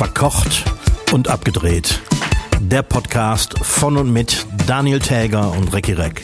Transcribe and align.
Verkocht 0.00 0.64
und 1.12 1.28
abgedreht. 1.28 2.00
Der 2.58 2.80
Podcast 2.80 3.58
von 3.60 3.98
und 3.98 4.10
mit 4.10 4.46
Daniel 4.66 4.98
Täger 4.98 5.52
und 5.52 5.74
Recki 5.74 5.92
Reck. 5.92 6.22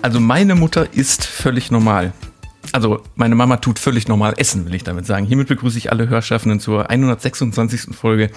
Also 0.00 0.20
meine 0.20 0.54
Mutter 0.54 0.86
ist 0.94 1.24
völlig 1.26 1.72
normal. 1.72 2.12
Also 2.70 3.02
meine 3.16 3.34
Mama 3.34 3.56
tut 3.56 3.80
völlig 3.80 4.06
normal 4.06 4.34
essen, 4.36 4.64
will 4.64 4.76
ich 4.76 4.84
damit 4.84 5.06
sagen. 5.06 5.26
Hiermit 5.26 5.48
begrüße 5.48 5.76
ich 5.76 5.90
alle 5.90 6.08
Hörschaffenden 6.08 6.60
zur 6.60 6.88
126. 6.88 7.96
Folge 7.96 8.30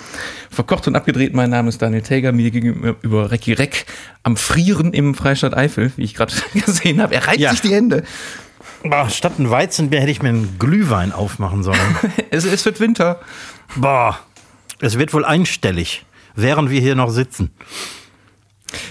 Verkocht 0.49 0.87
und 0.87 0.95
abgedreht. 0.95 1.35
Mein 1.35 1.51
Name 1.51 1.69
ist 1.69 1.83
Daniel 1.83 2.01
Täger, 2.01 2.31
mir 2.31 2.49
gegenüber 2.49 3.29
Recki 3.29 3.53
Reck 3.53 3.85
am 4.23 4.35
Frieren 4.35 4.91
im 4.93 5.13
Freistaat 5.13 5.55
Eifel, 5.55 5.91
wie 5.97 6.03
ich 6.03 6.15
gerade 6.15 6.33
gesehen 6.55 6.99
habe. 6.99 7.13
Er 7.13 7.27
reibt 7.27 7.37
Ja. 7.41 7.51
sich 7.51 7.61
die 7.61 7.75
Hände. 7.75 8.03
Boah, 8.83 9.09
statt 9.09 9.39
ein 9.39 9.49
Weizenbier 9.49 10.01
hätte 10.01 10.11
ich 10.11 10.21
mir 10.21 10.29
einen 10.29 10.59
Glühwein 10.59 11.11
aufmachen 11.11 11.63
sollen. 11.63 11.79
Es, 12.29 12.45
es 12.45 12.65
wird 12.65 12.79
Winter. 12.79 13.19
Boah, 13.75 14.19
es 14.79 14.99
wird 14.99 15.13
wohl 15.13 15.25
einstellig, 15.25 16.05
während 16.35 16.69
wir 16.69 16.81
hier 16.81 16.95
noch 16.95 17.09
sitzen. 17.09 17.51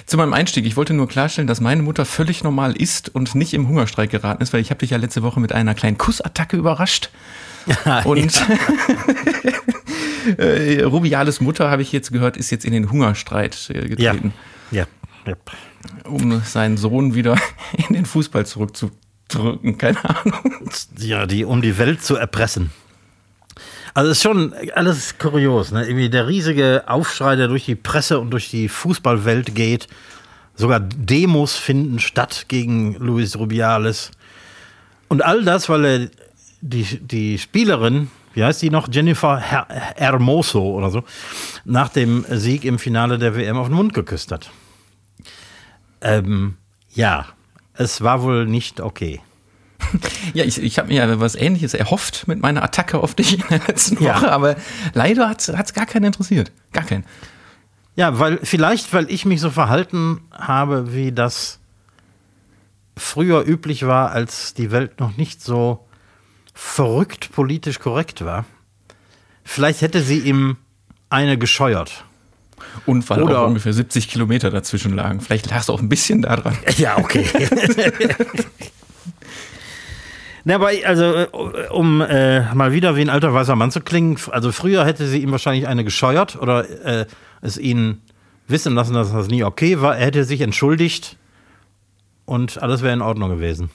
Zu 0.07 0.17
meinem 0.17 0.33
Einstieg, 0.33 0.65
ich 0.65 0.77
wollte 0.77 0.95
nur 0.95 1.07
klarstellen, 1.07 1.47
dass 1.47 1.61
meine 1.61 1.83
Mutter 1.83 2.07
völlig 2.07 2.43
normal 2.43 2.75
ist 2.75 3.15
und 3.15 3.35
nicht 3.35 3.53
im 3.55 3.69
Hungerstreik 3.69 4.11
geraten 4.11 4.43
ist, 4.43 4.53
weil 4.53 4.61
ich 4.61 4.71
habe 4.71 4.79
dich 4.79 4.91
ja 4.91 4.97
letzte 4.97 5.23
Woche 5.23 5.39
mit 5.39 5.53
einer 5.53 5.75
kleinen 5.75 5.99
Kussattacke 5.99 6.57
überrascht. 6.57 7.11
Und 8.05 8.33
äh, 10.39 10.83
Rubiales 10.85 11.41
Mutter, 11.41 11.69
habe 11.69 11.83
ich 11.83 11.91
jetzt 11.91 12.13
gehört, 12.13 12.37
ist 12.37 12.51
jetzt 12.51 12.65
in 12.65 12.73
den 12.73 12.93
Hungerstreit 12.93 13.71
äh, 13.71 13.81
Ja, 13.81 14.13
getreten, 14.13 14.33
ja, 14.71 14.87
ja. 15.27 15.35
um 16.05 16.43
seinen 16.43 16.77
Sohn 16.77 17.17
wieder 17.17 17.37
in 17.89 17.95
den 17.95 18.07
Fußball 18.07 18.47
zurückzudrücken. 19.29 19.79
Keine 19.79 20.05
Ahnung. 20.05 20.71
Ja, 20.99 21.27
die, 21.27 21.45
um 21.45 21.63
die 21.63 21.79
Welt 21.79 22.03
zu 22.03 22.17
erpressen. 22.17 22.71
Also 23.95 24.11
ist 24.11 24.23
schon 24.23 24.53
alles 24.75 25.17
kurios, 25.19 25.73
ne? 25.73 25.87
Irgendwie 25.87 26.11
der 26.11 26.29
riesige 26.29 26.85
Aufschrei, 26.87 27.35
der 27.37 27.49
durch 27.49 27.65
die 27.65 27.77
Presse 27.77 28.21
und 28.21 28.31
durch 28.31 28.51
die 28.51 28.69
Fußballwelt 28.69 29.55
geht. 29.55 29.89
Sogar 30.55 30.81
Demos 30.81 31.57
finden 31.57 31.99
statt 31.99 32.45
gegen 32.49 32.95
Luis 32.97 33.37
Rubiales. 33.37 34.11
Und 35.09 35.25
all 35.25 35.45
das, 35.45 35.69
weil 35.69 35.85
er 35.85 36.11
die, 36.61 36.85
die 36.85 37.39
Spielerin, 37.39 38.11
wie 38.35 38.45
heißt 38.45 38.61
die 38.61 38.71
noch? 38.71 38.89
Jennifer 38.91 39.39
Her 39.39 39.67
Hermoso 39.97 40.63
oder 40.63 40.91
so, 40.91 41.05
nach 41.65 41.89
dem 41.89 42.27
Sieg 42.29 42.65
im 42.65 42.79
Finale 42.79 43.19
der 43.19 43.35
WM 43.35 43.57
auf 43.57 43.69
den 43.69 43.77
Mund 43.77 43.95
geküsst 43.95 44.31
hat. 44.31 44.51
Ähm, 46.03 46.57
ja, 46.93 47.27
es 47.79 48.03
war 48.03 48.23
wohl 48.23 48.47
nicht 48.47 48.81
okay. 48.81 49.21
Ja, 50.35 50.45
ich, 50.45 50.61
ich 50.61 50.79
habe 50.79 50.89
mir 50.89 50.95
ja 51.07 51.21
was 51.21 51.35
Ähnliches 51.35 51.75
erhofft 51.75 52.27
mit 52.27 52.41
meiner 52.41 52.63
Attacke 52.63 52.99
auf 52.99 53.15
dich 53.15 53.35
in 53.35 53.45
der 53.49 53.61
letzten 53.67 54.03
Ja. 54.03 54.17
Woche, 54.17 54.33
aber 54.33 54.57
leider 54.95 55.29
hat 55.29 55.47
es 55.49 55.75
gar 55.75 55.87
keinen 55.87 56.07
interessiert. 56.07 56.51
Gar 56.73 56.85
keinen. 56.85 57.05
Ja, 57.95 58.19
weil 58.19 58.39
vielleicht, 58.43 58.93
weil 58.93 59.11
ich 59.11 59.25
mich 59.25 59.41
so 59.41 59.51
verhalten 59.51 60.21
habe, 60.33 60.93
wie 60.95 61.13
das 61.13 61.61
früher 62.97 63.47
üblich 63.47 63.87
war, 63.87 64.11
als 64.11 64.55
die 64.55 64.71
Welt 64.71 64.99
noch 65.01 65.17
nicht 65.17 65.43
so 65.43 65.87
verrückt 66.55 67.33
politisch 67.33 67.79
korrekt 67.79 68.25
war. 68.25 68.45
Vielleicht 69.45 69.83
hätte 69.83 70.03
sie 70.03 70.19
ihm 70.19 70.57
eine 71.11 71.39
gescheuert. 71.39 72.05
Und 72.87 73.09
weil 73.11 73.23
Oder- 73.23 73.41
auch 73.41 73.47
ungefähr 73.49 73.73
70 73.73 74.09
Kilometer 74.09 74.51
dazwischen 74.51 74.95
lagen. 74.95 75.21
Vielleicht 75.21 75.51
lag 75.51 75.61
es 75.61 75.71
auch 75.71 75.81
ein 75.81 75.89
bisschen 75.89 76.23
da 76.23 76.37
dran. 76.37 76.57
Ja, 76.77 76.99
okay. 76.99 77.27
Na, 80.45 80.55
aber 80.55 80.71
also, 80.85 81.03
äh, 81.05 81.27
um 81.71 82.01
äh, 82.01 82.55
mal 82.55 82.73
wieder 82.73 82.95
wie 82.97 83.01
ein 83.01 83.11
alter 83.11 83.35
weißer 83.35 83.57
Mann 83.57 83.73
zu 83.73 83.81
klingen, 83.81 84.17
also 84.31 84.53
früher 84.53 84.85
hätte 84.85 85.07
sie 85.09 85.21
ihm 85.21 85.33
wahrscheinlich 85.33 85.67
eine 85.67 85.83
gescheuert 85.83 86.37
oder 86.41 86.69
äh, 86.85 87.07
es 87.43 87.59
ihn 87.59 88.01
wissen 88.47 88.75
lassen, 88.75 88.95
dass 88.95 89.13
das 89.13 89.27
nie 89.27 89.43
okay 89.43 89.81
war. 89.81 89.97
Er 89.97 90.07
hätte 90.07 90.23
sich 90.25 90.41
entschuldigt 90.41 91.17
und 92.27 92.63
alles 92.63 92.83
wäre 92.83 92.93
in 92.95 93.03
Ordnung 93.03 93.29
gewesen. 93.31 93.71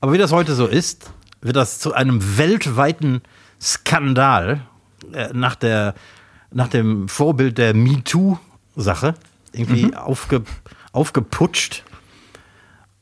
Aber 0.00 0.12
wie 0.12 0.18
das 0.18 0.32
heute 0.32 0.54
so 0.54 0.66
ist, 0.66 1.12
wird 1.42 1.54
das 1.54 1.78
zu 1.78 1.94
einem 1.94 2.38
weltweiten 2.38 3.20
Skandal 3.60 4.62
äh, 5.12 5.28
nach, 5.32 5.54
der, 5.54 5.94
nach 6.54 6.68
dem 6.68 7.08
Vorbild 7.08 7.58
der 7.58 7.74
MeToo-Sache 7.74 9.14
irgendwie 9.52 9.94
aufge, 9.94 10.42
aufgeputscht. 10.92 11.84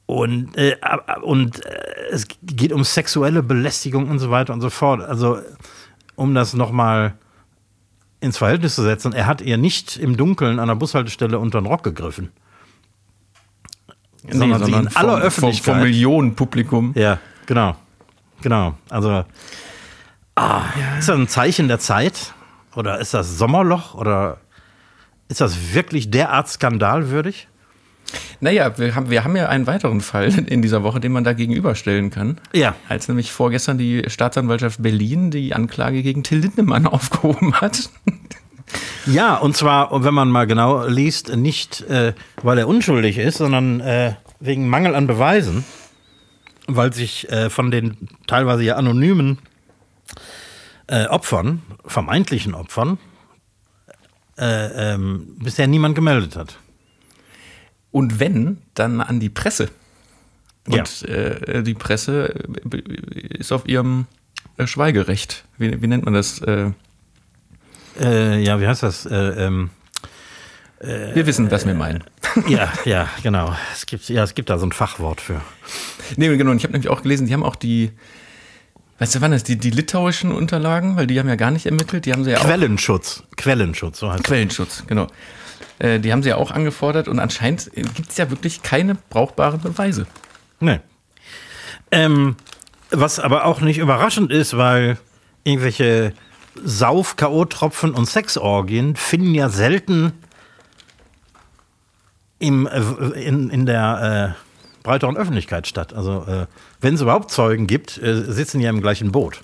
Und, 0.06 0.56
äh, 0.56 0.76
und 1.22 1.64
äh, 1.64 1.70
es 2.10 2.26
geht 2.42 2.72
um 2.72 2.82
sexuelle 2.82 3.42
Belästigung 3.42 4.10
und 4.10 4.18
so 4.18 4.30
weiter 4.30 4.52
und 4.52 4.60
so 4.60 4.70
fort. 4.70 5.00
Also, 5.00 5.38
um 6.16 6.34
das 6.34 6.54
nochmal 6.54 7.14
ins 8.20 8.38
Verhältnis 8.38 8.74
zu 8.74 8.82
setzen, 8.82 9.12
er 9.12 9.26
hat 9.26 9.40
ihr 9.40 9.56
nicht 9.56 9.96
im 9.96 10.16
Dunkeln 10.16 10.58
an 10.58 10.68
der 10.68 10.74
Bushaltestelle 10.74 11.38
unter 11.38 11.60
den 11.60 11.66
Rock 11.66 11.84
gegriffen. 11.84 12.30
sondern 14.28 14.64
sie 14.64 14.72
in 14.72 14.88
aller 14.96 15.18
Öffentlichkeit. 15.18 15.76
Vor 15.76 15.82
Millionenpublikum. 15.82 16.92
Ja, 16.96 17.18
genau. 17.46 17.76
Genau. 18.42 18.74
Also, 18.88 19.24
ah, 20.34 20.62
ist 20.98 21.08
das 21.08 21.16
ein 21.16 21.28
Zeichen 21.28 21.68
der 21.68 21.78
Zeit? 21.78 22.34
Oder 22.76 22.98
ist 22.98 23.14
das 23.14 23.38
Sommerloch? 23.38 23.94
Oder 23.94 24.38
ist 25.28 25.40
das 25.40 25.74
wirklich 25.74 26.10
derart 26.10 26.48
skandalwürdig? 26.48 27.48
Naja, 28.40 28.76
wir 28.78 28.94
haben, 28.94 29.10
wir 29.10 29.22
haben 29.22 29.36
ja 29.36 29.48
einen 29.48 29.66
weiteren 29.66 30.00
Fall 30.00 30.32
in 30.46 30.62
dieser 30.62 30.82
Woche, 30.82 31.00
den 31.00 31.12
man 31.12 31.24
da 31.24 31.32
gegenüberstellen 31.32 32.10
kann. 32.10 32.38
Ja. 32.52 32.74
Als 32.88 33.08
nämlich 33.08 33.32
vorgestern 33.32 33.78
die 33.78 34.04
Staatsanwaltschaft 34.08 34.82
Berlin 34.82 35.30
die 35.30 35.54
Anklage 35.54 36.02
gegen 36.02 36.22
Till 36.22 36.38
Lindemann 36.38 36.86
aufgehoben 36.88 37.54
hat. 37.54 37.90
Ja, 39.06 39.36
und 39.36 39.56
zwar, 39.56 40.04
wenn 40.04 40.14
man 40.14 40.30
mal 40.30 40.46
genau 40.46 40.86
liest, 40.86 41.34
nicht 41.34 41.82
äh, 41.82 42.12
weil 42.42 42.58
er 42.58 42.68
unschuldig 42.68 43.18
ist, 43.18 43.38
sondern 43.38 43.80
äh, 43.80 44.14
wegen 44.38 44.68
Mangel 44.68 44.94
an 44.94 45.06
Beweisen, 45.06 45.64
weil 46.68 46.92
sich 46.92 47.28
äh, 47.30 47.50
von 47.50 47.70
den 47.70 47.96
teilweise 48.26 48.62
ja 48.62 48.76
anonymen 48.76 49.38
äh, 50.90 51.06
Opfern, 51.06 51.62
vermeintlichen 51.84 52.54
Opfern, 52.54 52.98
äh, 54.36 54.94
ähm, 54.94 55.36
bisher 55.38 55.66
niemand 55.66 55.94
gemeldet 55.94 56.36
hat. 56.36 56.58
Und 57.92 58.18
wenn, 58.18 58.58
dann 58.74 59.00
an 59.00 59.20
die 59.20 59.28
Presse. 59.28 59.70
Ja. 60.66 60.80
Und 60.80 61.08
äh, 61.08 61.62
die 61.62 61.74
Presse 61.74 62.34
äh, 62.72 62.78
ist 63.38 63.52
auf 63.52 63.68
ihrem 63.68 64.06
äh, 64.56 64.66
Schweigerecht. 64.66 65.44
Wie, 65.58 65.80
wie 65.80 65.86
nennt 65.86 66.04
man 66.04 66.14
das? 66.14 66.40
Äh, 66.40 66.72
ja, 68.00 68.60
wie 68.60 68.66
heißt 68.66 68.82
das? 68.82 69.06
Äh, 69.06 69.46
ähm, 69.46 69.70
wir 70.80 71.26
wissen, 71.26 71.50
was 71.50 71.66
wir 71.66 71.74
meinen. 71.74 72.04
ja, 72.48 72.72
ja, 72.86 73.08
genau. 73.22 73.54
Es 73.74 73.84
gibt, 73.84 74.08
ja, 74.08 74.22
es 74.22 74.34
gibt 74.34 74.48
da 74.48 74.58
so 74.58 74.64
ein 74.64 74.72
Fachwort 74.72 75.20
für. 75.20 75.42
Nee, 76.16 76.34
genau. 76.36 76.52
Und 76.52 76.56
ich 76.56 76.62
habe 76.62 76.72
nämlich 76.72 76.88
auch 76.88 77.02
gelesen, 77.02 77.26
die 77.26 77.34
haben 77.34 77.42
auch 77.42 77.56
die, 77.56 77.90
weißt 79.00 79.16
du, 79.16 79.20
wann 79.22 79.32
das, 79.32 79.42
die, 79.42 79.56
die 79.56 79.70
litauischen 79.70 80.30
Unterlagen, 80.30 80.96
weil 80.96 81.06
die 81.06 81.18
haben 81.18 81.28
ja 81.28 81.34
gar 81.34 81.50
nicht 81.50 81.66
ermittelt, 81.66 82.06
die 82.06 82.12
haben 82.12 82.22
sie 82.22 82.30
ja 82.30 82.38
auch. 82.38 82.44
Quellenschutz. 82.44 83.24
Quellenschutz, 83.36 83.98
so 83.98 84.12
heißt 84.12 84.22
Quellenschutz, 84.22 84.84
genau. 84.86 85.08
Äh, 85.78 85.98
die 85.98 86.12
haben 86.12 86.22
sie 86.22 86.28
ja 86.28 86.36
auch 86.36 86.50
angefordert 86.50 87.08
und 87.08 87.18
anscheinend 87.18 87.70
gibt 87.74 88.10
es 88.10 88.18
ja 88.18 88.30
wirklich 88.30 88.62
keine 88.62 88.96
brauchbaren 89.08 89.60
Beweise. 89.60 90.06
Nee. 90.60 90.80
Ähm, 91.90 92.36
was 92.90 93.18
aber 93.18 93.46
auch 93.46 93.62
nicht 93.62 93.78
überraschend 93.78 94.30
ist, 94.30 94.56
weil 94.56 94.98
irgendwelche 95.44 96.12
Sauf-K.O.-Tropfen 96.62 97.92
und 97.92 98.06
Sexorgien 98.06 98.96
finden 98.96 99.34
ja 99.34 99.48
selten 99.48 100.12
im, 102.38 102.66
äh, 102.66 102.80
in, 103.22 103.48
in 103.48 103.64
der 103.64 104.36
äh, 104.36 104.49
breiteren 104.82 105.16
Öffentlichkeit 105.16 105.66
statt. 105.66 105.92
Also, 105.92 106.24
äh, 106.26 106.46
wenn 106.80 106.94
es 106.94 107.00
überhaupt 107.00 107.30
Zeugen 107.30 107.66
gibt, 107.66 107.98
äh, 107.98 108.24
sitzen 108.32 108.58
die 108.58 108.64
ja 108.64 108.70
im 108.70 108.80
gleichen 108.80 109.12
Boot. 109.12 109.42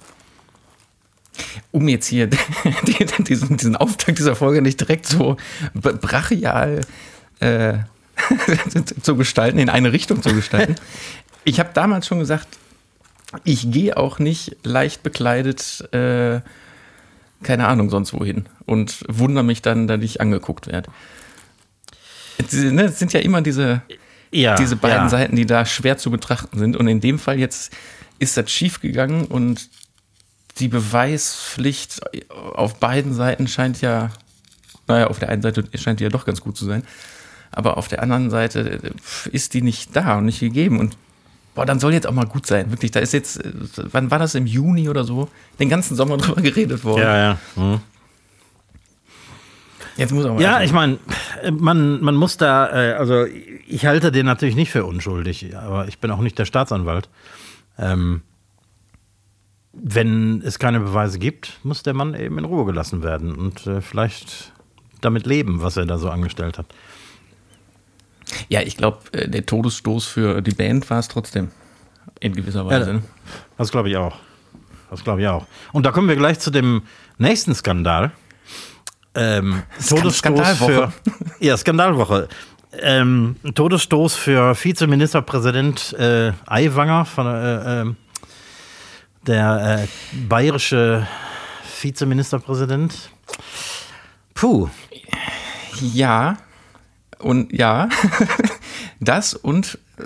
Um 1.70 1.86
jetzt 1.88 2.06
hier 2.06 2.26
die, 2.86 3.06
diesen, 3.24 3.56
diesen 3.56 3.76
Auftakt 3.76 4.18
dieser 4.18 4.36
Folge 4.36 4.62
nicht 4.62 4.80
direkt 4.80 5.06
so 5.06 5.36
brachial 5.74 6.80
äh, 7.40 7.74
zu 9.02 9.16
gestalten, 9.16 9.58
in 9.58 9.68
eine 9.68 9.92
Richtung 9.92 10.22
zu 10.22 10.34
gestalten. 10.34 10.76
Ich 11.48 11.60
habe 11.60 11.70
damals 11.72 12.08
schon 12.08 12.18
gesagt, 12.18 12.48
ich 13.44 13.70
gehe 13.70 13.96
auch 13.96 14.18
nicht 14.18 14.56
leicht 14.64 15.04
bekleidet, 15.04 15.88
äh, 15.92 16.40
keine 17.44 17.68
Ahnung, 17.68 17.88
sonst 17.88 18.12
wohin 18.12 18.46
und 18.64 19.04
wundere 19.06 19.44
mich 19.44 19.62
dann, 19.62 19.86
dass 19.86 20.02
ich 20.02 20.20
angeguckt 20.20 20.66
werde. 20.66 20.90
Ne, 22.52 22.86
es 22.86 22.98
sind 22.98 23.12
ja 23.12 23.20
immer 23.20 23.42
diese, 23.42 23.82
Ja, 24.36 24.56
diese 24.56 24.76
beiden 24.76 25.04
ja. 25.04 25.08
Seiten, 25.08 25.36
die 25.36 25.46
da 25.46 25.64
schwer 25.64 25.98
zu 25.98 26.10
betrachten 26.10 26.58
sind. 26.58 26.76
Und 26.76 26.88
in 26.88 27.00
dem 27.00 27.18
Fall 27.18 27.38
jetzt 27.38 27.72
ist 28.18 28.36
das 28.36 28.50
schiefgegangen 28.50 29.24
und 29.24 29.68
die 30.58 30.68
Beweispflicht 30.68 32.00
auf 32.32 32.80
beiden 32.80 33.12
Seiten 33.12 33.46
scheint 33.46 33.80
ja, 33.82 34.10
naja, 34.88 35.08
auf 35.08 35.18
der 35.18 35.28
einen 35.28 35.42
Seite 35.42 35.64
scheint 35.74 36.00
die 36.00 36.04
ja 36.04 36.10
doch 36.10 36.24
ganz 36.24 36.40
gut 36.40 36.56
zu 36.56 36.64
sein, 36.64 36.82
aber 37.50 37.76
auf 37.76 37.88
der 37.88 38.02
anderen 38.02 38.30
Seite 38.30 38.94
ist 39.32 39.54
die 39.54 39.62
nicht 39.62 39.94
da 39.94 40.18
und 40.18 40.24
nicht 40.24 40.40
gegeben. 40.40 40.80
Und 40.80 40.96
Boah, 41.56 41.64
dann 41.64 41.80
soll 41.80 41.94
jetzt 41.94 42.06
auch 42.06 42.12
mal 42.12 42.26
gut 42.26 42.46
sein. 42.46 42.70
Wirklich, 42.70 42.90
da 42.90 43.00
ist 43.00 43.14
jetzt, 43.14 43.42
äh, 43.42 43.50
wann 43.90 44.10
war 44.10 44.18
das 44.18 44.34
im 44.34 44.46
Juni 44.46 44.90
oder 44.90 45.04
so? 45.04 45.30
Den 45.58 45.70
ganzen 45.70 45.96
Sommer 45.96 46.16
drüber 46.18 46.42
geredet 46.42 46.84
worden. 46.84 47.00
Ja, 47.00 47.16
ja. 47.16 47.38
Mhm. 47.56 47.80
Jetzt 49.96 50.12
muss 50.12 50.24
er 50.24 50.32
mal. 50.32 50.42
Ja, 50.42 50.62
ich 50.62 50.72
meine, 50.72 50.98
man, 51.50 52.02
man 52.02 52.14
muss 52.14 52.36
da, 52.36 52.68
äh, 52.70 52.92
also 52.94 53.24
ich 53.66 53.86
halte 53.86 54.12
den 54.12 54.26
natürlich 54.26 54.56
nicht 54.56 54.70
für 54.70 54.84
unschuldig, 54.84 55.56
aber 55.56 55.88
ich 55.88 55.98
bin 55.98 56.10
auch 56.10 56.20
nicht 56.20 56.38
der 56.38 56.44
Staatsanwalt. 56.44 57.08
Ähm, 57.78 58.22
wenn 59.72 60.42
es 60.42 60.58
keine 60.58 60.80
Beweise 60.80 61.18
gibt, 61.18 61.58
muss 61.62 61.82
der 61.82 61.94
Mann 61.94 62.14
eben 62.14 62.38
in 62.38 62.44
Ruhe 62.44 62.64
gelassen 62.64 63.02
werden 63.02 63.34
und 63.34 63.66
äh, 63.66 63.80
vielleicht 63.80 64.52
damit 65.00 65.26
leben, 65.26 65.62
was 65.62 65.76
er 65.76 65.86
da 65.86 65.98
so 65.98 66.10
angestellt 66.10 66.58
hat. 66.58 66.66
Ja, 68.48 68.62
ich 68.62 68.76
glaube, 68.76 68.98
äh, 69.12 69.28
der 69.28 69.44
Todesstoß 69.46 70.06
für 70.06 70.42
die 70.42 70.54
Band 70.54 70.88
war 70.90 70.98
es 70.98 71.08
trotzdem. 71.08 71.50
In 72.20 72.34
gewisser 72.34 72.64
Weise. 72.66 72.92
Ja, 72.92 73.00
das 73.58 73.70
glaube 73.70 73.90
ich 73.90 73.96
auch. 73.96 74.16
Das 74.90 75.04
glaube 75.04 75.20
ich 75.20 75.28
auch. 75.28 75.46
Und 75.72 75.84
da 75.84 75.90
kommen 75.90 76.08
wir 76.08 76.16
gleich 76.16 76.38
zu 76.38 76.50
dem 76.50 76.82
nächsten 77.18 77.54
Skandal. 77.54 78.12
Ähm, 79.16 79.62
Todesstoß 79.88 80.18
Skandalwoche. 80.18 80.92
für 80.92 81.44
ja 81.44 81.56
Skandalwoche. 81.56 82.28
Ähm, 82.78 83.36
Todesstoß 83.54 84.14
für 84.14 84.54
Vizeministerpräsident 84.54 85.94
äh, 85.94 86.32
Aiwanger 86.46 87.06
von 87.06 87.26
äh, 87.26 87.80
äh, 87.82 87.94
der 89.26 89.80
äh, 89.82 90.18
bayerische 90.28 91.06
Vizeministerpräsident. 91.80 93.10
Puh. 94.34 94.68
Ja, 95.80 96.36
und 97.18 97.52
ja, 97.52 97.88
das 99.00 99.34
und 99.34 99.78
äh, 99.98 100.04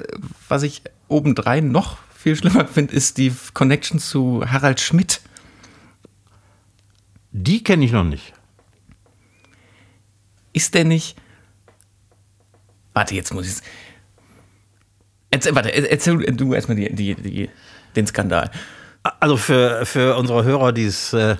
was 0.48 0.62
ich 0.62 0.82
obendrein 1.08 1.72
noch 1.72 1.98
viel 2.16 2.36
schlimmer 2.36 2.66
finde, 2.66 2.94
ist 2.94 3.18
die 3.18 3.32
Connection 3.54 3.98
zu 3.98 4.44
Harald 4.46 4.80
Schmidt. 4.80 5.20
Die 7.32 7.64
kenne 7.64 7.84
ich 7.84 7.92
noch 7.92 8.04
nicht. 8.04 8.32
Ist 10.52 10.74
der 10.74 10.84
nicht. 10.84 11.16
Warte, 12.92 13.14
jetzt 13.14 13.32
muss 13.32 13.46
ich 13.46 13.62
es. 15.30 15.54
Warte, 15.54 15.70
erzähl 15.72 16.18
du 16.18 16.54
erstmal 16.54 16.76
die, 16.76 16.92
die, 16.92 17.14
die, 17.14 17.50
den 17.94 18.06
Skandal. 18.06 18.50
Also 19.20 19.36
für, 19.36 19.86
für 19.86 20.16
unsere 20.16 20.44
Hörer, 20.44 20.72
die 20.72 20.84
es 20.84 21.12
äh, 21.12 21.36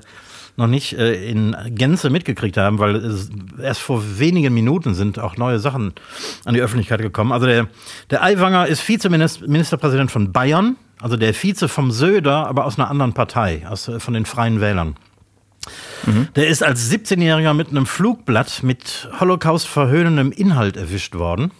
noch 0.57 0.69
nicht 0.69 0.93
äh, 0.93 1.29
in 1.29 1.57
Gänze 1.71 2.09
mitgekriegt 2.11 2.57
haben, 2.57 2.79
weil 2.79 3.13
erst 3.61 3.81
vor 3.81 4.03
wenigen 4.19 4.55
Minuten 4.55 4.95
sind 4.95 5.19
auch 5.19 5.37
neue 5.37 5.59
Sachen 5.59 5.93
an 6.45 6.55
die 6.55 6.61
Öffentlichkeit 6.61 7.01
gekommen. 7.01 7.33
Also 7.33 7.47
der, 7.47 7.69
der 8.11 8.23
Aiwanger 8.23 8.69
ist 8.69 8.87
Vizeministerpräsident 8.87 10.11
von 10.11 10.33
Bayern, 10.33 10.77
also 11.01 11.17
der 11.17 11.35
Vize 11.35 11.69
vom 11.69 11.91
Söder, 11.91 12.47
aber 12.47 12.65
aus 12.67 12.79
einer 12.79 12.91
anderen 12.91 13.13
Partei, 13.13 13.67
aus, 13.69 13.89
äh, 13.89 13.99
von 13.99 14.15
den 14.15 14.27
Freien 14.27 14.61
Wählern. 14.61 14.97
Der 16.37 16.49
ist 16.49 16.63
als 16.63 16.91
17-Jähriger 16.91 17.55
mit 17.55 17.69
einem 17.69 17.87
Flugblatt 17.87 18.63
mit 18.63 19.09
Holocaust 19.19 19.67
verhöhnendem 19.67 20.33
Inhalt 20.33 20.77
erwischt 20.77 21.15
worden. 21.15 21.51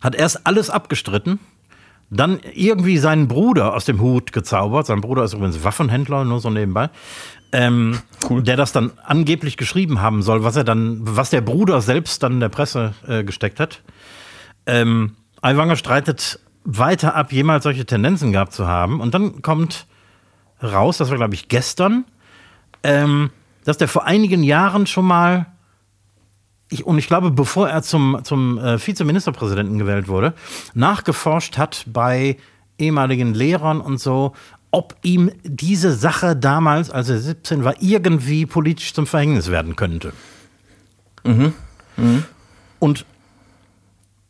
Hat 0.00 0.14
erst 0.14 0.46
alles 0.46 0.70
abgestritten, 0.70 1.38
dann 2.10 2.40
irgendwie 2.52 2.98
seinen 2.98 3.28
Bruder 3.28 3.74
aus 3.74 3.84
dem 3.84 4.00
Hut 4.00 4.32
gezaubert. 4.32 4.86
Sein 4.86 5.00
Bruder 5.00 5.24
ist 5.24 5.32
übrigens 5.32 5.64
Waffenhändler, 5.64 6.24
nur 6.24 6.40
so 6.40 6.50
nebenbei. 6.50 6.90
Ähm, 7.52 8.00
Cool. 8.28 8.42
Der 8.42 8.56
das 8.56 8.72
dann 8.72 8.92
angeblich 9.04 9.56
geschrieben 9.56 10.00
haben 10.00 10.22
soll, 10.22 10.44
was 10.44 10.56
er 10.56 10.64
dann, 10.64 11.00
was 11.02 11.30
der 11.30 11.40
Bruder 11.40 11.80
selbst 11.80 12.22
dann 12.22 12.40
der 12.40 12.48
Presse 12.48 12.94
äh, 13.06 13.24
gesteckt 13.24 13.60
hat. 13.60 13.82
Ähm, 14.66 15.16
Aiwanger 15.40 15.76
streitet 15.76 16.38
weiter 16.64 17.14
ab, 17.14 17.32
jemals 17.32 17.64
solche 17.64 17.84
Tendenzen 17.84 18.32
gehabt 18.32 18.52
zu 18.52 18.66
haben. 18.66 19.00
Und 19.00 19.14
dann 19.14 19.42
kommt 19.42 19.86
raus, 20.62 20.98
das 20.98 21.10
war 21.10 21.16
glaube 21.16 21.34
ich 21.34 21.48
gestern, 21.48 22.04
ähm, 22.82 23.30
dass 23.64 23.78
der 23.78 23.88
vor 23.88 24.04
einigen 24.04 24.42
Jahren 24.42 24.86
schon 24.86 25.04
mal, 25.04 25.46
ich, 26.68 26.84
und 26.84 26.98
ich 26.98 27.06
glaube, 27.06 27.30
bevor 27.30 27.68
er 27.68 27.82
zum, 27.82 28.20
zum 28.24 28.58
äh, 28.58 28.84
Vizeministerpräsidenten 28.84 29.78
gewählt 29.78 30.08
wurde, 30.08 30.34
nachgeforscht 30.74 31.58
hat 31.58 31.84
bei 31.86 32.36
ehemaligen 32.78 33.34
Lehrern 33.34 33.80
und 33.80 33.98
so, 33.98 34.32
ob 34.70 34.96
ihm 35.02 35.30
diese 35.44 35.92
Sache 35.92 36.34
damals, 36.34 36.90
als 36.90 37.10
er 37.10 37.18
17 37.18 37.62
war, 37.62 37.74
irgendwie 37.80 38.46
politisch 38.46 38.94
zum 38.94 39.06
Verhängnis 39.06 39.50
werden 39.50 39.76
könnte. 39.76 40.12
Und 42.78 43.04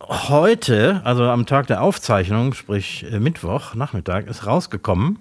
heute, 0.01 1.01
also 1.05 1.25
am 1.25 1.47
Tag 1.47 1.69
der 1.69 1.81
Aufzeichnung, 1.81 2.55
sprich 2.55 3.07
äh, 3.11 3.21
Mittwoch, 3.21 3.75
Nachmittag, 3.75 4.27
ist 4.27 4.47
rausgekommen, 4.47 5.19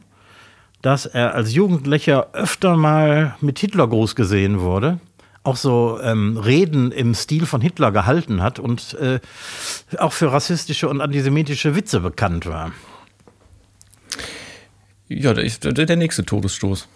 dass 0.81 1.05
er 1.05 1.35
als 1.35 1.53
Jugendlicher 1.53 2.29
öfter 2.33 2.75
mal 2.75 3.35
mit 3.41 3.59
Hitlergruß 3.59 4.15
gesehen 4.15 4.59
wurde, 4.61 4.99
auch 5.43 5.55
so 5.55 5.99
ähm, 6.01 6.37
Reden 6.37 6.91
im 6.91 7.15
Stil 7.15 7.45
von 7.45 7.61
Hitler 7.61 7.91
gehalten 7.91 8.41
hat 8.41 8.59
und 8.59 8.93
äh, 8.95 9.19
auch 9.97 10.13
für 10.13 10.31
rassistische 10.31 10.87
und 10.87 11.01
antisemitische 11.01 11.75
Witze 11.75 11.99
bekannt 11.99 12.45
war. 12.45 12.71
Ja, 15.07 15.33
der, 15.33 15.43
ist 15.43 15.65
der, 15.65 15.95
nächste 15.97 16.25
Todesstoß. 16.25 16.87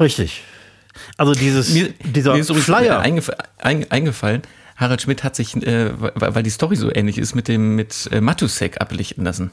Richtig. 0.00 0.42
Also 1.16 1.34
dieses, 1.34 1.72
dieser 1.72 2.34
ist 2.34 2.50
übrigens 2.50 2.64
Flyer. 2.64 2.98
Eingef 2.98 3.30
ein, 3.58 3.90
eingefallen. 3.90 4.42
Harald 4.76 5.02
Schmidt 5.02 5.22
hat 5.22 5.36
sich, 5.36 5.54
äh, 5.56 5.92
weil, 6.00 6.34
weil 6.34 6.42
die 6.42 6.50
Story 6.50 6.74
so 6.76 6.92
ähnlich 6.92 7.18
ist, 7.18 7.34
mit 7.34 7.48
dem 7.48 7.76
mit 7.76 8.08
äh, 8.10 8.20
Matusek 8.20 8.80
ablichten 8.80 9.24
lassen. 9.24 9.50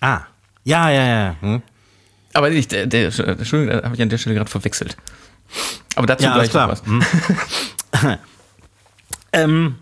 Ah, 0.00 0.20
ja, 0.64 0.90
ja, 0.90 1.06
ja. 1.06 1.36
Hm. 1.40 1.62
Aber 2.34 2.50
ich, 2.50 2.68
der, 2.68 2.86
der, 2.86 3.06
Entschuldigung, 3.06 3.78
da 3.78 3.84
habe 3.84 3.94
ich 3.94 4.02
an 4.02 4.08
der 4.08 4.18
Stelle 4.18 4.36
gerade 4.36 4.50
verwechselt. 4.50 4.96
Aber 5.96 6.06
dazu 6.06 6.24
Ja, 6.24 6.34
gleich 6.34 6.50
klar. 6.50 6.66
noch 6.66 6.72
was. 6.72 6.86
Hm. 6.86 7.02
ähm, 9.32 9.74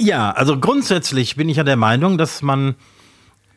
ja, 0.00 0.30
also 0.30 0.58
grundsätzlich 0.58 1.36
bin 1.36 1.48
ich 1.48 1.56
ja 1.56 1.64
der 1.64 1.76
Meinung, 1.76 2.18
dass 2.18 2.42
man 2.42 2.74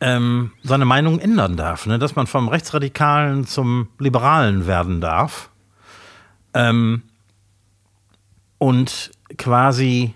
ähm, 0.00 0.52
seine 0.62 0.84
Meinung 0.84 1.20
ändern 1.20 1.56
darf, 1.56 1.86
ne? 1.86 1.98
dass 1.98 2.16
man 2.16 2.26
vom 2.26 2.48
Rechtsradikalen 2.48 3.46
zum 3.46 3.88
Liberalen 3.98 4.66
werden 4.66 5.00
darf. 5.00 5.48
Ähm, 6.54 7.02
und 8.58 9.10
quasi, 9.38 10.14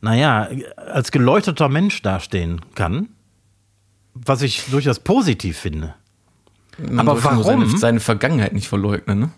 naja, 0.00 0.48
als 0.76 1.10
geleuchteter 1.10 1.68
Mensch 1.68 2.02
dastehen 2.02 2.60
kann, 2.74 3.08
was 4.14 4.42
ich 4.42 4.64
durchaus 4.66 4.98
positiv 4.98 5.58
finde. 5.58 5.94
Man 6.88 7.08
Aber 7.08 7.22
warum? 7.22 7.44
Seine, 7.44 7.78
seine 7.78 8.00
Vergangenheit 8.00 8.52
nicht 8.52 8.68
verleugnen, 8.68 9.18
ne? 9.18 9.30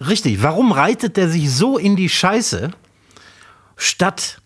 Richtig, 0.00 0.42
warum 0.42 0.72
reitet 0.72 1.16
der 1.16 1.28
sich 1.28 1.50
so 1.52 1.78
in 1.78 1.96
die 1.96 2.08
Scheiße, 2.08 2.70
statt 3.76 4.40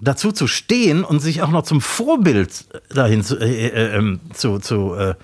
dazu 0.00 0.32
zu 0.32 0.46
stehen 0.46 1.04
und 1.04 1.20
sich 1.20 1.42
auch 1.42 1.50
noch 1.50 1.62
zum 1.62 1.80
Vorbild 1.80 2.66
dahin 2.94 3.22
zu, 3.22 3.38
äh, 3.38 3.68
äh, 3.68 3.96
ähm, 3.96 4.20
zu, 4.32 4.58
zu 4.58 4.94
äh, 4.94 5.14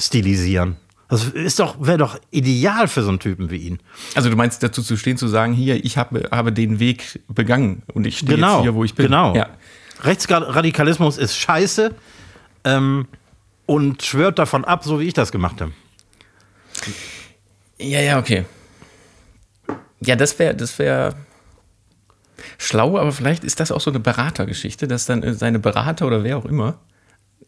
stilisieren? 0.00 0.76
Das 1.08 1.24
ist 1.24 1.58
doch, 1.58 1.76
wäre 1.80 1.98
doch 1.98 2.18
ideal 2.30 2.86
für 2.86 3.02
so 3.02 3.08
einen 3.08 3.18
Typen 3.18 3.50
wie 3.50 3.56
ihn. 3.56 3.80
Also 4.14 4.30
du 4.30 4.36
meinst 4.36 4.62
dazu 4.62 4.80
zu 4.80 4.96
stehen, 4.96 5.16
zu 5.16 5.26
sagen, 5.26 5.52
hier, 5.52 5.84
ich 5.84 5.98
habe, 5.98 6.28
habe 6.30 6.52
den 6.52 6.78
Weg 6.78 7.20
begangen 7.28 7.82
und 7.94 8.06
ich 8.06 8.18
stehe 8.18 8.36
Genau, 8.36 8.54
jetzt 8.54 8.62
hier, 8.62 8.74
wo 8.74 8.84
ich 8.84 8.94
bin. 8.94 9.06
genau. 9.06 9.34
Ja. 9.34 9.48
Rechtsradikalismus 10.02 11.18
ist 11.18 11.36
scheiße 11.36 11.94
ähm, 12.64 13.06
und 13.66 14.02
schwört 14.04 14.38
davon 14.38 14.64
ab, 14.64 14.84
so 14.84 15.00
wie 15.00 15.04
ich 15.04 15.14
das 15.14 15.32
gemacht 15.32 15.60
habe. 15.60 15.72
Ja, 17.78 18.00
ja, 18.00 18.18
okay. 18.18 18.44
Ja, 20.00 20.16
das 20.16 20.38
wäre, 20.38 20.54
das 20.54 20.78
wäre 20.78 21.14
schlau, 22.58 22.98
aber 22.98 23.12
vielleicht 23.12 23.44
ist 23.44 23.60
das 23.60 23.72
auch 23.72 23.80
so 23.80 23.90
eine 23.90 24.00
Beratergeschichte, 24.00 24.88
dass 24.88 25.06
dann 25.06 25.22
äh, 25.22 25.34
seine 25.34 25.58
Berater 25.58 26.06
oder 26.06 26.24
wer 26.24 26.38
auch 26.38 26.46
immer 26.46 26.78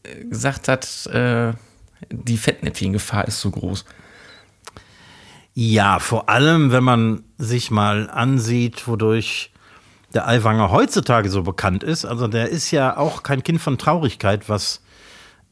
äh, 0.03 0.25
gesagt 0.25 0.69
hat, 0.69 1.07
äh, 1.07 1.53
die 2.11 2.37
Fettnäpfchengefahr 2.37 3.27
ist 3.27 3.41
so 3.41 3.51
groß. 3.51 3.85
Ja, 5.55 5.99
vor 5.99 6.29
allem, 6.29 6.73
wenn 6.73 6.85
man 6.85 7.25
sich 7.39 7.71
mal 7.71 8.09
ansieht, 8.11 8.89
wodurch 8.89 9.53
der 10.15 10.27
Aiwanger 10.27 10.71
heutzutage 10.71 11.31
so 11.31 11.43
bekannt 11.43 11.85
ist. 11.85 12.05
Also 12.05 12.27
der 12.27 12.49
ist 12.49 12.71
ja 12.71 12.97
auch 12.97 13.23
kein 13.23 13.43
Kind 13.43 13.61
von 13.61 13.79
Traurigkeit, 13.79 14.49
was 14.49 14.82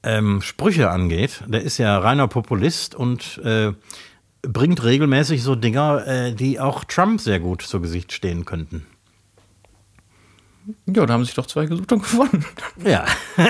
ähm, 0.03 0.43
Sprüche 0.43 0.91
angeht. 0.91 1.43
Der 1.47 1.63
ist 1.63 1.79
ja 1.79 1.99
reiner 1.99 2.29
Populist 2.29 2.95
und 2.95 3.39
äh, 3.45 3.73
bringt 4.43 4.83
regelmäßig 4.83 5.43
so 5.43 5.55
Dinger, 5.55 6.07
äh, 6.07 6.33
die 6.33 6.61
auch 6.61 6.85
Trump 6.85 7.21
sehr 7.21 7.41
gut 7.41 7.63
zu 7.63 7.81
Gesicht 7.81 8.13
stehen 8.13 8.45
könnten. 8.45 8.87
Ja, 10.87 11.07
da 11.07 11.15
haben 11.15 11.25
sich 11.25 11.35
doch 11.35 11.47
zwei 11.47 11.67
gesucht 11.67 11.93
und 11.93 12.03
gewonnen. 12.03 12.45
Ja. 12.85 13.05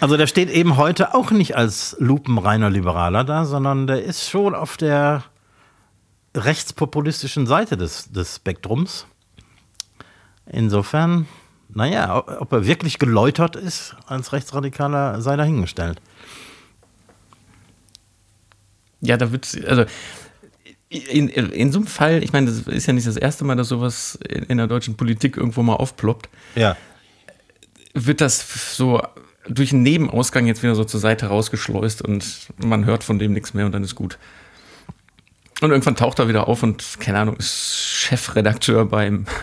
also 0.00 0.16
der 0.16 0.26
steht 0.26 0.50
eben 0.50 0.76
heute 0.76 1.14
auch 1.14 1.30
nicht 1.30 1.56
als 1.56 1.96
lupenreiner 1.98 2.70
Liberaler 2.70 3.24
da, 3.24 3.44
sondern 3.44 3.86
der 3.86 4.04
ist 4.04 4.28
schon 4.28 4.54
auf 4.54 4.76
der 4.76 5.24
rechtspopulistischen 6.34 7.46
Seite 7.46 7.76
des, 7.76 8.10
des 8.12 8.36
Spektrums. 8.36 9.06
Insofern 10.46 11.26
naja, 11.68 12.24
ob 12.40 12.52
er 12.52 12.66
wirklich 12.66 12.98
geläutert 12.98 13.56
ist 13.56 13.94
als 14.06 14.32
Rechtsradikaler, 14.32 15.20
sei 15.20 15.36
dahingestellt. 15.36 16.00
Ja, 19.00 19.16
da 19.16 19.30
wird, 19.30 19.46
also 19.66 19.84
in, 20.88 21.28
in, 21.28 21.70
so 21.72 21.78
einem 21.78 21.86
Fall, 21.86 22.22
ich 22.22 22.32
meine, 22.32 22.46
das 22.46 22.60
ist 22.60 22.86
ja 22.86 22.92
nicht 22.92 23.06
das 23.06 23.16
erste 23.16 23.44
Mal, 23.44 23.56
dass 23.56 23.68
sowas 23.68 24.18
in, 24.28 24.44
in 24.44 24.56
der 24.56 24.66
deutschen 24.66 24.96
Politik 24.96 25.36
irgendwo 25.36 25.62
mal 25.62 25.74
aufploppt. 25.74 26.28
Ja. 26.54 26.76
Wird 27.94 28.20
das 28.20 28.74
so 28.74 29.02
durch 29.48 29.72
einen 29.72 29.82
Nebenausgang 29.82 30.46
jetzt 30.46 30.62
wieder 30.62 30.74
so 30.74 30.84
zur 30.84 31.00
Seite 31.00 31.26
rausgeschleust 31.26 32.02
und 32.02 32.48
man 32.56 32.84
hört 32.86 33.04
von 33.04 33.18
dem 33.18 33.32
nichts 33.32 33.54
mehr 33.54 33.66
und 33.66 33.72
dann 33.72 33.84
ist 33.84 33.94
gut. 33.94 34.18
Und 35.60 35.70
irgendwann 35.72 35.96
taucht 35.96 36.20
er 36.20 36.28
wieder 36.28 36.46
auf 36.46 36.62
und, 36.62 37.00
keine 37.00 37.18
Ahnung, 37.18 37.36
ist 37.36 37.84
Chefredakteur 37.84 38.84
beim. 38.84 39.26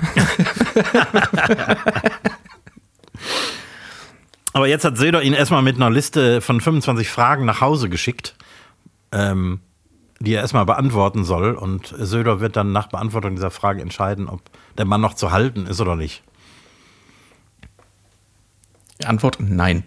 Aber 4.53 4.67
jetzt 4.67 4.85
hat 4.85 4.97
Söder 4.97 5.21
ihn 5.21 5.33
erstmal 5.33 5.61
mit 5.61 5.75
einer 5.75 5.89
Liste 5.89 6.39
von 6.39 6.61
25 6.61 7.09
Fragen 7.09 7.43
nach 7.43 7.59
Hause 7.59 7.89
geschickt, 7.89 8.35
ähm, 9.11 9.59
die 10.21 10.33
er 10.33 10.41
erstmal 10.41 10.65
beantworten 10.65 11.25
soll. 11.25 11.51
Und 11.53 11.93
Söder 11.97 12.39
wird 12.39 12.55
dann 12.55 12.71
nach 12.71 12.87
Beantwortung 12.87 13.35
dieser 13.35 13.51
Frage 13.51 13.81
entscheiden, 13.81 14.29
ob 14.29 14.39
der 14.77 14.85
Mann 14.85 15.01
noch 15.01 15.15
zu 15.15 15.31
halten 15.31 15.67
ist 15.67 15.81
oder 15.81 15.97
nicht. 15.97 16.23
Antwort: 19.03 19.39
Nein. 19.41 19.83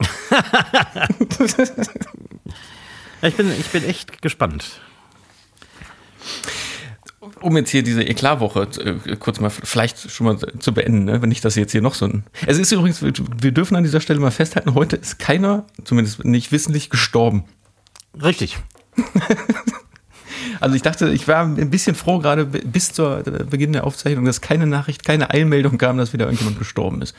ich, 3.20 3.36
bin, 3.36 3.52
ich 3.52 3.68
bin 3.68 3.84
echt 3.84 4.22
gespannt 4.22 4.80
um 7.40 7.56
jetzt 7.56 7.70
hier 7.70 7.82
diese 7.82 8.02
Eklarwoche 8.02 8.68
äh, 8.84 9.16
kurz 9.16 9.40
mal 9.40 9.50
vielleicht 9.50 10.10
schon 10.10 10.26
mal 10.26 10.38
zu 10.58 10.74
beenden, 10.74 11.04
ne? 11.04 11.22
wenn 11.22 11.30
ich 11.30 11.40
das 11.40 11.54
jetzt 11.54 11.72
hier 11.72 11.82
noch 11.82 11.94
so 11.94 12.06
ein. 12.06 12.24
Es 12.46 12.58
ist 12.58 12.72
übrigens, 12.72 13.02
wir 13.02 13.52
dürfen 13.52 13.76
an 13.76 13.84
dieser 13.84 14.00
Stelle 14.00 14.20
mal 14.20 14.30
festhalten, 14.30 14.74
heute 14.74 14.96
ist 14.96 15.18
keiner, 15.18 15.66
zumindest 15.84 16.24
nicht 16.24 16.52
wissentlich, 16.52 16.90
gestorben. 16.90 17.44
Richtig. 18.20 18.58
also 20.60 20.74
ich 20.74 20.82
dachte, 20.82 21.10
ich 21.10 21.28
war 21.28 21.44
ein 21.44 21.70
bisschen 21.70 21.94
froh, 21.94 22.18
gerade 22.18 22.44
bis 22.46 22.92
zur 22.92 23.26
äh, 23.26 23.44
Beginn 23.44 23.72
der 23.72 23.84
Aufzeichnung, 23.84 24.24
dass 24.24 24.40
keine 24.40 24.66
Nachricht, 24.66 25.04
keine 25.04 25.30
Eilmeldung 25.30 25.78
kam, 25.78 25.98
dass 25.98 26.12
wieder 26.12 26.26
irgendjemand 26.26 26.58
gestorben 26.58 27.02
ist. 27.02 27.14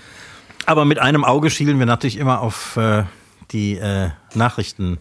Aber 0.65 0.85
mit 0.85 0.99
einem 0.99 1.23
Auge 1.23 1.49
schielen 1.49 1.79
wir 1.79 1.85
natürlich 1.85 2.17
immer 2.17 2.41
auf 2.41 2.77
äh, 2.77 3.03
die 3.51 3.77
äh, 3.77 4.09
Nachrichten. 4.33 4.97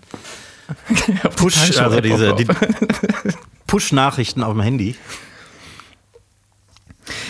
Push, 1.37 1.79
also 1.79 2.01
diese, 2.01 2.35
die, 2.35 2.47
Push-Nachrichten 3.73 4.43
auf 4.43 4.53
dem 4.53 4.61
Handy. 4.61 4.97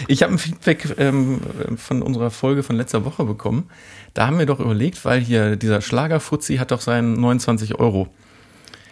Ich 0.08 0.25
habe 0.25 0.32
ein 0.32 0.38
Feedback 0.38 0.92
ähm, 0.99 1.40
von 1.76 2.02
unserer 2.02 2.32
Folge 2.32 2.64
von 2.64 2.75
letzter 2.75 3.04
Woche 3.04 3.22
bekommen. 3.22 3.70
Da 4.12 4.26
haben 4.26 4.40
wir 4.40 4.46
doch 4.46 4.58
überlegt, 4.58 5.04
weil 5.04 5.20
hier 5.20 5.54
dieser 5.54 5.80
Schlagerfuzzi 5.80 6.56
hat 6.56 6.72
doch 6.72 6.80
seinen 6.80 7.12
29 7.12 7.78
Euro 7.78 8.08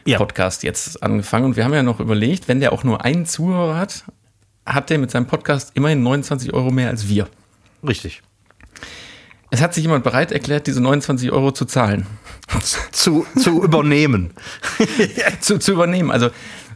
ja. 0.05 0.19
Podcast 0.19 0.63
jetzt 0.63 1.03
angefangen 1.03 1.47
und 1.47 1.57
wir 1.57 1.65
haben 1.65 1.75
ja 1.75 1.83
noch 1.83 1.99
überlegt, 1.99 2.47
wenn 2.47 2.61
der 2.61 2.73
auch 2.73 2.85
nur 2.85 3.05
einen 3.05 3.27
Zuhörer 3.27 3.77
hat, 3.77 4.05
hat 4.65 4.89
der 4.89 4.99
mit 4.99 5.11
seinem 5.11 5.27
Podcast 5.27 5.73
immerhin 5.75 6.05
29 6.05 6.55
Euro 6.55 6.71
mehr 6.71 6.91
als 6.91 7.09
wir. 7.09 7.27
Richtig. 7.85 8.23
Es 9.51 9.61
hat 9.61 9.75
sich 9.75 9.83
jemand 9.83 10.05
bereit 10.05 10.31
erklärt, 10.31 10.69
diese 10.69 10.81
29 10.81 11.33
Euro 11.33 11.51
zu 11.51 11.65
zahlen. 11.65 12.07
Zu, 12.93 13.27
zu 13.37 13.63
übernehmen. 13.63 14.33
zu, 15.41 15.59
zu 15.59 15.73
übernehmen. 15.73 16.11
Also 16.11 16.31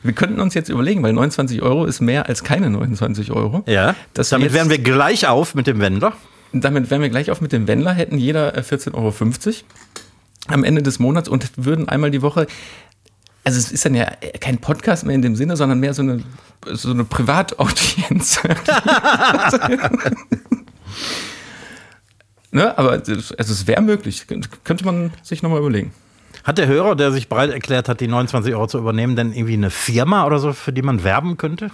wir 0.04 0.12
könnten 0.12 0.38
uns 0.40 0.54
jetzt 0.54 0.68
überlegen, 0.68 1.02
weil 1.02 1.12
29 1.12 1.62
Euro 1.62 1.86
ist 1.86 2.00
mehr 2.00 2.28
als 2.28 2.44
keine 2.44 2.70
29 2.70 3.32
Euro. 3.32 3.64
Ja. 3.66 3.94
Damit 4.12 4.52
wären 4.52 4.68
wir 4.68 4.78
gleich 4.78 5.26
auf 5.26 5.54
mit 5.54 5.66
dem 5.66 5.80
Wendler. 5.80 6.12
Damit 6.52 6.90
wären 6.90 7.02
wir 7.02 7.08
gleich 7.08 7.30
auf 7.30 7.40
mit 7.40 7.52
dem 7.52 7.66
Wendler, 7.66 7.92
hätten 7.92 8.18
jeder 8.18 8.54
14,50 8.54 8.90
äh, 8.90 8.94
Euro 8.94 9.12
am 10.46 10.62
Ende 10.62 10.82
des 10.82 10.98
Monats 10.98 11.28
und 11.28 11.50
würden 11.56 11.88
einmal 11.88 12.10
die 12.10 12.22
Woche 12.22 12.46
also 13.44 13.58
es 13.58 13.70
ist 13.70 13.84
dann 13.84 13.94
ja 13.94 14.10
kein 14.40 14.58
Podcast 14.58 15.04
mehr 15.04 15.14
in 15.14 15.22
dem 15.22 15.36
Sinne, 15.36 15.56
sondern 15.56 15.78
mehr 15.78 15.94
so 15.94 16.02
eine, 16.02 16.24
so 16.64 16.90
eine 16.90 17.04
Privataudienz. 17.04 18.40
ne? 22.50 22.76
Aber 22.78 22.92
also 22.92 23.12
es 23.36 23.66
wäre 23.66 23.82
möglich. 23.82 24.26
Könnte 24.64 24.86
man 24.86 25.12
sich 25.22 25.42
nochmal 25.42 25.60
überlegen. 25.60 25.92
Hat 26.44 26.58
der 26.58 26.66
Hörer, 26.66 26.94
der 26.94 27.10
sich 27.10 27.28
bereit 27.28 27.50
erklärt 27.50 27.88
hat, 27.88 28.00
die 28.00 28.06
29 28.06 28.54
Euro 28.54 28.66
zu 28.66 28.78
übernehmen, 28.78 29.16
denn 29.16 29.32
irgendwie 29.32 29.54
eine 29.54 29.70
Firma 29.70 30.26
oder 30.26 30.38
so, 30.38 30.52
für 30.52 30.74
die 30.74 30.82
man 30.82 31.02
werben 31.02 31.38
könnte? 31.38 31.70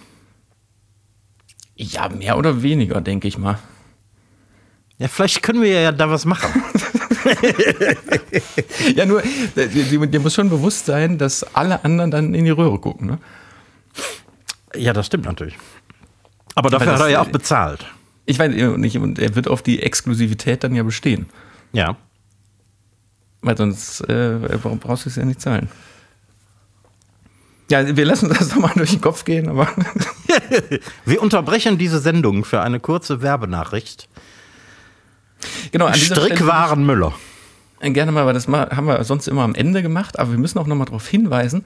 Ja, 1.74 2.08
mehr 2.08 2.38
oder 2.38 2.62
weniger, 2.62 3.00
denke 3.00 3.26
ich 3.26 3.36
mal. 3.36 3.58
Ja, 4.98 5.08
vielleicht 5.08 5.42
können 5.42 5.62
wir 5.62 5.80
ja 5.80 5.92
da 5.92 6.08
was 6.08 6.24
machen. 6.24 6.62
ja, 8.94 9.06
nur, 9.06 9.22
dir 9.56 10.20
muss 10.20 10.34
schon 10.34 10.50
bewusst 10.50 10.86
sein, 10.86 11.18
dass 11.18 11.42
alle 11.54 11.84
anderen 11.84 12.10
dann 12.10 12.34
in 12.34 12.44
die 12.44 12.50
Röhre 12.50 12.78
gucken, 12.78 13.06
ne? 13.06 13.18
Ja, 14.76 14.92
das 14.92 15.06
stimmt 15.06 15.24
natürlich. 15.24 15.56
Aber 16.54 16.70
dafür 16.70 16.92
das, 16.92 17.00
hat 17.00 17.06
er 17.06 17.10
ja 17.10 17.22
auch 17.22 17.28
bezahlt. 17.28 17.86
Ich 18.26 18.38
weiß 18.38 18.52
nicht, 18.76 18.98
und 18.98 19.18
er 19.18 19.34
wird 19.34 19.48
auf 19.48 19.62
die 19.62 19.82
Exklusivität 19.82 20.62
dann 20.62 20.74
ja 20.74 20.84
bestehen. 20.84 21.26
Ja. 21.72 21.96
Weil 23.42 23.56
sonst 23.56 24.02
äh, 24.02 24.38
brauchst 24.80 25.06
du 25.06 25.08
es 25.08 25.16
ja 25.16 25.24
nicht 25.24 25.40
zahlen. 25.40 25.68
Ja, 27.70 27.96
wir 27.96 28.04
lassen 28.04 28.28
das 28.28 28.50
nochmal 28.50 28.72
durch 28.74 28.90
den 28.90 29.00
Kopf 29.00 29.24
gehen, 29.24 29.48
aber. 29.48 29.68
wir 31.04 31.22
unterbrechen 31.22 31.78
diese 31.78 32.00
Sendung 32.00 32.44
für 32.44 32.60
eine 32.60 32.80
kurze 32.80 33.22
Werbenachricht. 33.22 34.08
Genau, 35.70 35.90
Strickwaren 35.92 36.84
Müller. 36.84 37.14
Äh, 37.80 37.92
gerne 37.92 38.12
mal, 38.12 38.26
weil 38.26 38.34
das 38.34 38.48
haben 38.48 38.86
wir 38.86 39.02
sonst 39.04 39.28
immer 39.28 39.42
am 39.42 39.54
Ende 39.54 39.82
gemacht, 39.82 40.18
aber 40.18 40.32
wir 40.32 40.38
müssen 40.38 40.58
auch 40.58 40.66
nochmal 40.66 40.86
darauf 40.86 41.06
hinweisen, 41.06 41.64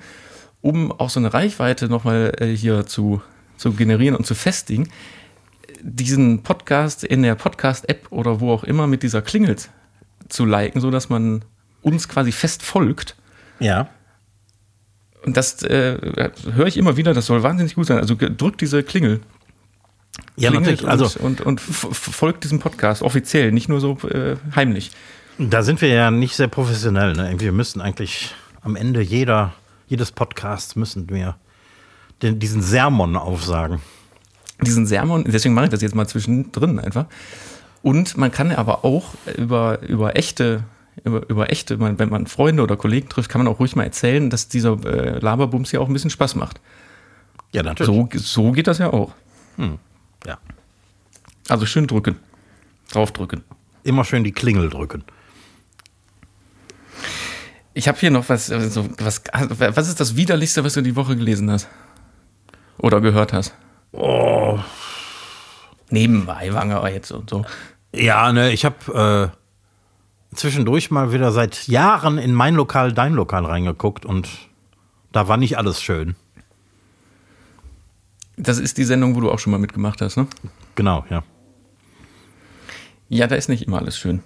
um 0.60 0.92
auch 0.92 1.10
so 1.10 1.20
eine 1.20 1.32
Reichweite 1.32 1.88
nochmal 1.88 2.32
äh, 2.38 2.54
hier 2.54 2.86
zu, 2.86 3.22
zu 3.56 3.72
generieren 3.72 4.14
und 4.14 4.26
zu 4.26 4.34
festigen, 4.34 4.88
diesen 5.80 6.42
Podcast 6.42 7.02
in 7.02 7.22
der 7.22 7.34
Podcast-App 7.34 8.06
oder 8.10 8.40
wo 8.40 8.52
auch 8.52 8.64
immer 8.64 8.86
mit 8.86 9.02
dieser 9.02 9.22
Klingel 9.22 9.56
zu 10.28 10.44
liken, 10.44 10.80
sodass 10.80 11.08
man 11.08 11.44
uns 11.84 12.08
quasi 12.08 12.32
fest 12.32 12.62
folgt. 12.62 13.14
Ja. 13.60 13.88
Und 15.24 15.36
das 15.36 15.62
äh, 15.62 16.30
höre 16.52 16.66
ich 16.66 16.76
immer 16.76 16.96
wieder, 16.96 17.14
das 17.14 17.26
soll 17.26 17.42
wahnsinnig 17.42 17.76
gut 17.76 17.86
sein. 17.86 17.98
Also 17.98 18.16
drückt 18.18 18.60
diese 18.60 18.82
Klingel. 18.82 19.20
Ja, 20.36 20.50
natürlich. 20.50 20.82
Und, 20.82 20.88
also, 20.88 21.20
und, 21.20 21.40
und, 21.40 21.60
folgt 21.60 22.44
diesem 22.44 22.58
Podcast 22.58 23.02
offiziell, 23.02 23.52
nicht 23.52 23.68
nur 23.68 23.80
so 23.80 23.98
äh, 24.08 24.36
heimlich. 24.54 24.90
Da 25.38 25.62
sind 25.62 25.80
wir 25.80 25.88
ja 25.88 26.10
nicht 26.10 26.36
sehr 26.36 26.48
professionell. 26.48 27.14
Ne? 27.14 27.34
Wir 27.38 27.52
müssten 27.52 27.80
eigentlich 27.80 28.34
am 28.62 28.76
Ende 28.76 29.00
jeder, 29.00 29.52
jedes 29.86 30.12
Podcasts 30.12 30.76
müssen 30.76 31.08
wir 31.10 31.36
den, 32.22 32.38
diesen 32.38 32.62
Sermon 32.62 33.16
aufsagen. 33.16 33.80
Diesen 34.60 34.86
Sermon, 34.86 35.24
deswegen 35.24 35.54
mache 35.54 35.66
ich 35.66 35.70
das 35.70 35.82
jetzt 35.82 35.94
mal 35.94 36.06
zwischendrin 36.06 36.78
einfach. 36.78 37.06
Und 37.82 38.16
man 38.16 38.30
kann 38.30 38.52
aber 38.52 38.84
auch 38.84 39.14
über, 39.36 39.82
über 39.82 40.16
echte 40.16 40.64
über, 41.02 41.28
über 41.28 41.50
echte, 41.50 41.80
wenn 41.80 42.08
man 42.08 42.26
Freunde 42.26 42.62
oder 42.62 42.76
Kollegen 42.76 43.08
trifft, 43.08 43.30
kann 43.30 43.42
man 43.42 43.52
auch 43.52 43.58
ruhig 43.58 43.74
mal 43.74 43.84
erzählen, 43.84 44.30
dass 44.30 44.48
dieser 44.48 44.72
äh, 44.84 45.18
Laberbums 45.18 45.72
ja 45.72 45.80
auch 45.80 45.88
ein 45.88 45.92
bisschen 45.92 46.10
Spaß 46.10 46.36
macht. 46.36 46.60
Ja, 47.52 47.62
natürlich. 47.62 47.94
So, 47.94 48.08
so 48.18 48.52
geht 48.52 48.66
das 48.66 48.78
ja 48.78 48.92
auch. 48.92 49.12
Hm. 49.56 49.78
Ja. 50.26 50.38
Also 51.48 51.66
schön 51.66 51.86
drücken. 51.86 52.16
Draufdrücken. 52.92 53.42
Immer 53.82 54.04
schön 54.04 54.24
die 54.24 54.32
Klingel 54.32 54.70
drücken. 54.70 55.04
Ich 57.74 57.88
habe 57.88 57.98
hier 57.98 58.10
noch 58.10 58.28
was, 58.28 58.50
also 58.50 58.88
was. 58.98 59.22
Was 59.58 59.88
ist 59.88 59.98
das 59.98 60.16
Widerlichste, 60.16 60.64
was 60.64 60.74
du 60.74 60.80
die 60.80 60.94
Woche 60.94 61.16
gelesen 61.16 61.50
hast? 61.50 61.68
Oder 62.78 63.00
gehört 63.00 63.32
hast? 63.32 63.54
Oh. 63.92 64.58
Neben 65.90 66.28
Eiwanger 66.28 66.88
jetzt 66.88 67.10
und 67.10 67.30
so. 67.30 67.44
Ja, 67.92 68.32
ne, 68.32 68.52
ich 68.52 68.64
habe 68.64 69.32
äh, 69.32 69.36
zwischendurch 70.34 70.90
mal 70.90 71.12
wieder 71.12 71.32
seit 71.32 71.66
Jahren 71.68 72.18
in 72.18 72.32
mein 72.32 72.54
Lokal, 72.54 72.92
dein 72.92 73.14
Lokal 73.14 73.44
reingeguckt 73.44 74.04
und 74.04 74.28
da 75.12 75.28
war 75.28 75.36
nicht 75.36 75.58
alles 75.58 75.82
schön. 75.82 76.16
Das 78.36 78.58
ist 78.58 78.78
die 78.78 78.84
Sendung, 78.84 79.14
wo 79.14 79.20
du 79.20 79.30
auch 79.30 79.38
schon 79.38 79.52
mal 79.52 79.58
mitgemacht 79.58 80.00
hast, 80.00 80.16
ne? 80.16 80.26
Genau, 80.74 81.04
ja. 81.08 81.22
Ja, 83.08 83.26
da 83.26 83.36
ist 83.36 83.48
nicht 83.48 83.66
immer 83.66 83.78
alles 83.78 83.96
schön. 83.96 84.22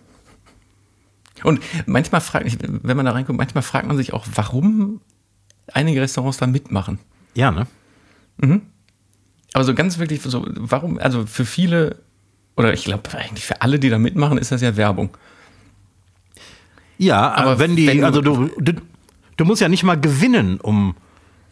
Und 1.45 1.61
manchmal 1.87 2.21
fragt, 2.21 2.59
wenn 2.63 2.97
man 2.97 3.07
da 3.07 3.13
reinguckt, 3.13 3.39
manchmal 3.39 3.63
fragt 3.63 3.87
man 3.87 3.97
sich 3.97 4.13
auch, 4.13 4.27
warum 4.35 5.01
einige 5.73 6.01
Restaurants 6.01 6.39
da 6.39 6.47
mitmachen. 6.47 6.99
Ja, 7.35 7.51
ne? 7.51 7.67
Mhm. 8.39 8.63
Aber 9.53 9.65
so 9.65 9.75
ganz 9.75 9.99
wirklich, 9.99 10.23
so, 10.23 10.45
warum, 10.49 10.99
also 10.99 11.27
für 11.27 11.45
viele, 11.45 11.97
oder 12.57 12.73
ich 12.73 12.85
glaube 12.85 13.11
eigentlich 13.17 13.45
für 13.45 13.63
alle, 13.63 13.79
die 13.79 13.91
da 13.91 13.99
mitmachen, 13.99 14.39
ist 14.39 14.53
das 14.53 14.63
ja 14.63 14.77
Werbung. 14.77 15.17
Ja, 16.99 17.33
aber 17.33 17.59
wenn 17.59 17.77
die, 17.77 17.87
wenn 17.87 18.05
also 18.05 18.21
du, 18.21 18.51
du, 18.59 18.75
du, 19.37 19.45
musst 19.45 19.63
ja 19.63 19.69
nicht 19.69 19.85
mal 19.85 19.99
gewinnen, 19.99 20.61
um, 20.61 20.95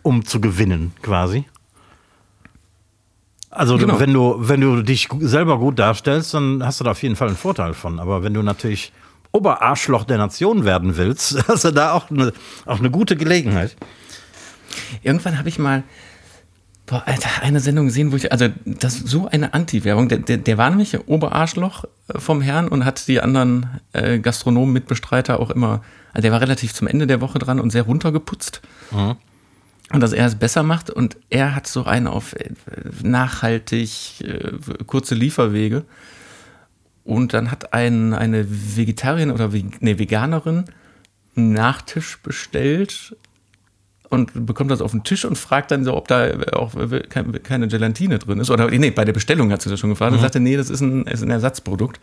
um 0.03 0.25
zu 0.25 0.41
gewinnen, 0.41 0.93
quasi. 1.03 1.45
Also 3.51 3.79
Genau. 3.79 3.99
wenn 4.01 4.13
du 4.13 4.37
wenn 4.39 4.61
du 4.61 4.83
dich 4.83 5.09
selber 5.21 5.59
gut 5.59 5.79
darstellst, 5.79 6.35
dann 6.35 6.65
hast 6.65 6.81
du 6.81 6.85
da 6.85 6.91
auf 6.91 7.03
jeden 7.03 7.17
Fall 7.17 7.29
einen 7.29 7.37
Vorteil 7.37 7.73
von. 7.75 8.01
Aber 8.01 8.23
wenn 8.23 8.35
du 8.35 8.43
natürlich 8.43 8.93
Oberarschloch 9.33 10.05
der 10.05 10.19
Nation 10.19 10.65
werden 10.65 10.97
willst, 10.97 11.49
hast 11.49 11.65
du 11.65 11.71
da 11.71 11.93
auch 11.93 12.11
eine, 12.11 12.33
auch 12.67 12.81
eine 12.81 12.91
gute 12.91 13.17
Gelegenheit. 13.17 13.77
Irgendwann 15.03 15.39
habe 15.39 15.49
ich 15.49 15.59
mal 15.59 15.85
boah, 16.87 17.03
Alter, 17.07 17.29
eine 17.43 17.61
Sendung 17.61 17.87
gesehen, 17.87 18.13
wo 18.13 18.17
ich, 18.17 18.33
also 18.33 18.49
das 18.65 18.97
ist 18.97 19.09
so 19.09 19.29
eine 19.29 19.53
Anti-Werbung. 19.55 20.09
Der, 20.09 20.19
der, 20.19 20.39
der 20.39 20.59
war 20.59 20.71
nämlich 20.71 20.97
Oberarschloch 21.07 21.85
äh, 22.09 22.19
vom 22.19 22.41
Herrn 22.41 22.69
und 22.69 22.85
hat 22.85 23.07
die 23.09 23.21
anderen 23.21 23.81
äh, 23.93 24.19
Gastronomen, 24.19 24.73
Mitbestreiter 24.73 25.41
auch 25.41 25.51
immer, 25.51 25.83
also 26.13 26.23
der 26.23 26.33
war 26.33 26.41
relativ 26.41 26.73
zum 26.73 26.87
Ende 26.87 27.07
der 27.07 27.21
Woche 27.21 27.39
dran 27.39 27.61
und 27.61 27.71
sehr 27.71 27.83
runtergeputzt. 27.83 28.63
Und 29.93 30.01
dass 30.01 30.13
er 30.13 30.27
es 30.27 30.35
besser 30.35 30.63
macht 30.63 30.91
und 30.91 31.17
er 31.31 31.55
hat 31.55 31.67
so 31.67 31.85
einen 31.85 32.07
auf 32.07 32.33
äh, 32.35 32.51
nachhaltig 33.03 34.21
äh, 34.23 34.53
kurze 34.87 35.15
Lieferwege. 35.15 35.85
Und 37.05 37.35
dann 37.35 37.53
hat 37.53 37.73
ein, 37.73 38.15
eine 38.15 38.47
Vegetarierin 38.49 39.31
oder 39.31 39.51
nee, 39.81 39.99
Veganerin 39.99 40.65
einen 41.37 41.53
Nachtisch 41.53 42.19
bestellt 42.21 43.17
und 44.09 44.47
bekommt 44.47 44.71
das 44.71 44.81
auf 44.81 44.93
den 44.93 45.03
Tisch 45.05 45.25
und 45.25 45.37
fragt 45.37 45.71
dann 45.71 45.85
so, 45.85 45.97
ob 45.97 46.07
da 46.09 46.29
auch 46.53 46.73
kein- 47.09 47.43
keine 47.43 47.69
Gelatine 47.69 48.19
drin 48.19 48.39
ist. 48.41 48.51
Oder 48.51 48.71
nee, 48.71 48.91
bei 48.91 49.05
der 49.05 49.13
Bestellung 49.13 49.51
hat 49.51 49.63
sie 49.63 49.71
das 49.71 49.81
schon 49.81 49.91
gefragt 49.91 50.13
und 50.13 50.21
sagte, 50.21 50.41
nee, 50.41 50.57
das 50.57 50.71
ist 50.71 50.81
ein, 50.81 51.07
ist 51.07 51.23
ein 51.23 51.31
Ersatzprodukt. 51.31 52.01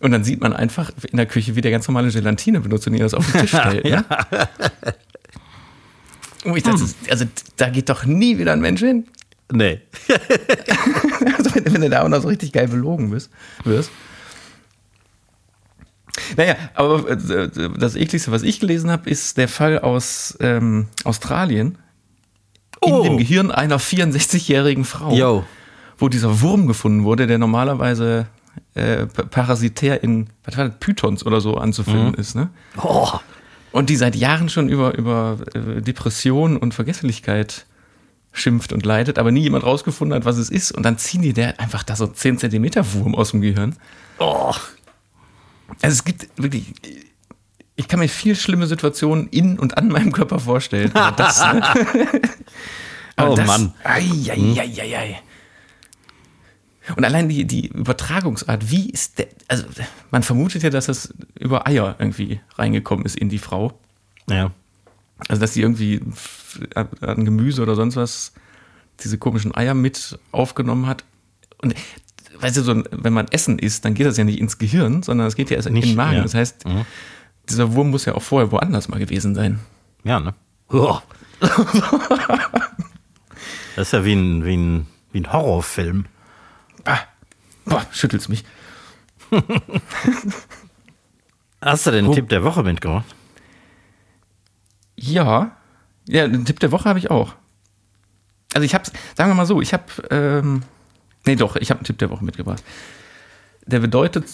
Und 0.00 0.10
dann 0.10 0.24
sieht 0.24 0.40
man 0.40 0.52
einfach 0.52 0.90
in 1.10 1.16
der 1.16 1.26
Küche, 1.26 1.54
wie 1.54 1.60
der 1.60 1.70
ganz 1.70 1.86
normale 1.86 2.10
Gelatine 2.10 2.60
benutzt 2.60 2.88
und 2.88 2.94
ihr 2.94 3.00
das 3.04 3.14
auf 3.14 3.30
den 3.30 3.40
Tisch 3.42 3.50
stellt. 3.56 3.84
Ne? 3.84 4.04
Und 6.44 6.56
ich 6.56 6.64
dachte, 6.64 6.82
also 7.08 7.24
da 7.56 7.68
geht 7.68 7.88
doch 7.88 8.04
nie 8.04 8.36
wieder 8.38 8.52
ein 8.52 8.60
Mensch 8.60 8.80
hin. 8.80 9.06
Nee. 9.52 9.80
Also 11.38 11.54
wenn, 11.54 11.72
wenn 11.72 11.80
du 11.82 11.90
da 11.90 12.02
auch 12.02 12.08
noch 12.08 12.20
so 12.22 12.28
richtig 12.28 12.52
geil 12.52 12.66
belogen 12.68 13.10
bist, 13.10 13.30
wirst. 13.64 13.90
Naja, 16.36 16.56
aber 16.74 17.08
äh, 17.10 17.48
das 17.78 17.96
ekligste, 17.96 18.30
was 18.32 18.42
ich 18.42 18.60
gelesen 18.60 18.90
habe, 18.90 19.08
ist 19.10 19.36
der 19.38 19.48
Fall 19.48 19.78
aus 19.78 20.36
ähm, 20.40 20.88
Australien 21.04 21.78
in 22.84 22.92
Oh. 22.92 23.02
dem 23.04 23.16
Gehirn 23.18 23.50
einer 23.50 23.78
64-jährigen 23.78 24.84
Frau, 24.84 25.14
Yo. 25.14 25.44
wo 25.98 26.08
dieser 26.08 26.40
Wurm 26.40 26.66
gefunden 26.66 27.04
wurde, 27.04 27.26
der 27.28 27.38
normalerweise 27.38 28.26
äh, 28.74 29.06
pa- 29.06 29.22
parasitär 29.22 30.02
in 30.02 30.26
was 30.44 30.56
war 30.56 30.68
das, 30.68 30.78
Pythons 30.80 31.24
oder 31.24 31.40
so 31.40 31.56
anzufinden 31.58 32.14
ist. 32.14 32.34
Ne? 32.34 32.50
Oh. 32.82 33.08
Und 33.70 33.88
die 33.88 33.96
seit 33.96 34.16
Jahren 34.16 34.48
schon 34.48 34.68
über, 34.68 34.94
über 34.98 35.38
äh, 35.54 35.80
Depression 35.80 36.56
und 36.56 36.74
Vergesslichkeit 36.74 37.66
schimpft 38.32 38.72
und 38.72 38.84
leidet, 38.84 39.18
aber 39.18 39.30
nie 39.30 39.42
jemand 39.42 39.64
rausgefunden 39.64 40.14
hat, 40.16 40.24
was 40.24 40.36
es 40.38 40.50
ist. 40.50 40.72
Und 40.72 40.82
dann 40.84 40.98
ziehen 40.98 41.22
die 41.22 41.32
der 41.34 41.60
einfach 41.60 41.82
da 41.82 41.94
so 41.96 42.06
10 42.06 42.38
Zentimeter 42.38 42.92
Wurm 42.94 43.14
aus 43.14 43.30
dem 43.30 43.40
Gehirn. 43.42 43.76
Oh. 44.18 44.52
Also 45.80 45.94
es 45.94 46.04
gibt 46.04 46.28
wirklich, 46.36 46.74
ich 47.76 47.88
kann 47.88 48.00
mir 48.00 48.08
viel 48.08 48.36
schlimme 48.36 48.66
Situationen 48.66 49.28
in 49.28 49.58
und 49.58 49.78
an 49.78 49.88
meinem 49.88 50.12
Körper 50.12 50.38
vorstellen. 50.38 50.92
Das, 51.16 51.40
ne? 51.52 51.62
Oh 53.16 53.34
das, 53.34 53.46
Mann. 53.46 53.74
Ei, 53.84 54.08
ei, 54.28 54.60
ei, 54.60 54.82
ei, 54.82 54.96
ei. 54.98 55.22
Und 56.96 57.04
allein 57.04 57.28
die, 57.28 57.44
die 57.44 57.68
Übertragungsart, 57.68 58.70
wie 58.70 58.90
ist 58.90 59.18
der, 59.18 59.28
also 59.48 59.64
man 60.10 60.22
vermutet 60.22 60.62
ja, 60.62 60.70
dass 60.70 60.86
das 60.86 61.14
über 61.38 61.66
Eier 61.66 61.96
irgendwie 61.98 62.40
reingekommen 62.56 63.06
ist 63.06 63.16
in 63.16 63.28
die 63.28 63.38
Frau. 63.38 63.78
Ja. 64.28 64.50
Also, 65.28 65.40
dass 65.40 65.54
sie 65.54 65.62
irgendwie 65.62 66.00
an 66.74 67.24
Gemüse 67.24 67.62
oder 67.62 67.76
sonst 67.76 67.96
was 67.96 68.32
diese 69.00 69.18
komischen 69.18 69.54
Eier 69.54 69.74
mit 69.74 70.18
aufgenommen 70.32 70.86
hat. 70.86 71.04
Und 71.62 71.74
weißt 72.40 72.56
du, 72.56 72.62
so, 72.62 72.82
wenn 72.90 73.12
man 73.12 73.28
Essen 73.28 73.58
isst, 73.58 73.84
dann 73.84 73.94
geht 73.94 74.06
das 74.06 74.16
ja 74.16 74.24
nicht 74.24 74.38
ins 74.40 74.58
Gehirn, 74.58 75.02
sondern 75.02 75.26
es 75.26 75.36
geht 75.36 75.50
ja 75.50 75.56
erst 75.56 75.68
in 75.68 75.74
Nicht, 75.74 75.88
den 75.88 75.96
Magen. 75.96 76.16
ja. 76.16 76.22
Das 76.22 76.34
heißt, 76.34 76.64
dieser 77.48 77.74
Wurm 77.74 77.90
muss 77.90 78.04
ja 78.04 78.14
auch 78.14 78.22
vorher 78.22 78.50
woanders 78.52 78.88
mal 78.88 78.98
gewesen 78.98 79.34
sein. 79.34 79.58
Ja, 80.04 80.20
ne? 80.20 80.34
Oh. 80.70 80.98
Das 83.74 83.88
ist 83.88 83.92
ja 83.92 84.04
wie 84.04 84.12
ein, 84.14 84.44
wie 84.44 84.54
ein, 84.56 84.86
wie 85.12 85.20
ein 85.22 85.32
Horrorfilm. 85.32 86.04
Ah, 86.84 86.98
boah, 87.64 87.86
schüttelt's 87.90 88.28
mich. 88.28 88.44
Hast 91.60 91.86
du 91.86 91.90
den 91.90 92.06
Wo- 92.06 92.14
Tipp 92.14 92.28
der 92.28 92.44
Woche 92.44 92.62
mitgebracht? 92.62 93.06
Ja, 94.96 95.56
ja, 96.06 96.28
den 96.28 96.44
Tipp 96.44 96.60
der 96.60 96.70
Woche 96.72 96.88
habe 96.88 96.98
ich 96.98 97.10
auch. 97.10 97.34
Also 98.54 98.64
ich 98.64 98.74
habe, 98.74 98.84
sagen 99.16 99.30
wir 99.30 99.34
mal 99.34 99.46
so, 99.46 99.60
ich 99.62 99.72
habe, 99.72 99.84
ähm, 100.10 100.62
nee 101.26 101.36
doch, 101.36 101.56
ich 101.56 101.70
habe 101.70 101.78
einen 101.80 101.84
Tipp 101.86 101.98
der 101.98 102.10
Woche 102.10 102.24
mitgebracht. 102.24 102.62
Der 103.66 103.78
bedeutet 103.80 104.26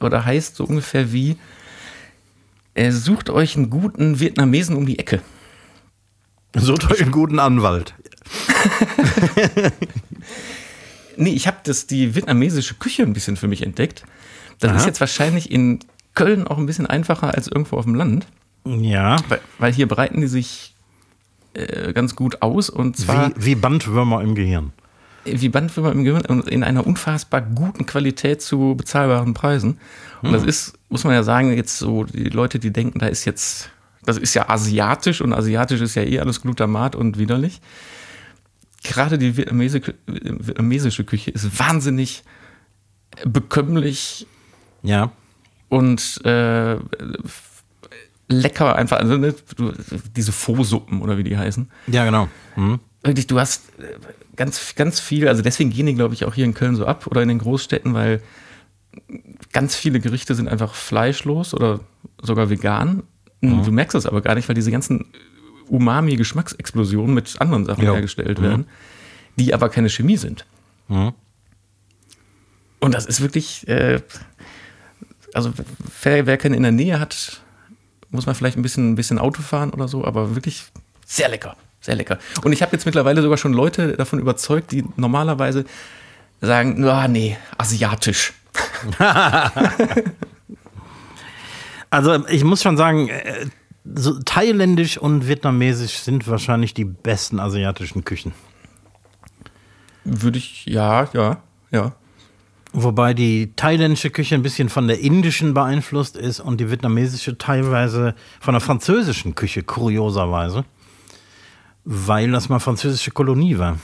oder 0.00 0.24
heißt 0.24 0.56
so 0.56 0.64
ungefähr 0.64 1.12
wie, 1.12 1.36
er 2.74 2.92
sucht 2.92 3.30
euch 3.30 3.56
einen 3.56 3.70
guten 3.70 4.18
Vietnamesen 4.20 4.76
um 4.76 4.86
die 4.86 4.98
Ecke. 4.98 5.20
Sucht 6.54 6.90
euch 6.90 7.02
einen 7.02 7.12
guten 7.12 7.38
Anwalt. 7.38 7.94
Nee, 11.16 11.30
ich 11.30 11.46
habe 11.46 11.58
das 11.64 11.86
die 11.86 12.14
vietnamesische 12.14 12.74
Küche 12.76 13.02
ein 13.02 13.12
bisschen 13.12 13.36
für 13.36 13.48
mich 13.48 13.62
entdeckt. 13.62 14.02
Das 14.60 14.70
Aha. 14.70 14.78
ist 14.78 14.86
jetzt 14.86 15.00
wahrscheinlich 15.00 15.50
in 15.50 15.80
Köln 16.14 16.46
auch 16.46 16.56
ein 16.58 16.64
bisschen 16.66 16.86
einfacher 16.86 17.34
als 17.34 17.48
irgendwo 17.48 17.76
auf 17.76 17.84
dem 17.84 17.94
Land, 17.94 18.26
Ja. 18.64 19.16
weil, 19.28 19.40
weil 19.58 19.72
hier 19.72 19.86
breiten 19.88 20.20
die 20.20 20.26
sich 20.26 20.74
äh, 21.54 21.92
ganz 21.92 22.16
gut 22.16 22.40
aus 22.40 22.70
und 22.70 22.96
zwar 22.96 23.28
Wie, 23.36 23.44
wie 23.44 23.54
Bandwürmer 23.56 24.22
im 24.22 24.34
Gehirn. 24.34 24.72
Wie 25.24 25.48
Bandwürmer 25.48 25.92
im 25.92 26.04
Gehirn 26.04 26.42
in 26.42 26.64
einer 26.64 26.86
unfassbar 26.86 27.40
guten 27.42 27.86
Qualität 27.86 28.42
zu 28.42 28.74
bezahlbaren 28.76 29.34
Preisen. 29.34 29.78
Und 30.22 30.32
das 30.32 30.44
ist, 30.44 30.74
muss 30.88 31.04
man 31.04 31.14
ja 31.14 31.22
sagen, 31.22 31.52
jetzt 31.52 31.78
so 31.78 32.04
die 32.04 32.24
Leute, 32.28 32.58
die 32.58 32.72
denken, 32.72 32.98
da 32.98 33.06
ist 33.06 33.24
jetzt, 33.24 33.70
das 34.04 34.18
ist 34.18 34.34
ja 34.34 34.48
asiatisch 34.48 35.20
und 35.20 35.32
asiatisch 35.32 35.80
ist 35.80 35.94
ja 35.94 36.02
eh 36.02 36.20
alles 36.20 36.40
Glutamat 36.42 36.94
und 36.96 37.18
widerlich. 37.18 37.60
Gerade 38.84 39.16
die 39.18 39.36
vietnamesische, 39.36 39.94
vietnamesische 40.06 41.04
Küche 41.04 41.30
ist 41.30 41.58
wahnsinnig 41.58 42.24
bekömmlich 43.24 44.26
Ja. 44.82 45.12
und 45.68 46.20
äh, 46.24 46.76
lecker 48.28 48.76
einfach. 48.76 48.98
Also 48.98 49.16
ne, 49.18 49.34
diese 50.16 50.32
Pho-Suppen 50.32 51.00
oder 51.02 51.18
wie 51.18 51.24
die 51.24 51.36
heißen 51.36 51.70
Ja, 51.86 52.04
genau. 52.04 52.28
Hm. 52.54 52.80
wirklich, 53.02 53.26
du 53.26 53.38
hast 53.38 53.64
äh, 53.78 53.84
ganz, 54.42 54.74
ganz 54.74 54.98
viel, 54.98 55.28
also 55.28 55.40
deswegen 55.40 55.70
gehen 55.70 55.86
die, 55.86 55.94
glaube 55.94 56.14
ich, 56.14 56.24
auch 56.24 56.34
hier 56.34 56.44
in 56.44 56.52
Köln 56.52 56.74
so 56.74 56.84
ab 56.84 57.06
oder 57.06 57.22
in 57.22 57.28
den 57.28 57.38
Großstädten, 57.38 57.94
weil 57.94 58.20
ganz 59.52 59.76
viele 59.76 60.00
Gerichte 60.00 60.34
sind 60.34 60.48
einfach 60.48 60.74
fleischlos 60.74 61.54
oder 61.54 61.78
sogar 62.20 62.50
vegan. 62.50 63.04
Du 63.40 63.70
merkst 63.70 63.94
es 63.94 64.04
aber 64.04 64.20
gar 64.20 64.34
nicht, 64.34 64.48
weil 64.48 64.56
diese 64.56 64.72
ganzen 64.72 65.06
Umami-Geschmacksexplosionen 65.68 67.14
mit 67.14 67.40
anderen 67.40 67.64
Sachen 67.64 67.84
Ja. 67.84 67.92
hergestellt 67.92 68.42
werden, 68.42 68.66
die 69.36 69.54
aber 69.54 69.68
keine 69.68 69.88
Chemie 69.88 70.16
sind. 70.16 70.44
Mhm. 70.88 71.12
Und 72.80 72.94
das 72.94 73.06
ist 73.06 73.20
wirklich, 73.20 73.68
äh, 73.68 74.00
also 75.34 75.52
wer, 76.02 76.26
wer 76.26 76.36
keinen 76.36 76.54
in 76.54 76.64
der 76.64 76.72
Nähe 76.72 76.98
hat, 76.98 77.42
muss 78.10 78.26
man 78.26 78.34
vielleicht 78.34 78.56
ein 78.56 78.62
bisschen, 78.62 78.90
ein 78.90 78.96
bisschen 78.96 79.20
Auto 79.20 79.40
fahren 79.40 79.70
oder 79.70 79.86
so, 79.86 80.04
aber 80.04 80.34
wirklich 80.34 80.64
sehr 81.06 81.28
lecker, 81.28 81.56
sehr 81.82 81.96
lecker. 81.96 82.18
Und 82.42 82.52
ich 82.52 82.62
habe 82.62 82.72
jetzt 82.72 82.86
mittlerweile 82.86 83.20
sogar 83.20 83.36
schon 83.36 83.52
Leute 83.52 83.96
davon 83.98 84.18
überzeugt, 84.18 84.72
die 84.72 84.84
normalerweise 84.96 85.66
sagen, 86.40 86.82
ah 86.88 87.08
nee, 87.08 87.36
asiatisch. 87.58 88.32
Also 91.92 92.26
ich 92.28 92.42
muss 92.42 92.62
schon 92.62 92.78
sagen, 92.78 93.10
äh, 93.10 93.44
so 93.84 94.18
thailändisch 94.24 94.96
und 94.96 95.28
vietnamesisch 95.28 95.98
sind 95.98 96.26
wahrscheinlich 96.26 96.72
die 96.72 96.86
besten 96.86 97.38
asiatischen 97.38 98.02
Küchen. 98.02 98.32
Würde 100.02 100.38
ich, 100.38 100.64
ja, 100.64 101.10
ja, 101.12 101.42
ja. 101.70 101.92
Wobei 102.72 103.12
die 103.12 103.52
thailändische 103.56 104.08
Küche 104.08 104.34
ein 104.34 104.42
bisschen 104.42 104.70
von 104.70 104.88
der 104.88 105.00
indischen 105.00 105.52
beeinflusst 105.52 106.16
ist 106.16 106.40
und 106.40 106.60
die 106.62 106.70
vietnamesische 106.70 107.36
teilweise 107.36 108.14
von 108.40 108.54
der 108.54 108.62
französischen 108.62 109.34
Küche, 109.34 109.62
kurioserweise. 109.62 110.64
Weil 111.84 112.30
das 112.30 112.48
mal 112.48 112.58
französische 112.60 113.10
Kolonie 113.10 113.58
war. 113.58 113.78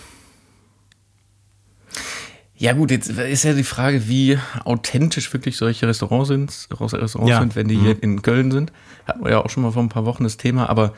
Ja 2.56 2.72
gut, 2.72 2.90
jetzt 2.90 3.08
ist 3.08 3.44
ja 3.44 3.52
die 3.52 3.62
Frage, 3.62 4.08
wie 4.08 4.36
authentisch 4.64 5.32
wirklich 5.32 5.56
solche 5.56 5.86
Restaurants 5.86 6.28
sind, 6.28 6.68
Restaurants 6.72 7.30
Ja. 7.30 7.38
sind, 7.40 7.54
wenn 7.54 7.68
die 7.68 7.78
hier 7.78 8.02
in 8.02 8.20
Köln 8.22 8.50
sind. 8.50 8.72
Hatten 9.06 9.22
wir 9.22 9.30
ja 9.30 9.38
auch 9.44 9.48
schon 9.50 9.62
mal 9.62 9.70
vor 9.70 9.82
ein 9.82 9.88
paar 9.88 10.04
Wochen 10.06 10.24
das 10.24 10.36
Thema, 10.38 10.68
aber 10.68 10.92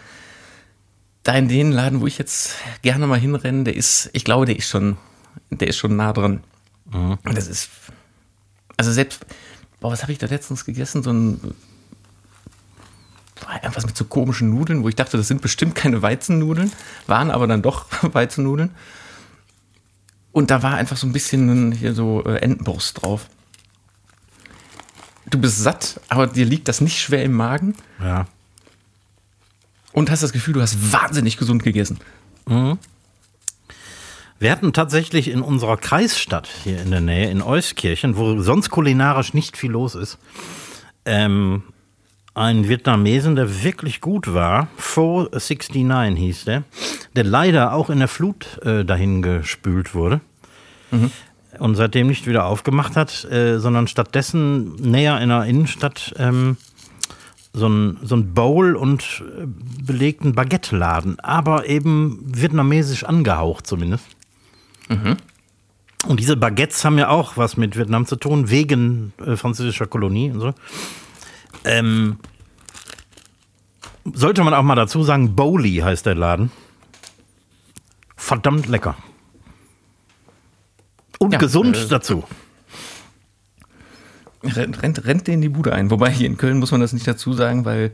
da 1.23 1.35
in 1.35 1.49
den 1.49 1.71
Laden, 1.71 2.01
wo 2.01 2.07
ich 2.07 2.17
jetzt 2.17 2.55
gerne 2.81 3.07
mal 3.07 3.19
hinrenne, 3.21 3.65
der 3.65 3.77
ist, 3.77 4.09
ich 4.15 4.25
glaube, 4.25 4.47
der 4.47 4.57
ist 4.57 4.69
schon, 4.69 4.97
der 5.51 5.69
ist 5.69 5.77
schon 5.77 5.97
nah 5.97 6.15
dran. 6.15 6.41
Und 6.93 7.19
das 7.37 7.47
ist, 7.47 7.69
also 8.79 8.91
selbst, 8.91 9.27
boah, 9.81 9.93
was 9.93 10.01
habe 10.03 10.13
ich 10.13 10.19
da 10.19 10.27
letztens 10.29 10.65
gegessen? 10.65 11.03
So 11.03 11.13
ein, 11.13 11.55
irgendwas 13.57 13.87
mit 13.87 13.97
so 13.97 14.05
komischen 14.05 14.51
Nudeln, 14.51 14.83
wo 14.83 14.89
ich 14.89 14.97
dachte, 14.97 15.17
das 15.17 15.29
sind 15.29 15.43
bestimmt 15.43 15.75
keine 15.75 16.03
Weizennudeln, 16.03 16.73
waren 17.07 17.31
aber 17.31 17.47
dann 17.47 17.63
doch 17.63 17.87
Weizennudeln. 18.15 18.71
Und 20.33 20.51
da 20.51 20.63
war 20.63 20.75
einfach 20.75 20.97
so 20.97 21.07
ein 21.07 21.13
bisschen 21.13 21.73
hier 21.73 21.93
so 21.95 22.23
äh, 22.25 22.37
Entenbrust 22.37 23.03
drauf. 23.03 23.27
Du 25.29 25.39
bist 25.39 25.59
satt, 25.59 26.01
aber 26.09 26.27
dir 26.27 26.45
liegt 26.45 26.69
das 26.69 26.81
nicht 26.81 27.01
schwer 27.01 27.23
im 27.25 27.33
Magen 27.33 27.75
Ja. 28.03 28.27
und 29.93 30.11
hast 30.11 30.23
das 30.23 30.33
Gefühl, 30.33 30.55
du 30.55 30.61
hast 30.63 30.93
wahnsinnig 30.93 31.37
gesund 31.37 31.63
gegessen. 31.63 31.99
Wir 34.39 34.51
hatten 34.51 34.73
tatsächlich 34.73 35.29
in 35.29 35.43
unserer 35.43 35.77
Kreisstadt 35.77 36.49
hier 36.65 36.81
in 36.81 36.91
der 36.91 37.01
Nähe, 37.03 37.31
in 37.31 37.43
Euskirchen, 37.43 38.17
wo 38.17 38.41
sonst 38.41 38.71
kulinarisch 38.71 39.35
nicht 39.35 39.57
viel 39.57 39.71
los 39.71 39.95
ist, 39.95 40.19
ähm, 41.05 41.63
einen 42.41 42.69
Vietnamesen, 42.69 43.37
der 43.37 43.63
wirklich 43.63 44.01
gut 44.01 44.33
war. 44.33 44.69
469 44.79 46.19
hieß 46.19 46.45
der, 46.47 46.65
der 47.15 47.25
leider 47.25 47.75
auch 47.75 47.91
in 47.91 47.99
der 47.99 48.09
Flut 48.09 48.59
äh, 48.65 48.85
dahin 48.85 49.23
gespült 49.23 49.95
wurde. 49.95 50.21
Und 51.59 51.75
seitdem 51.75 52.07
nicht 52.07 52.27
wieder 52.27 52.47
aufgemacht 52.47 52.97
hat, 52.97 53.25
äh, 53.31 53.59
sondern 53.59 53.87
stattdessen 53.87 54.75
näher 54.77 55.21
in 55.21 55.29
der 55.29 55.45
Innenstadt 55.45 56.15
ähm, 56.19 56.57
so 57.53 57.69
ein, 57.69 57.99
so 58.03 58.17
ein 58.17 58.33
Bowl 58.33 58.75
und 58.75 59.23
äh, 59.27 59.47
belegten 59.85 60.35
Baguette-Laden, 60.35 61.21
aber 61.21 61.69
eben 61.69 62.23
vietnamesisch 62.25 63.05
angehaucht 63.05 63.67
zumindest. 63.67 64.07
Und 66.07 66.19
diese 66.19 66.37
Baguettes 66.37 66.85
haben 66.85 66.97
ja 66.97 67.11
auch 67.11 67.37
was 67.37 67.59
mit 67.59 67.77
Vietnam 67.77 68.07
zu 68.07 68.17
tun, 68.17 68.49
wegen 68.49 69.13
äh, 69.25 69.37
französischer 69.37 69.87
Kolonie 69.87 70.31
und 70.31 70.41
so. 70.41 70.55
Ähm, 71.65 72.19
sollte 74.13 74.43
man 74.43 74.55
auch 74.55 74.63
mal 74.63 74.75
dazu 74.75 75.03
sagen, 75.03 75.35
Bowley 75.35 75.77
heißt 75.77 76.07
der 76.07 76.15
Laden. 76.15 76.51
Verdammt 78.17 78.67
lecker. 78.69 78.97
Und 81.19 81.33
Ja, 81.33 81.39
gesund 81.39 81.77
äh, 81.77 81.89
dazu. 81.89 82.25
Rennt, 84.43 84.83
rennt, 84.83 85.05
rennt 85.05 85.27
dir 85.27 85.33
in 85.33 85.43
die 85.43 85.51
Bude 85.51 85.75
ein. 85.75 85.91
Wobei 85.91 86.11
hier 86.11 86.27
in 86.27 86.39
Köln 86.39 86.59
muss 86.59 86.71
man 86.71 86.81
das 86.81 86.95
nicht 86.95 87.07
dazu 87.07 87.35
sagen, 87.35 87.67
weil 87.67 87.93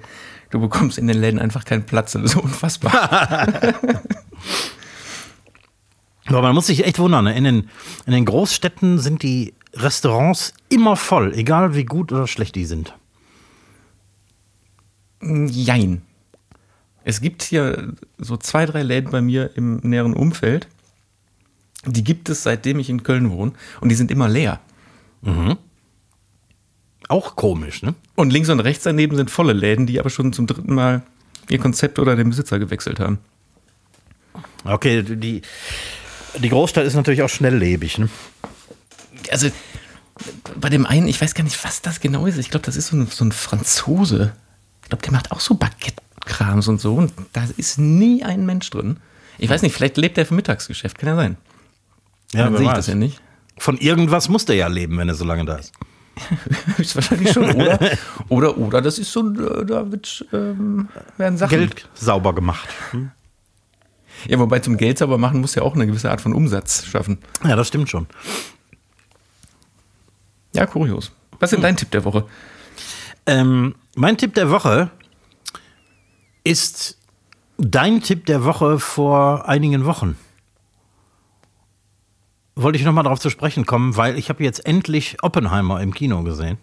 du 0.50 0.60
bekommst 0.60 0.96
in 0.96 1.08
den 1.08 1.18
Läden 1.18 1.40
einfach 1.40 1.64
keinen 1.64 1.86
Platz. 1.86 2.12
Das 2.12 2.22
ist 2.22 2.36
unfassbar. 2.36 3.72
Aber 6.26 6.42
man 6.42 6.54
muss 6.54 6.66
sich 6.66 6.84
echt 6.84 6.98
wundern, 6.98 7.24
ne? 7.24 7.36
in 7.36 7.44
den, 7.44 7.70
in 8.06 8.12
den 8.12 8.24
Großstädten 8.24 8.98
sind 8.98 9.22
die 9.22 9.54
Restaurants 9.74 10.54
immer 10.68 10.96
voll, 10.96 11.32
egal 11.34 11.74
wie 11.74 11.84
gut 11.84 12.12
oder 12.12 12.26
schlecht 12.26 12.54
die 12.54 12.64
sind. 12.64 12.94
Jein. 15.50 16.02
Es 17.04 17.20
gibt 17.20 17.42
hier 17.42 17.94
so 18.18 18.36
zwei, 18.36 18.66
drei 18.66 18.82
Läden 18.82 19.10
bei 19.10 19.20
mir 19.20 19.50
im 19.56 19.76
näheren 19.78 20.14
Umfeld. 20.14 20.68
Die 21.84 22.02
gibt 22.02 22.28
es, 22.28 22.42
seitdem 22.42 22.78
ich 22.78 22.90
in 22.90 23.02
Köln 23.02 23.30
wohne. 23.30 23.52
Und 23.80 23.90
die 23.90 23.94
sind 23.94 24.10
immer 24.10 24.28
leer. 24.28 24.60
Auch 27.08 27.36
komisch, 27.36 27.82
ne? 27.82 27.94
Und 28.16 28.32
links 28.32 28.48
und 28.48 28.60
rechts 28.60 28.84
daneben 28.84 29.16
sind 29.16 29.30
volle 29.30 29.52
Läden, 29.52 29.86
die 29.86 30.00
aber 30.00 30.10
schon 30.10 30.32
zum 30.32 30.46
dritten 30.46 30.74
Mal 30.74 31.02
ihr 31.48 31.58
Konzept 31.58 31.98
oder 31.98 32.16
den 32.16 32.30
Besitzer 32.30 32.58
gewechselt 32.58 32.98
haben. 32.98 33.18
Okay, 34.64 35.02
die, 35.02 35.42
die 36.38 36.48
Großstadt 36.48 36.84
ist 36.84 36.94
natürlich 36.94 37.22
auch 37.22 37.28
schnelllebig, 37.28 37.98
ne? 37.98 38.08
Also 39.30 39.50
bei 40.58 40.68
dem 40.68 40.86
einen, 40.86 41.08
ich 41.08 41.20
weiß 41.20 41.34
gar 41.34 41.44
nicht, 41.44 41.62
was 41.64 41.82
das 41.82 42.00
genau 42.00 42.26
ist. 42.26 42.38
Ich 42.38 42.50
glaube, 42.50 42.66
das 42.66 42.76
ist 42.76 42.88
so 42.88 42.96
ein, 42.96 43.06
so 43.06 43.24
ein 43.24 43.32
Franzose. 43.32 44.32
Ich 44.86 44.90
glaube, 44.90 45.02
der 45.02 45.12
macht 45.12 45.32
auch 45.32 45.40
so 45.40 45.54
Baguette-Krams 45.54 46.68
und 46.68 46.80
so. 46.80 46.94
Und 46.94 47.12
da 47.32 47.42
ist 47.56 47.76
nie 47.76 48.22
ein 48.22 48.46
Mensch 48.46 48.70
drin. 48.70 48.98
Ich 49.36 49.50
weiß 49.50 49.62
nicht, 49.62 49.74
vielleicht 49.74 49.96
lebt 49.96 50.16
er 50.16 50.24
vom 50.24 50.36
Mittagsgeschäft. 50.36 50.96
Kann 50.96 51.08
ja 51.08 51.16
sein. 51.16 51.36
Dann 52.30 52.52
wer 52.52 52.58
sehe 52.58 52.66
ich 52.66 52.70
weiß. 52.70 52.76
das 52.76 52.86
ja 52.86 52.94
nicht. 52.94 53.20
Von 53.58 53.78
irgendwas 53.78 54.28
muss 54.28 54.44
der 54.44 54.54
ja 54.54 54.68
leben, 54.68 54.96
wenn 54.96 55.08
er 55.08 55.16
so 55.16 55.24
lange 55.24 55.44
da 55.44 55.56
ist. 55.56 55.72
Höchstwahrscheinlich 56.76 57.32
schon. 57.32 57.50
Oder, 57.50 57.80
oder, 58.28 58.58
oder 58.58 58.80
das 58.80 59.00
ist 59.00 59.10
so, 59.10 59.22
ein, 59.22 59.34
äh, 59.34 59.66
da 59.66 59.90
wird, 59.90 60.24
ähm, 60.32 60.88
werden 61.16 61.36
Sachen. 61.36 61.58
Geld 61.58 61.88
sauber 61.94 62.32
gemacht. 62.32 62.68
Hm? 62.92 63.10
Ja, 64.28 64.38
wobei 64.38 64.60
zum 64.60 64.76
Geld 64.76 64.98
sauber 64.98 65.18
machen 65.18 65.40
muss 65.40 65.56
ja 65.56 65.62
auch 65.62 65.74
eine 65.74 65.88
gewisse 65.88 66.12
Art 66.12 66.20
von 66.20 66.32
Umsatz 66.32 66.86
schaffen. 66.86 67.18
Ja, 67.42 67.56
das 67.56 67.66
stimmt 67.66 67.90
schon. 67.90 68.06
Ja, 70.54 70.64
kurios. 70.64 71.10
Was 71.40 71.50
ist 71.50 71.56
denn 71.56 71.62
dein 71.62 71.76
Tipp 71.76 71.90
der 71.90 72.04
Woche? 72.04 72.24
Ähm, 73.26 73.74
mein 73.96 74.16
Tipp 74.16 74.34
der 74.34 74.50
Woche 74.50 74.90
ist 76.44 76.98
dein 77.58 78.02
Tipp 78.02 78.26
der 78.26 78.44
Woche 78.44 78.78
vor 78.78 79.48
einigen 79.48 79.84
Wochen. 79.84 80.16
Wollte 82.54 82.78
ich 82.78 82.84
nochmal 82.84 83.04
darauf 83.04 83.18
zu 83.18 83.30
sprechen 83.30 83.66
kommen, 83.66 83.96
weil 83.96 84.18
ich 84.18 84.28
habe 84.28 84.44
jetzt 84.44 84.64
endlich 84.64 85.22
Oppenheimer 85.22 85.80
im 85.80 85.92
Kino 85.92 86.22
gesehen. 86.22 86.58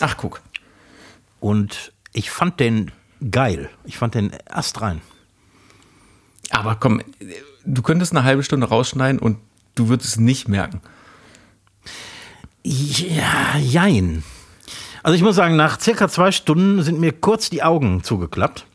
Ach, 0.00 0.16
guck. 0.16 0.42
Und 1.40 1.92
ich 2.12 2.30
fand 2.30 2.60
den 2.60 2.90
geil. 3.30 3.70
Ich 3.84 3.96
fand 3.96 4.14
den 4.14 4.32
astrein. 4.48 5.00
Aber 6.50 6.74
komm, 6.76 7.02
du 7.64 7.82
könntest 7.82 8.12
eine 8.12 8.24
halbe 8.24 8.42
Stunde 8.42 8.68
rausschneiden 8.68 9.20
und 9.20 9.38
du 9.74 9.88
würdest 9.88 10.10
es 10.10 10.16
nicht 10.18 10.48
merken. 10.48 10.80
Ja, 12.62 13.56
jein. 13.58 14.24
Also 15.04 15.16
ich 15.16 15.22
muss 15.22 15.36
sagen, 15.36 15.54
nach 15.54 15.78
circa 15.78 16.08
zwei 16.08 16.32
Stunden 16.32 16.82
sind 16.82 16.98
mir 16.98 17.12
kurz 17.12 17.50
die 17.50 17.62
Augen 17.62 18.02
zugeklappt. 18.02 18.66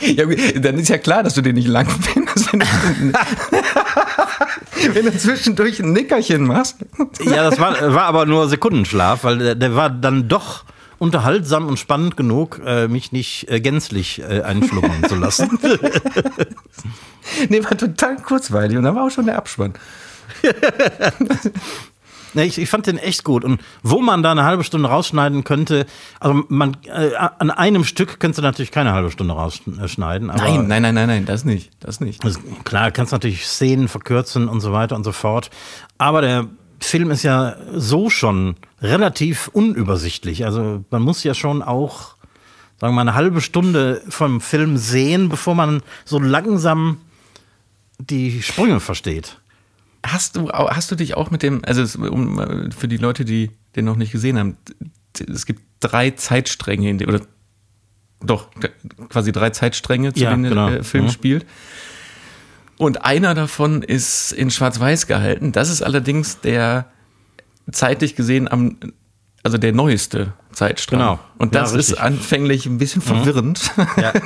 Ja, 0.00 0.26
dann 0.60 0.78
ist 0.78 0.88
ja 0.88 0.98
klar, 0.98 1.22
dass 1.22 1.34
du 1.34 1.42
den 1.42 1.54
nicht 1.54 1.68
lang 1.68 1.88
findest, 1.88 2.52
wenn 2.52 2.60
du, 2.60 2.66
wenn 4.94 5.06
du 5.06 5.16
zwischendurch 5.16 5.78
ein 5.80 5.92
Nickerchen 5.92 6.44
machst. 6.44 6.78
Ja, 7.24 7.48
das 7.48 7.60
war, 7.60 7.94
war 7.94 8.04
aber 8.04 8.26
nur 8.26 8.48
Sekundenschlaf, 8.48 9.22
weil 9.24 9.38
der, 9.38 9.54
der 9.54 9.76
war 9.76 9.88
dann 9.90 10.28
doch 10.28 10.64
unterhaltsam 10.98 11.68
und 11.68 11.78
spannend 11.78 12.16
genug, 12.16 12.60
äh, 12.66 12.88
mich 12.88 13.12
nicht 13.12 13.48
äh, 13.48 13.60
gänzlich 13.60 14.20
äh, 14.20 14.42
einschlummern 14.42 15.04
zu 15.08 15.14
lassen. 15.14 15.58
Nee, 17.48 17.62
war 17.64 17.78
total 17.78 18.16
kurzweilig 18.16 18.76
und 18.76 18.84
da 18.84 18.94
war 18.94 19.06
auch 19.06 19.10
schon 19.10 19.24
der 19.26 19.36
Abspann. 19.36 19.74
Nee, 22.34 22.44
ich, 22.44 22.58
ich 22.58 22.68
fand 22.68 22.86
den 22.86 22.98
echt 22.98 23.24
gut. 23.24 23.44
Und 23.44 23.60
wo 23.82 24.00
man 24.00 24.22
da 24.22 24.30
eine 24.30 24.44
halbe 24.44 24.64
Stunde 24.64 24.88
rausschneiden 24.88 25.44
also 26.20 26.44
man 26.48 26.76
äh, 26.86 27.14
an 27.16 27.50
einem 27.50 27.84
Stück 27.84 28.20
könntest 28.20 28.38
du 28.38 28.42
natürlich 28.42 28.70
keine 28.70 28.92
halbe 28.92 29.10
Stunde 29.10 29.34
rausschneiden. 29.34 30.28
Nein, 30.28 30.66
nein, 30.68 30.82
nein, 30.82 30.94
nein, 30.94 31.08
nein, 31.08 31.24
das 31.26 31.44
nicht. 31.44 31.70
Das 31.80 32.00
nicht. 32.00 32.24
Also, 32.24 32.40
klar, 32.64 32.90
kannst 32.90 33.12
natürlich 33.12 33.46
Szenen 33.46 33.88
verkürzen 33.88 34.48
und 34.48 34.60
so 34.60 34.72
weiter 34.72 34.96
und 34.96 35.04
so 35.04 35.12
fort. 35.12 35.50
Aber 35.98 36.22
der 36.22 36.46
Film 36.80 37.10
ist 37.10 37.22
ja 37.22 37.56
so 37.74 38.10
schon 38.10 38.56
relativ 38.80 39.48
unübersichtlich. 39.48 40.44
Also 40.44 40.84
man 40.90 41.02
muss 41.02 41.22
ja 41.24 41.34
schon 41.34 41.62
auch, 41.62 42.16
sagen 42.80 42.92
wir 42.92 42.96
mal, 42.96 43.02
eine 43.02 43.14
halbe 43.14 43.40
Stunde 43.40 44.02
vom 44.08 44.40
Film 44.40 44.76
sehen, 44.76 45.28
bevor 45.28 45.54
man 45.54 45.82
so 46.04 46.18
langsam 46.18 46.98
die 47.98 48.42
Sprünge 48.42 48.80
versteht. 48.80 49.38
Hast 50.04 50.36
du, 50.36 50.50
hast 50.50 50.90
du 50.90 50.96
dich 50.96 51.16
auch 51.16 51.30
mit 51.30 51.42
dem, 51.42 51.64
also 51.64 51.82
es- 51.82 51.96
um, 51.96 52.70
für 52.76 52.88
die 52.88 52.96
Leute, 52.96 53.24
die 53.24 53.50
den 53.76 53.84
noch 53.84 53.96
nicht 53.96 54.12
gesehen 54.12 54.38
haben, 54.38 54.56
es 55.32 55.46
gibt 55.46 55.62
drei 55.80 56.10
Zeitstränge, 56.10 56.90
in 56.90 56.98
dem, 56.98 57.08
oder 57.08 57.20
doch, 58.20 58.48
quasi 59.08 59.32
drei 59.32 59.50
Zeitstränge, 59.50 60.12
zu 60.12 60.20
Ja, 60.20 60.30
denen 60.30 60.44
genau. 60.44 60.68
der 60.70 60.80
äh, 60.80 60.82
Film 60.84 61.04
Mhm. 61.06 61.10
spielt. 61.10 61.46
Und 62.78 63.04
einer 63.04 63.34
davon 63.34 63.82
ist 63.82 64.32
in 64.32 64.50
Schwarz-Weiß 64.50 65.06
gehalten. 65.06 65.52
Das 65.52 65.68
ist 65.70 65.82
allerdings 65.82 66.40
der 66.40 66.86
zeitlich 67.70 68.16
gesehen 68.16 68.50
am, 68.50 68.76
also 69.44 69.56
der 69.58 69.72
neueste 69.72 70.32
Zeitstrang. 70.52 70.98
Genau. 71.00 71.18
Und 71.38 71.54
Ja, 71.54 71.60
das 71.60 71.70
ist 71.72 71.76
richtig. 71.90 71.98
Mhm. 71.98 72.04
anfänglich 72.04 72.66
ein 72.66 72.78
bisschen 72.78 73.02
verwirrend. 73.02 73.70
Ja. 73.96 74.12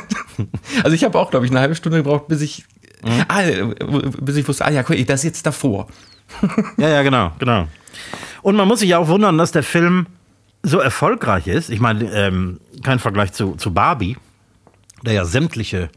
Also 0.84 0.94
ich 0.94 1.02
habe 1.04 1.18
auch, 1.18 1.30
glaube 1.30 1.46
ich, 1.46 1.50
eine 1.50 1.60
halbe 1.60 1.74
Stunde 1.74 1.96
gebraucht, 1.98 2.28
bis 2.28 2.42
ich, 2.42 2.66
Mhm. 3.04 3.24
ah, 3.28 3.42
äh, 3.42 3.74
bis 4.20 4.36
ich 4.36 4.48
wusste, 4.48 4.64
ah 4.64 4.70
ja, 4.70 4.82
das 4.82 5.20
ist 5.20 5.24
jetzt 5.24 5.46
davor. 5.46 5.88
Ja, 6.76 6.88
ja, 6.88 7.02
genau, 7.02 7.32
genau. 7.38 7.68
Und 8.42 8.56
man 8.56 8.66
muss 8.66 8.80
sich 8.80 8.90
ja 8.90 8.98
auch 8.98 9.08
wundern, 9.08 9.38
dass 9.38 9.52
der 9.52 9.62
Film 9.62 10.06
so 10.62 10.80
erfolgreich 10.80 11.46
ist. 11.46 11.70
Ich 11.70 11.80
meine, 11.80 12.12
ähm, 12.12 12.60
kein 12.82 12.98
Vergleich 12.98 13.32
zu, 13.32 13.54
zu 13.54 13.72
Barbie, 13.72 14.16
der 15.04 15.12
ja 15.12 15.24
sämtliche 15.24 15.88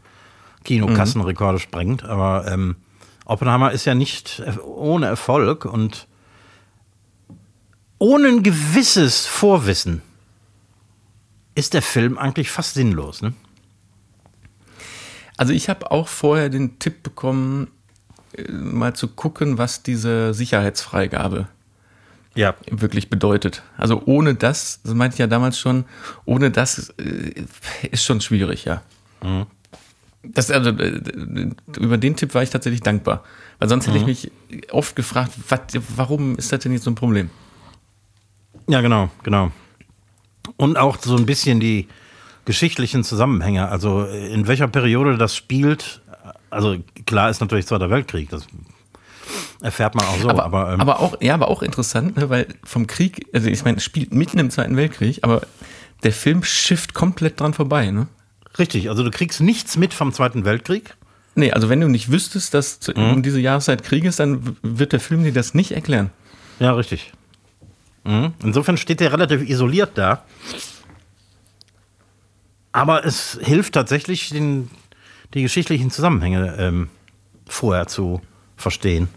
Kinokassenrekorde 0.64 1.58
sprengt, 1.58 2.04
aber 2.04 2.46
ähm, 2.46 2.76
Oppenheimer 3.24 3.72
ist 3.72 3.84
ja 3.84 3.94
nicht 3.94 4.42
ohne 4.64 5.06
Erfolg 5.06 5.64
und 5.64 6.06
ohne 7.98 8.28
ein 8.28 8.42
gewisses 8.42 9.26
Vorwissen 9.26 10.02
ist 11.54 11.74
der 11.74 11.82
Film 11.82 12.18
eigentlich 12.18 12.50
fast 12.50 12.74
sinnlos. 12.74 13.22
Ne? 13.22 13.34
Also 15.40 15.54
ich 15.54 15.70
habe 15.70 15.90
auch 15.90 16.06
vorher 16.06 16.50
den 16.50 16.78
Tipp 16.80 17.02
bekommen, 17.02 17.68
äh, 18.36 18.52
mal 18.52 18.92
zu 18.94 19.08
gucken, 19.08 19.56
was 19.56 19.82
diese 19.82 20.34
Sicherheitsfreigabe 20.34 21.48
Ja. 22.34 22.54
wirklich 22.70 23.08
bedeutet. 23.08 23.62
Also 23.78 24.02
ohne 24.04 24.34
das, 24.34 24.80
das 24.84 24.92
meinte 24.92 25.14
ich 25.14 25.18
ja 25.18 25.26
damals 25.26 25.58
schon, 25.58 25.86
ohne 26.26 26.50
das 26.50 26.90
äh, 26.98 27.46
ist 27.90 28.04
schon 28.04 28.20
schwierig, 28.20 28.66
ja. 28.66 28.82
Das, 30.22 30.50
also, 30.50 30.72
äh, 30.72 31.00
über 31.78 31.96
den 31.96 32.16
Tipp 32.16 32.34
war 32.34 32.42
ich 32.42 32.50
tatsächlich 32.50 32.82
dankbar. 32.82 33.24
Weil 33.60 33.70
sonst 33.70 33.86
hätte 33.86 33.96
ich 33.96 34.04
mich 34.04 34.30
oft 34.70 34.94
gefragt, 34.94 35.32
wat, 35.48 35.72
warum 35.96 36.36
ist 36.36 36.52
das 36.52 36.60
denn 36.60 36.72
jetzt 36.72 36.84
so 36.84 36.90
ein 36.90 36.96
Problem? 36.96 37.30
Ja, 38.68 38.82
genau, 38.82 39.08
genau. 39.22 39.52
Und 40.58 40.76
auch 40.76 40.98
so 40.98 41.16
ein 41.16 41.24
bisschen 41.24 41.60
die 41.60 41.88
geschichtlichen 42.44 43.04
Zusammenhänge. 43.04 43.68
Also 43.68 44.04
in 44.04 44.46
welcher 44.46 44.68
Periode 44.68 45.16
das 45.18 45.36
spielt. 45.36 46.00
Also 46.50 46.76
klar 47.06 47.30
ist 47.30 47.40
natürlich 47.40 47.66
Zweiter 47.66 47.90
Weltkrieg. 47.90 48.28
Das 48.30 48.46
erfährt 49.60 49.94
man 49.94 50.04
auch 50.06 50.18
so. 50.18 50.28
aber, 50.28 50.44
Aber, 50.44 50.72
ähm, 50.72 50.80
aber 50.80 51.00
auch, 51.00 51.20
ja, 51.20 51.34
aber 51.34 51.48
auch 51.48 51.62
interessant, 51.62 52.16
ne, 52.16 52.28
weil 52.30 52.46
vom 52.64 52.86
Krieg, 52.86 53.26
also 53.32 53.48
ich 53.48 53.64
meine, 53.64 53.76
es 53.76 53.84
spielt 53.84 54.12
mitten 54.12 54.38
im 54.38 54.50
Zweiten 54.50 54.76
Weltkrieg, 54.76 55.20
aber 55.22 55.42
der 56.02 56.12
Film 56.12 56.42
schifft 56.42 56.94
komplett 56.94 57.38
dran 57.40 57.54
vorbei, 57.54 57.90
ne? 57.90 58.08
richtig, 58.58 58.88
also 58.88 59.04
du 59.04 59.10
kriegst 59.12 59.40
nichts 59.40 59.76
mit 59.76 59.94
vom 59.94 60.12
Zweiten 60.12 60.44
Weltkrieg. 60.44 60.96
Nee, 61.36 61.52
also 61.52 61.68
wenn 61.68 61.80
du 61.80 61.86
nicht 61.88 62.10
wüsstest, 62.10 62.52
dass 62.54 62.80
zu- 62.80 62.92
um 62.94 63.22
diese 63.22 63.38
Jahreszeit 63.38 63.84
Krieg 63.84 64.04
ist, 64.04 64.18
dann 64.18 64.56
wird 64.62 64.92
der 64.92 64.98
Film 64.98 65.22
dir 65.22 65.32
das 65.32 65.54
nicht 65.54 65.70
erklären. 65.70 66.10
Ja, 66.58 66.72
richtig. 66.72 67.12
Mhm. 68.02 68.32
Insofern 68.42 68.76
steht 68.76 68.98
der 68.98 69.12
relativ 69.12 69.48
isoliert 69.48 69.92
da. 69.94 70.24
Aber 72.72 73.04
es 73.04 73.38
hilft 73.42 73.74
tatsächlich, 73.74 74.30
den, 74.30 74.70
die 75.34 75.42
geschichtlichen 75.42 75.90
Zusammenhänge 75.90 76.56
ähm, 76.58 76.88
vorher 77.48 77.86
zu 77.86 78.20
verstehen. 78.56 79.08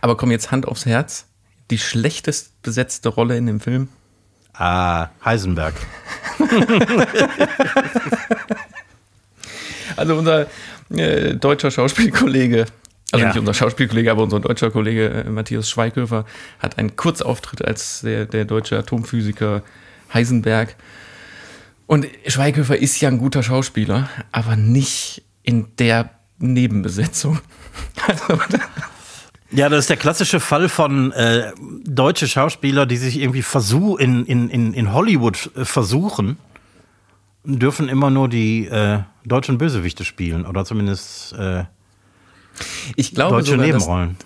Aber 0.00 0.16
komm 0.16 0.30
jetzt 0.30 0.50
Hand 0.50 0.66
aufs 0.68 0.86
Herz. 0.86 1.26
Die 1.70 1.78
schlechtest 1.78 2.60
besetzte 2.62 3.08
Rolle 3.08 3.36
in 3.36 3.46
dem 3.46 3.60
Film. 3.60 3.88
Ah, 4.54 5.08
Heisenberg. 5.24 5.74
Also 9.96 10.16
unser 10.16 10.46
äh, 10.90 11.34
deutscher 11.34 11.70
Schauspielkollege, 11.70 12.66
also 13.12 13.22
Ja. 13.22 13.28
nicht 13.30 13.38
unser 13.38 13.54
Schauspielkollege, 13.54 14.10
aber 14.10 14.22
unser 14.22 14.40
deutscher 14.40 14.70
Kollege 14.70 15.08
äh, 15.08 15.24
Matthias 15.28 15.68
Schweighöfer 15.68 16.24
hat 16.58 16.78
einen 16.78 16.96
Kurzauftritt 16.96 17.64
als 17.64 18.00
der, 18.02 18.24
der 18.26 18.44
deutsche 18.44 18.78
Atomphysiker 18.78 19.62
Heisenberg. 20.14 20.76
Und 21.90 22.06
Schweighöfer 22.24 22.78
ist 22.78 23.00
ja 23.00 23.08
ein 23.08 23.18
guter 23.18 23.42
Schauspieler, 23.42 24.08
aber 24.30 24.54
nicht 24.54 25.24
in 25.42 25.74
der 25.76 26.10
Nebenbesetzung. 26.38 27.40
Also, 28.06 28.40
Ja, 29.50 29.68
das 29.68 29.80
ist 29.80 29.90
der 29.90 29.96
klassische 29.96 30.38
Fall 30.38 30.68
von 30.68 31.10
äh, 31.10 31.52
deutsche 31.84 32.28
Schauspieler, 32.28 32.86
die 32.86 32.96
sich 32.96 33.18
irgendwie 33.18 33.42
versuch 33.42 33.98
in, 33.98 34.24
in, 34.24 34.48
in, 34.72 34.92
Hollywood 34.92 35.50
äh, 35.56 35.64
versuchen, 35.64 36.36
dürfen 37.42 37.88
immer 37.88 38.10
nur 38.10 38.28
die 38.28 38.66
äh, 38.66 39.00
deutschen 39.24 39.58
Bösewichte 39.58 40.04
spielen 40.04 40.46
oder 40.46 40.64
zumindest 40.64 41.32
äh, 41.32 41.64
ich 42.94 43.14
glaube 43.14 43.36
deutsche 43.36 43.52
sogar, 43.52 43.66
dass, 43.66 43.86
Nebenrollen. 43.86 44.16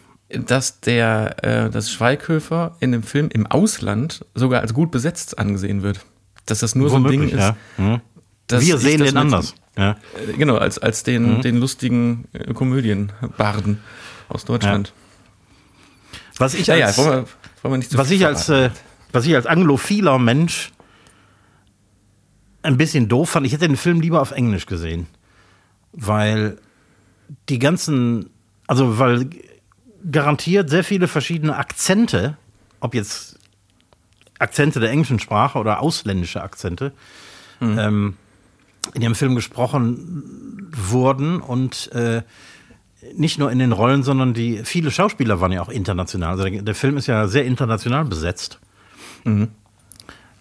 dass 0.46 0.81
der, 0.81 1.42
äh, 1.42 1.70
dass 1.70 1.90
Schweighöfer 1.90 2.77
in 2.81 2.92
dem 2.92 3.03
Film 3.03 3.31
im 3.33 3.46
Ausland 3.46 4.27
sogar 4.35 4.61
als 4.61 4.74
gut 4.74 4.90
besetzt 4.90 5.38
angesehen 5.38 5.83
wird. 5.83 6.05
Dass 6.47 6.59
das 6.61 6.75
nur 6.75 6.91
so 6.91 6.97
ein 6.97 7.05
Ding 7.05 7.21
Womöglich, 7.21 7.33
ist. 7.33 7.41
ja. 7.41 7.57
Mhm. 7.77 8.01
dass 8.47 8.65
Wir 8.65 8.79
sehen 8.79 9.03
den 9.03 9.17
anders. 9.17 9.55
Ja. 9.77 9.93
Äh, 9.93 10.33
Genau, 10.37 10.57
als, 10.57 10.79
als 10.79 11.03
den, 11.03 11.41
den 11.41 11.59
lustigen 11.59 12.29
äh, 12.33 12.53
Komödienbarden 12.53 13.81
aus 14.29 14.45
Deutschland. 14.45 14.93
Was 16.39 16.55
ich 16.55 16.67
Ja, 16.67 16.77
ja, 16.77 16.87
als, 16.87 16.99
wollen, 16.99 17.09
wir, 17.09 17.27
wollen 17.63 17.75
wir 17.75 17.79
nicht 17.79 17.97
was 17.97 18.11
ich 18.11 18.27
als, 18.27 18.49
äh, 18.49 18.71
was 19.13 19.27
ich 19.27 19.35
als 19.35 19.47
anglophiler 19.47 20.19
Mensch 20.19 20.73
ein 22.63 22.77
bisschen 22.77 23.09
doof 23.09 23.31
fand, 23.31 23.47
ich 23.47 23.53
hätte 23.53 23.69
den 23.69 23.77
Film 23.77 24.01
lieber 24.01 24.21
auf 24.21 24.33
Englisch 24.33 24.67
gesehen. 24.67 25.07
Weil 25.93 26.59
die 27.49 27.59
ganzen, 27.59 28.31
also 28.67 28.99
weil 28.99 29.29
garantiert 30.11 30.71
sehr 30.71 30.85
viele 30.85 31.09
verschiedene 31.09 31.57
Akzente, 31.57 32.37
ob 32.81 32.95
jetzt 32.95 33.39
Akzente 34.38 34.81
der 34.81 34.90
englischen 34.90 35.18
Sprache 35.18 35.59
oder 35.59 35.81
ausländische 35.81 36.42
Akzente, 36.42 36.92
ähm, 37.79 38.16
in 38.94 39.01
dem 39.01 39.14
Film 39.14 39.35
gesprochen 39.35 40.70
wurden 40.77 41.40
und 41.40 41.90
äh, 41.92 42.23
nicht 43.14 43.38
nur 43.38 43.51
in 43.51 43.59
den 43.59 43.73
Rollen, 43.73 44.03
sondern 44.03 44.35
die 44.35 44.62
viele 44.64 44.90
Schauspieler 44.90 45.40
waren 45.40 45.53
ja 45.53 45.62
auch 45.62 45.68
international. 45.68 46.33
Also 46.33 46.44
der, 46.44 46.62
der 46.62 46.75
Film 46.75 46.97
ist 46.97 47.07
ja 47.07 47.29
sehr 47.29 47.44
international 47.44 48.05
besetzt. 48.05 48.61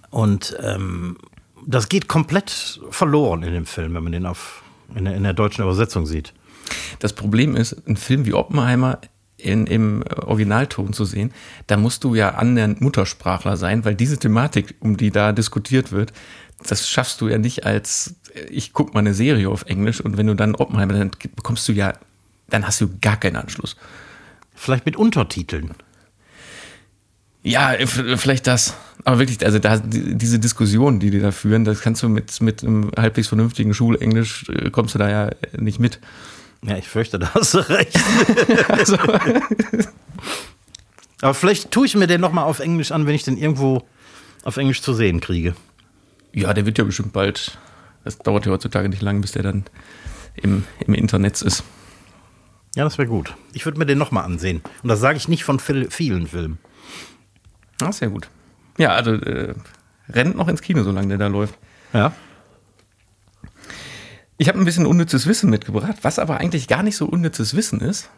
Und 0.09 0.57
ähm, 0.61 1.17
das 1.65 1.89
geht 1.89 2.07
komplett 2.07 2.79
verloren 2.89 3.43
in 3.43 3.53
dem 3.53 3.65
Film, 3.65 3.93
wenn 3.95 4.03
man 4.03 4.11
den 4.11 4.25
auf, 4.25 4.63
in, 4.95 5.05
der, 5.05 5.15
in 5.15 5.23
der 5.23 5.33
deutschen 5.33 5.63
Übersetzung 5.63 6.05
sieht. 6.05 6.33
Das 6.99 7.13
Problem 7.13 7.55
ist, 7.55 7.75
ein 7.87 7.97
Film 7.97 8.25
wie 8.25 8.33
Oppenheimer 8.33 8.99
in, 9.43 9.67
im 9.67 10.03
Originalton 10.25 10.93
zu 10.93 11.05
sehen, 11.05 11.31
da 11.67 11.77
musst 11.77 12.03
du 12.03 12.15
ja 12.15 12.29
annähernd 12.35 12.81
Muttersprachler 12.81 13.57
sein, 13.57 13.85
weil 13.85 13.95
diese 13.95 14.17
Thematik, 14.17 14.75
um 14.79 14.97
die 14.97 15.11
da 15.11 15.31
diskutiert 15.31 15.91
wird, 15.91 16.13
das 16.67 16.87
schaffst 16.89 17.19
du 17.21 17.27
ja 17.27 17.37
nicht 17.37 17.65
als, 17.65 18.15
ich 18.49 18.73
guck 18.73 18.93
mal 18.93 19.01
eine 19.01 19.13
Serie 19.13 19.49
auf 19.49 19.63
Englisch 19.65 19.99
und 20.01 20.17
wenn 20.17 20.27
du 20.27 20.33
dann 20.35 20.55
Oppenheimer, 20.55 20.93
dann 20.93 21.11
bekommst 21.35 21.67
du 21.67 21.73
ja, 21.73 21.93
dann 22.49 22.65
hast 22.65 22.79
du 22.81 22.89
gar 23.01 23.17
keinen 23.17 23.35
Anschluss. 23.35 23.75
Vielleicht 24.55 24.85
mit 24.85 24.95
Untertiteln. 24.95 25.71
Ja, 27.45 27.73
vielleicht 27.85 28.47
das. 28.47 28.75
Aber 29.03 29.19
wirklich, 29.19 29.43
also 29.45 29.59
da 29.59 29.77
die- 29.77 30.15
diese 30.17 30.39
Diskussion, 30.39 30.99
die 30.99 31.09
die 31.09 31.19
da 31.19 31.31
führen, 31.31 31.65
das 31.65 31.81
kannst 31.81 32.01
du 32.01 32.07
mit, 32.07 32.39
mit 32.39 32.63
einem 32.63 32.91
halbwegs 32.97 33.27
vernünftigen 33.27 33.73
Schulenglisch, 33.73 34.45
äh, 34.49 34.69
kommst 34.69 34.95
du 34.95 34.99
da 34.99 35.09
ja 35.09 35.29
nicht 35.59 35.79
mit. 35.79 35.99
Ja, 36.65 36.77
ich 36.77 36.87
fürchte, 36.87 37.19
da 37.19 37.33
hast 37.33 37.53
du 37.53 37.59
recht. 37.69 37.97
Also, 38.69 38.97
Aber 41.21 41.33
vielleicht 41.33 41.71
tue 41.71 41.85
ich 41.85 41.95
mir 41.95 42.07
den 42.07 42.21
nochmal 42.21 42.45
auf 42.45 42.59
Englisch 42.59 42.91
an, 42.91 43.05
wenn 43.07 43.15
ich 43.15 43.23
den 43.23 43.37
irgendwo 43.37 43.83
auf 44.43 44.57
Englisch 44.57 44.81
zu 44.81 44.93
sehen 44.93 45.21
kriege. 45.21 45.55
ja, 46.33 46.53
der 46.53 46.65
wird 46.65 46.77
ja 46.77 46.83
bestimmt 46.83 47.13
bald, 47.13 47.57
das 48.03 48.17
dauert 48.17 48.45
ja 48.45 48.51
heutzutage 48.51 48.89
nicht 48.89 49.01
lang, 49.01 49.21
bis 49.21 49.31
der 49.31 49.43
dann 49.43 49.63
im, 50.35 50.65
im 50.85 50.93
Internet 50.93 51.41
ist. 51.41 51.63
Ja, 52.75 52.83
das 52.83 52.97
wäre 52.97 53.07
gut. 53.07 53.35
Ich 53.53 53.65
würde 53.65 53.77
mir 53.77 53.85
den 53.85 53.97
nochmal 53.99 54.25
ansehen. 54.25 54.61
Und 54.81 54.89
das 54.89 54.99
sage 54.99 55.17
ich 55.17 55.27
nicht 55.27 55.43
von 55.43 55.59
vielen 55.59 56.27
Filmen. 56.27 56.57
Ah, 57.81 57.91
sehr 57.91 58.09
gut. 58.09 58.27
Ja, 58.77 58.89
also 58.93 59.13
äh, 59.13 59.53
rennt 60.09 60.35
noch 60.35 60.47
ins 60.47 60.61
Kino, 60.61 60.83
solange 60.83 61.07
der 61.09 61.17
da 61.19 61.27
läuft. 61.27 61.53
Ja. 61.93 62.13
Ich 64.43 64.49
habe 64.49 64.59
ein 64.59 64.65
bisschen 64.65 64.85
unnützes 64.85 65.25
Wissen 65.25 65.49
mitgebracht, 65.49 65.99
was 66.01 66.19
aber 66.19 66.35
eigentlich 66.35 66.67
gar 66.67 66.83
nicht 66.83 66.97
so 66.97 67.05
unnützes 67.05 67.55
Wissen 67.55 67.79
ist. 67.79 68.09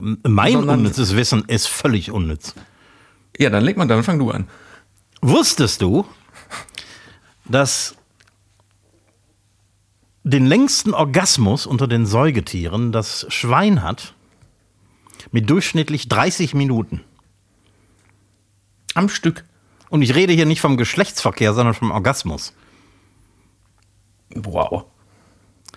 Mein 0.00 0.54
unnützes 0.58 1.16
Wissen 1.16 1.44
ist 1.48 1.66
völlig 1.66 2.12
unnütz. 2.12 2.54
Ja, 3.36 3.50
dann 3.50 3.64
leg 3.64 3.76
mal, 3.76 3.88
dann 3.88 4.04
fang 4.04 4.20
du 4.20 4.30
an. 4.30 4.46
Wusstest 5.22 5.82
du, 5.82 6.06
dass 7.46 7.96
den 10.22 10.46
längsten 10.46 10.94
Orgasmus 10.94 11.66
unter 11.66 11.88
den 11.88 12.06
Säugetieren 12.06 12.92
das 12.92 13.26
Schwein 13.28 13.82
hat? 13.82 14.14
Mit 15.32 15.50
durchschnittlich 15.50 16.06
30 16.06 16.54
Minuten. 16.54 17.00
Am 18.94 19.08
Stück. 19.08 19.44
Und 19.90 20.02
ich 20.02 20.14
rede 20.14 20.32
hier 20.32 20.46
nicht 20.46 20.60
vom 20.60 20.76
Geschlechtsverkehr, 20.76 21.54
sondern 21.54 21.74
vom 21.74 21.90
Orgasmus. 21.90 22.54
Wow. 24.32 24.84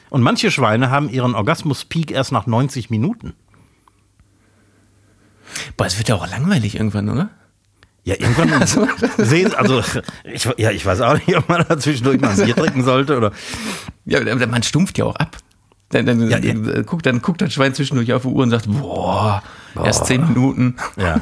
Und 0.10 0.22
manche 0.22 0.52
Schweine 0.52 0.90
haben 0.90 1.10
ihren 1.10 1.36
Orgasmus-Peak 1.36 2.12
erst 2.12 2.32
nach 2.32 2.48
90 2.48 2.90
Minuten. 2.90 3.34
Boah, 5.78 5.86
es 5.86 5.98
wird 5.98 6.10
ja 6.10 6.16
auch 6.16 6.30
langweilig 6.30 6.76
irgendwann, 6.76 7.10
oder? 7.10 7.30
Ja, 8.04 8.16
irgendwann 8.18 8.66
sehen, 9.18 9.54
also 9.54 9.84
ich, 10.24 10.50
ja, 10.58 10.72
ich 10.72 10.86
weiß 10.86 11.02
auch 11.02 11.14
nicht, 11.14 11.36
ob 11.36 11.50
man 11.50 11.66
da 11.68 11.78
zwischendurch 11.78 12.20
mal 12.20 12.30
ein 12.30 12.44
Bier 12.44 12.56
trinken 12.56 12.84
sollte 12.84 13.18
oder. 13.18 13.32
Ja, 14.06 14.24
man 14.48 14.64
stumpft 14.64 14.98
ja 14.98 15.06
auch 15.06 15.16
ab. 15.16 15.38
Dann, 15.90 16.06
dann, 16.06 16.30
Ja, 16.30 16.38
äh, 16.38 16.84
guckt, 16.84 17.06
dann 17.06 17.22
guckt 17.22 17.42
das 17.42 17.54
Schwein 17.54 17.74
zwischendurch 17.74 18.14
auf 18.14 18.22
die 18.22 18.28
Uhr 18.28 18.44
und 18.44 18.52
sagt, 18.52 18.68
boah, 18.68 19.44
erst 19.84 20.06
zehn 20.06 20.26
Minuten. 20.28 20.78
Ja. 20.98 21.22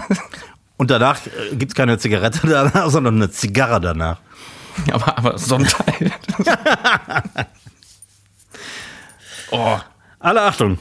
Und 0.77 0.91
danach 0.91 1.25
äh, 1.25 1.55
gibt 1.55 1.71
es 1.71 1.75
keine 1.75 1.97
Zigarette 1.97 2.47
danach, 2.47 2.89
sondern 2.89 3.15
eine 3.15 3.31
Zigarre 3.31 3.81
danach. 3.81 4.19
Aber, 4.91 5.17
aber 5.17 5.37
Sonntag. 5.39 6.11
oh, 9.51 9.79
Alle 10.19 10.41
Achtung. 10.41 10.77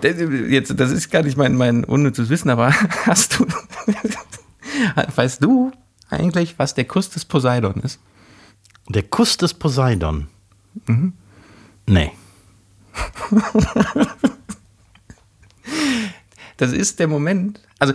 das, 0.00 0.16
jetzt, 0.48 0.78
das 0.78 0.90
ist 0.90 1.10
gar 1.10 1.22
nicht 1.22 1.36
mein, 1.36 1.56
mein 1.56 1.84
unnützes 1.84 2.28
Wissen, 2.28 2.50
aber 2.50 2.72
hast 3.06 3.38
du, 3.38 3.46
weißt 5.14 5.42
du 5.42 5.72
eigentlich, 6.08 6.58
was 6.58 6.74
der 6.74 6.84
Kuss 6.84 7.10
des 7.10 7.24
Poseidon 7.24 7.80
ist? 7.82 8.00
Der 8.88 9.02
Kuss 9.04 9.36
des 9.36 9.54
Poseidon. 9.54 10.28
Nee. 11.86 12.12
Das 16.56 16.72
ist 16.72 16.98
der 16.98 17.08
Moment, 17.08 17.60
also, 17.78 17.94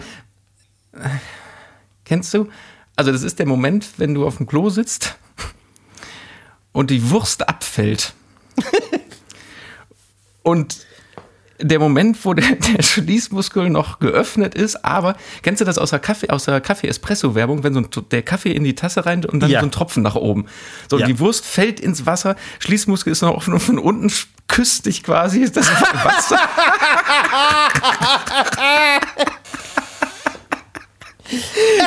kennst 2.03 2.33
du? 2.33 2.49
Also, 2.95 3.11
das 3.11 3.23
ist 3.23 3.38
der 3.39 3.45
Moment, 3.45 3.88
wenn 3.97 4.13
du 4.13 4.25
auf 4.25 4.38
dem 4.38 4.47
Klo 4.47 4.69
sitzt 4.69 5.17
und 6.71 6.89
die 6.89 7.09
Wurst 7.09 7.47
abfällt 7.47 8.13
Und 10.45 10.77
der 11.60 11.79
Moment, 11.79 12.23
wo 12.23 12.34
der, 12.36 12.55
der 12.55 12.84
Schließmuskel 12.84 13.69
noch 13.71 13.99
geöffnet 13.99 14.53
ist, 14.55 14.86
aber 14.86 15.15
kennst 15.41 15.62
du 15.62 15.65
das 15.65 15.77
aus 15.79 15.89
der 15.89 15.97
Kaffee, 15.99 16.29
aus 16.29 16.45
der 16.45 16.62
Kaffee-Espresso-Werbung, 16.62 17.63
wenn 17.63 17.73
so 17.73 17.79
ein, 17.79 17.88
der 18.12 18.21
Kaffee 18.21 18.51
in 18.51 18.63
die 18.63 18.75
Tasse 18.75 19.05
rein 19.08 19.25
und 19.25 19.39
dann 19.39 19.49
Ja. 19.49 19.62
so 19.62 19.65
ein 19.65 19.71
Tropfen 19.71 20.03
nach 20.03 20.13
oben. 20.15 20.45
So, 20.89 20.99
Ja. 20.99 21.08
die 21.08 21.17
Wurst 21.19 21.45
fällt 21.45 21.79
ins 21.79 22.05
Wasser, 22.05 22.36
Schließmuskel 22.60 23.12
ist 23.12 23.21
noch 23.21 23.34
offen 23.36 23.53
und 23.53 23.60
von 23.62 23.79
unten 23.79 24.12
küsst 24.47 24.86
dich 24.86 25.01
quasi 25.03 25.49
das 25.51 25.67
Wasser. 26.03 26.39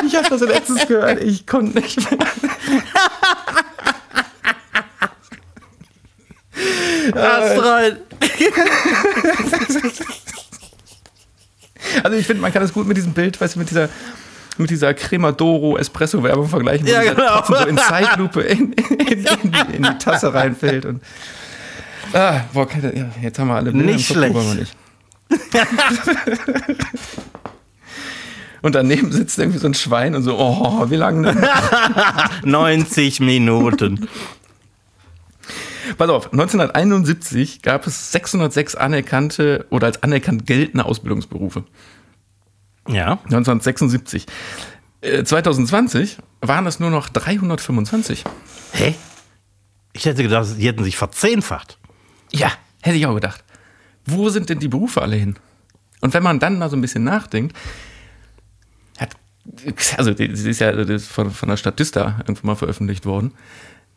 Ich 0.05 0.17
habe 0.17 0.29
das 0.29 0.41
letztens 0.41 0.87
gehört, 0.89 1.23
ich 1.23 1.47
konnte 1.47 1.79
nicht 1.81 1.99
mehr. 2.11 2.19
Ast 7.15 7.65
rein. 7.65 7.97
Also 12.03 12.17
ich 12.17 12.27
finde, 12.27 12.43
man 12.43 12.53
kann 12.53 12.63
das 12.63 12.73
gut 12.73 12.87
mit 12.87 12.97
diesem 12.97 13.13
Bild, 13.13 13.41
weißt 13.41 13.55
du, 13.55 13.61
mit 13.61 13.71
dieser 13.71 13.89
mit 14.59 14.71
dieser 14.71 14.93
Cremadoro 14.93 15.79
Espresso 15.79 16.23
Werbung 16.23 16.49
vergleichen, 16.49 16.87
wo 16.87 16.91
Ja, 16.91 17.03
genau. 17.15 17.45
So 17.47 17.55
in 17.67 17.79
Zeitlupe 17.79 18.41
in, 18.41 18.73
in, 18.73 18.99
in, 19.09 19.25
die, 19.25 19.77
in 19.77 19.83
die 19.85 19.99
Tasse 19.99 20.35
reinfällt 20.35 20.85
und 20.85 21.01
ah, 22.13 22.41
boah, 22.53 22.67
keine, 22.69 22.95
ja, 22.97 23.09
jetzt 23.23 23.39
haben 23.39 23.49
wir 23.49 23.55
alle 23.55 23.71
Bilder 23.71 23.87
Nicht 23.87 24.11
im 24.11 24.17
Kopf, 24.17 24.17
schlecht. 24.17 24.35
wollen 24.35 24.49
wir 24.49 24.55
nicht. 24.55 24.75
Und 28.61 28.75
daneben 28.75 29.13
sitzt 29.13 29.39
irgendwie 29.39 29.59
so 29.61 29.69
ein 29.69 29.75
Schwein 29.75 30.17
und 30.17 30.23
so, 30.25 30.37
oh, 30.37 30.91
wie 30.91 30.97
lange 30.97 31.33
denn? 31.33 31.47
90 32.51 33.21
Minuten. 33.21 34.09
Pass 35.97 36.11
auf, 36.11 36.33
1971 36.33 37.63
gab 37.63 37.87
es 37.87 38.13
606 38.13 38.75
anerkannte 38.75 39.67
oder 39.71 39.87
als 39.87 40.03
anerkannt 40.03 40.47
geltende 40.47 40.85
Ausbildungsberufe. 40.85 41.65
Ja. 42.89 43.13
1976. 43.25 44.27
Äh, 45.01 45.25
2020 45.25 46.19
waren 46.41 46.67
es 46.67 46.81
nur 46.81 46.91
noch 46.91 47.09
325. 47.09 48.25
Hä? 48.73 48.95
Ich 49.93 50.05
hätte 50.05 50.23
gedacht, 50.23 50.49
die 50.57 50.67
hätten 50.67 50.85
sich 50.85 50.97
verzehnfacht. 50.97 51.79
Ja, 52.33 52.53
hätte 52.83 52.97
ich 52.97 53.07
auch 53.07 53.15
gedacht. 53.15 53.45
Wo 54.07 54.29
sind 54.29 54.49
denn 54.49 54.59
die 54.59 54.69
Berufe 54.69 55.03
alle 55.03 55.17
hin? 55.17 55.37
Und 56.01 56.15
wenn 56.15 56.23
man 56.23 56.39
dann 56.39 56.59
mal 56.59 56.71
so 56.71 56.77
ein 56.77 56.81
bisschen 56.81 57.05
nachdenkt, 57.05 57.57
hat, 58.99 59.17
also 59.97 60.13
das 60.13 60.41
ist 60.41 60.61
ja 60.61 60.73
das 60.73 60.89
ist 60.89 61.09
von, 61.09 61.31
von 61.31 61.49
der 61.49 61.57
Statista 61.57 62.17
irgendwann 62.21 62.47
mal 62.47 62.55
veröffentlicht 62.55 63.07
worden. 63.07 63.33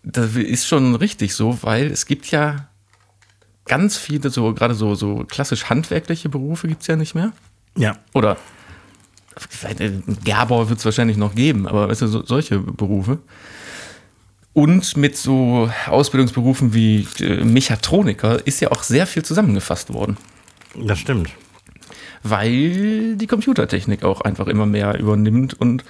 Das 0.03 0.35
ist 0.35 0.67
schon 0.67 0.95
richtig 0.95 1.33
so, 1.35 1.59
weil 1.61 1.87
es 1.91 2.05
gibt 2.05 2.31
ja 2.31 2.67
ganz 3.65 3.97
viele 3.97 4.29
so, 4.29 4.53
gerade 4.53 4.73
so, 4.73 4.95
so 4.95 5.25
klassisch 5.27 5.65
handwerkliche 5.69 6.29
Berufe 6.29 6.67
gibt 6.67 6.81
es 6.81 6.87
ja 6.87 6.95
nicht 6.95 7.13
mehr. 7.15 7.31
Ja. 7.77 7.97
Oder 8.13 8.37
Gerber 10.23 10.69
wird 10.69 10.79
es 10.79 10.85
wahrscheinlich 10.85 11.17
noch 11.17 11.35
geben, 11.35 11.67
aber 11.67 11.87
weißt 11.89 12.01
du, 12.01 12.07
so, 12.07 12.25
solche 12.25 12.59
Berufe. 12.59 13.19
Und 14.53 14.97
mit 14.97 15.15
so 15.15 15.71
Ausbildungsberufen 15.87 16.73
wie 16.73 17.07
äh, 17.19 17.43
Mechatroniker 17.45 18.45
ist 18.45 18.59
ja 18.59 18.71
auch 18.71 18.83
sehr 18.83 19.07
viel 19.07 19.23
zusammengefasst 19.23 19.93
worden, 19.93 20.17
Das 20.75 20.99
stimmt. 20.99 21.29
weil 22.23 23.15
die 23.15 23.27
Computertechnik 23.27 24.03
auch 24.03 24.19
einfach 24.21 24.47
immer 24.47 24.65
mehr 24.65 24.99
übernimmt 24.99 25.53
und 25.53 25.85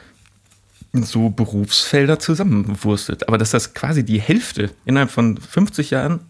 so 0.94 1.30
Berufsfelder 1.30 2.20
zusammenwurstet. 2.20 3.28
Aber 3.28 3.38
dass 3.38 3.52
das 3.52 3.74
quasi 3.74 4.04
die 4.04 4.20
Hälfte 4.20 4.72
innerhalb 4.86 5.12
von 5.12 5.38
50 5.38 5.92
Jahren 5.92 6.22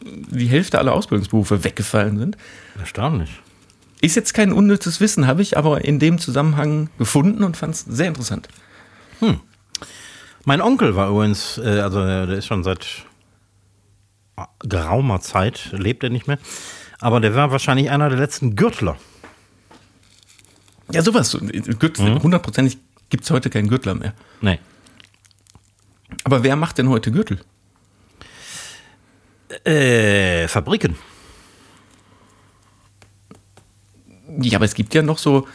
die 0.00 0.46
Hälfte 0.46 0.78
aller 0.78 0.92
Ausbildungsberufe 0.92 1.64
weggefallen 1.64 2.18
sind, 2.18 2.36
Erstaunlich. 2.78 3.30
Ist 4.00 4.14
jetzt 4.14 4.34
kein 4.34 4.52
unnützes 4.52 5.00
Wissen, 5.00 5.26
habe 5.26 5.42
ich 5.42 5.56
aber 5.56 5.84
in 5.84 5.98
dem 5.98 6.18
Zusammenhang 6.18 6.90
gefunden 6.98 7.42
und 7.42 7.56
fand 7.56 7.74
es 7.74 7.80
sehr 7.80 8.08
interessant. 8.08 8.48
Mein 10.44 10.60
Onkel 10.60 10.94
war 10.94 11.10
übrigens, 11.10 11.58
äh, 11.58 11.80
also 11.80 12.04
der 12.04 12.26
der 12.26 12.36
ist 12.36 12.46
schon 12.46 12.62
seit 12.62 13.06
geraumer 14.60 15.20
Zeit, 15.20 15.70
lebt 15.72 16.04
er 16.04 16.10
nicht 16.10 16.26
mehr. 16.26 16.38
Aber 17.00 17.20
der 17.20 17.34
war 17.34 17.50
wahrscheinlich 17.50 17.90
einer 17.90 18.10
der 18.10 18.18
letzten 18.18 18.54
Gürtler. 18.54 18.96
Ja, 20.92 21.02
sowas. 21.02 21.30
so, 21.30 21.38
Gürtel, 21.40 22.22
Hundertprozentig 22.22 22.78
gibt 23.10 23.24
es 23.24 23.30
heute 23.30 23.50
keinen 23.50 23.68
Gürtler 23.68 23.94
mehr. 23.94 24.14
Nee. 24.40 24.58
Aber 26.24 26.42
wer 26.42 26.56
macht 26.56 26.78
denn 26.78 26.88
heute 26.88 27.10
Gürtel? 27.12 27.40
Äh, 29.64 30.48
Fabriken. 30.48 30.96
Ja, 34.40 34.58
aber 34.58 34.64
es 34.64 34.74
gibt 34.74 34.94
ja 34.94 35.02
noch 35.02 35.18
so. 35.18 35.46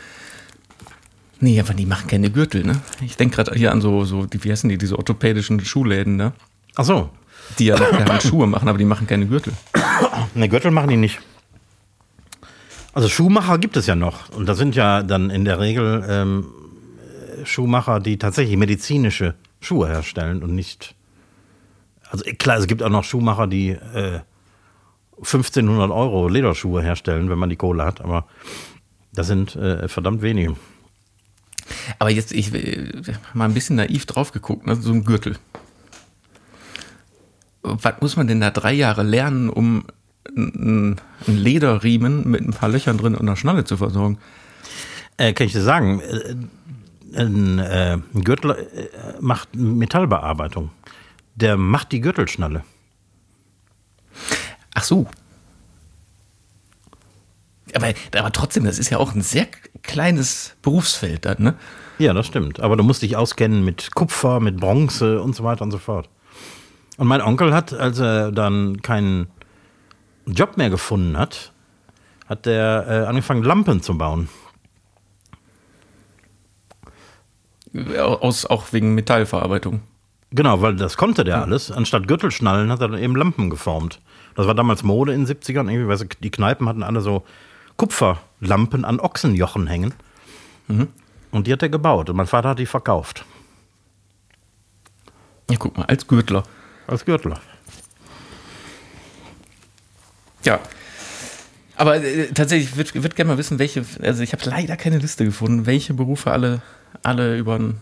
Nee, 1.40 1.60
aber 1.60 1.74
die 1.74 1.86
machen 1.86 2.08
keine 2.08 2.30
Gürtel, 2.30 2.64
ne? 2.64 2.82
Ich 3.02 3.18
denke 3.18 3.36
gerade 3.36 3.54
hier 3.56 3.72
an 3.72 3.82
so, 3.82 4.06
so, 4.06 4.26
die, 4.26 4.44
wie 4.44 4.52
heißen 4.52 4.70
die, 4.70 4.78
diese 4.78 4.98
orthopädischen 4.98 5.64
Schuhläden, 5.66 6.16
ne? 6.16 6.34
Ach 6.76 6.86
so. 6.86 7.10
Die 7.60 7.66
ja 7.66 7.78
noch 7.78 7.92
keine 7.92 8.22
Schuhe 8.22 8.48
machen, 8.48 8.70
aber 8.70 8.78
die 8.78 8.86
machen 8.86 9.08
keine 9.08 9.26
Gürtel. 9.26 9.54
Ne, 10.36 10.48
Gürtel 10.48 10.72
machen 10.72 10.90
die 10.90 10.98
nicht. 10.98 11.20
Also 12.94 13.10
Schuhmacher 13.10 13.58
gibt 13.58 13.76
es 13.78 13.88
ja 13.88 13.96
noch. 13.96 14.30
Und 14.30 14.48
das 14.48 14.58
sind 14.58 14.76
ja 14.76 15.04
dann 15.04 15.30
in 15.30 15.46
der 15.46 15.60
Regel 15.60 16.06
ähm, 16.08 16.46
äh, 16.46 16.61
Schuhmacher, 17.46 18.00
die 18.00 18.18
tatsächlich 18.18 18.58
medizinische 18.58 19.36
Schuhe 19.60 19.88
herstellen 19.88 20.44
und 20.44 20.56
nicht. 20.56 20.96
Also 22.10 22.26
äh, 22.26 22.34
klar, 22.34 22.58
es 22.58 22.68
gibt 22.68 22.84
auch 22.84 22.90
noch 22.90 23.04
Schuhmacher, 23.04 23.48
die 23.48 23.70
äh, 23.70 24.22
1500 25.18 25.92
Euro 25.92 26.28
Lederschuhe 26.28 26.82
herstellen, 26.82 27.30
wenn 27.30 27.38
man 27.38 27.50
die 27.50 27.56
Kohle 27.56 27.86
hat, 27.86 28.02
aber 28.02 28.26
das 29.14 29.28
sind 29.28 29.56
äh, 29.56 29.88
verdammt 29.88 30.22
wenige. 30.22 30.56
Aber 32.00 32.10
jetzt, 32.10 32.32
ich 32.32 32.54
äh, 32.54 32.92
mal 33.34 33.46
ein 33.46 33.54
bisschen 33.54 33.76
naiv 33.76 34.06
drauf 34.06 34.32
geguckt, 34.32 34.66
ne? 34.66 34.76
so 34.76 34.92
ein 34.92 35.04
Gürtel. 35.04 35.38
Was 37.62 38.02
muss 38.02 38.18
man 38.18 38.28
denn 38.28 38.42
da 38.42 38.50
drei 38.50 38.74
Jahre 38.74 39.04
lernen, 39.04 39.50
um 39.50 39.86
einen 40.36 41.00
einen 41.28 41.38
Lederriemen 41.38 42.30
mit 42.30 42.42
ein 42.42 42.52
paar 42.52 42.70
Löchern 42.70 42.98
drin 42.98 43.16
und 43.16 43.22
einer 43.22 43.36
Schnalle 43.36 43.64
zu 43.64 43.78
versorgen? 43.78 44.18
Äh, 45.18 45.34
kann 45.34 45.48
ich 45.48 45.54
dir 45.54 45.62
sagen, 45.62 46.00
äh, 46.02 46.36
ein, 47.16 47.60
äh, 47.60 47.98
ein 48.14 48.24
Gürtel 48.24 48.52
äh, 48.52 48.88
macht 49.20 49.56
Metallbearbeitung. 49.56 50.72
Der 51.36 51.58
macht 51.58 51.92
die 51.92 52.02
Gürtelschnalle. 52.02 52.64
Ach 54.74 54.84
so. 54.84 55.08
Aber, 57.74 57.94
aber 58.18 58.32
trotzdem, 58.32 58.66
das 58.66 58.80
ist 58.80 58.90
ja 58.90 58.98
auch 58.98 59.16
ein 59.16 59.22
sehr 59.22 59.48
kleines 59.82 60.56
Berufsfeld 60.62 61.26
dann, 61.26 61.38
ne? 61.40 61.56
Ja, 62.00 62.14
das 62.14 62.28
stimmt. 62.28 62.60
Aber 62.60 62.76
du 62.76 62.84
musst 62.84 63.02
dich 63.02 63.16
auskennen 63.16 63.64
mit 63.64 63.94
Kupfer, 63.94 64.40
mit 64.40 64.58
Bronze 64.58 65.22
und 65.22 65.36
so 65.36 65.44
weiter 65.44 65.62
und 65.62 65.72
so 65.72 65.78
fort. 65.78 66.10
Und 66.98 67.08
mein 67.08 67.22
Onkel 67.22 67.54
hat, 67.54 67.74
als 67.74 68.00
er 68.00 68.32
dann 68.32 68.82
keinen 68.82 69.28
Job 70.26 70.58
mehr 70.58 70.70
gefunden 70.70 71.18
hat, 71.18 71.52
hat 72.28 72.48
er 72.48 72.88
äh, 72.88 73.06
angefangen, 73.08 73.44
Lampen 73.44 73.82
zu 73.82 73.98
bauen. 73.98 74.30
Aus, 77.98 78.46
auch 78.46 78.74
wegen 78.74 78.96
Metallverarbeitung. 78.96 79.82
Genau, 80.32 80.62
weil 80.62 80.76
das 80.76 80.98
konnte 80.98 81.24
der 81.24 81.42
alles. 81.42 81.72
Anstatt 81.72 82.08
Gürtelschnallen 82.08 82.72
hat 82.72 82.82
er 82.82 82.90
dann 82.90 83.02
eben 83.02 83.16
Lampen 83.16 83.50
geformt. 83.50 84.00
Das 84.36 84.48
war 84.48 84.56
damals 84.56 84.84
Mode 84.84 85.14
in 85.14 85.26
den 85.26 85.38
70ern. 85.38 85.70
Irgendwie, 85.70 85.88
weißt 85.88 86.04
du, 86.04 86.08
die 86.22 86.32
Kneipen 86.32 86.68
hatten 86.68 86.84
alle 86.84 87.02
so 87.02 87.24
Kupferlampen 87.78 88.86
an 88.86 89.00
Ochsenjochen 89.00 89.68
hängen. 89.68 89.94
Und 91.32 91.48
die 91.48 91.54
hat 91.54 91.62
er 91.62 91.70
gebaut. 91.70 92.10
Und 92.10 92.16
mein 92.16 92.28
Vater 92.28 92.50
hat 92.50 92.60
die 92.60 92.66
verkauft. 92.66 93.26
Ja, 95.50 95.58
guck 95.58 95.78
mal, 95.78 95.86
als 95.86 96.08
Gürtler. 96.08 96.44
Als 96.88 97.06
Gürtler. 97.06 97.40
Ja. 100.44 100.60
Aber 101.76 101.98
äh, 101.98 102.28
tatsächlich, 102.28 102.70
ich 102.70 102.78
würde 102.78 103.04
würd 103.04 103.16
gerne 103.16 103.30
mal 103.32 103.38
wissen, 103.38 103.60
welche, 103.60 103.84
also 104.02 104.24
ich 104.24 104.34
habe 104.34 104.44
leider 104.46 104.78
keine 104.78 104.98
Liste 104.98 105.26
gefunden, 105.26 105.66
welche 105.66 105.94
Berufe 105.94 106.32
alle, 106.32 106.62
alle 107.04 107.38
über 107.38 107.58
den 107.58 107.80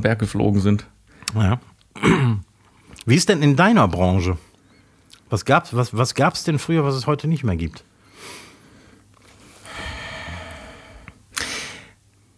Berg 0.00 0.18
geflogen 0.18 0.60
sind. 0.60 0.86
Ja. 1.34 1.60
Wie 3.06 3.14
ist 3.16 3.28
denn 3.28 3.42
in 3.42 3.56
deiner 3.56 3.88
Branche? 3.88 4.38
Was 5.30 5.44
gab's, 5.44 5.74
was, 5.74 5.96
was 5.96 6.14
gab's 6.14 6.44
denn 6.44 6.58
früher, 6.58 6.84
was 6.84 6.94
es 6.94 7.06
heute 7.06 7.26
nicht 7.26 7.42
mehr 7.44 7.56
gibt? 7.56 7.84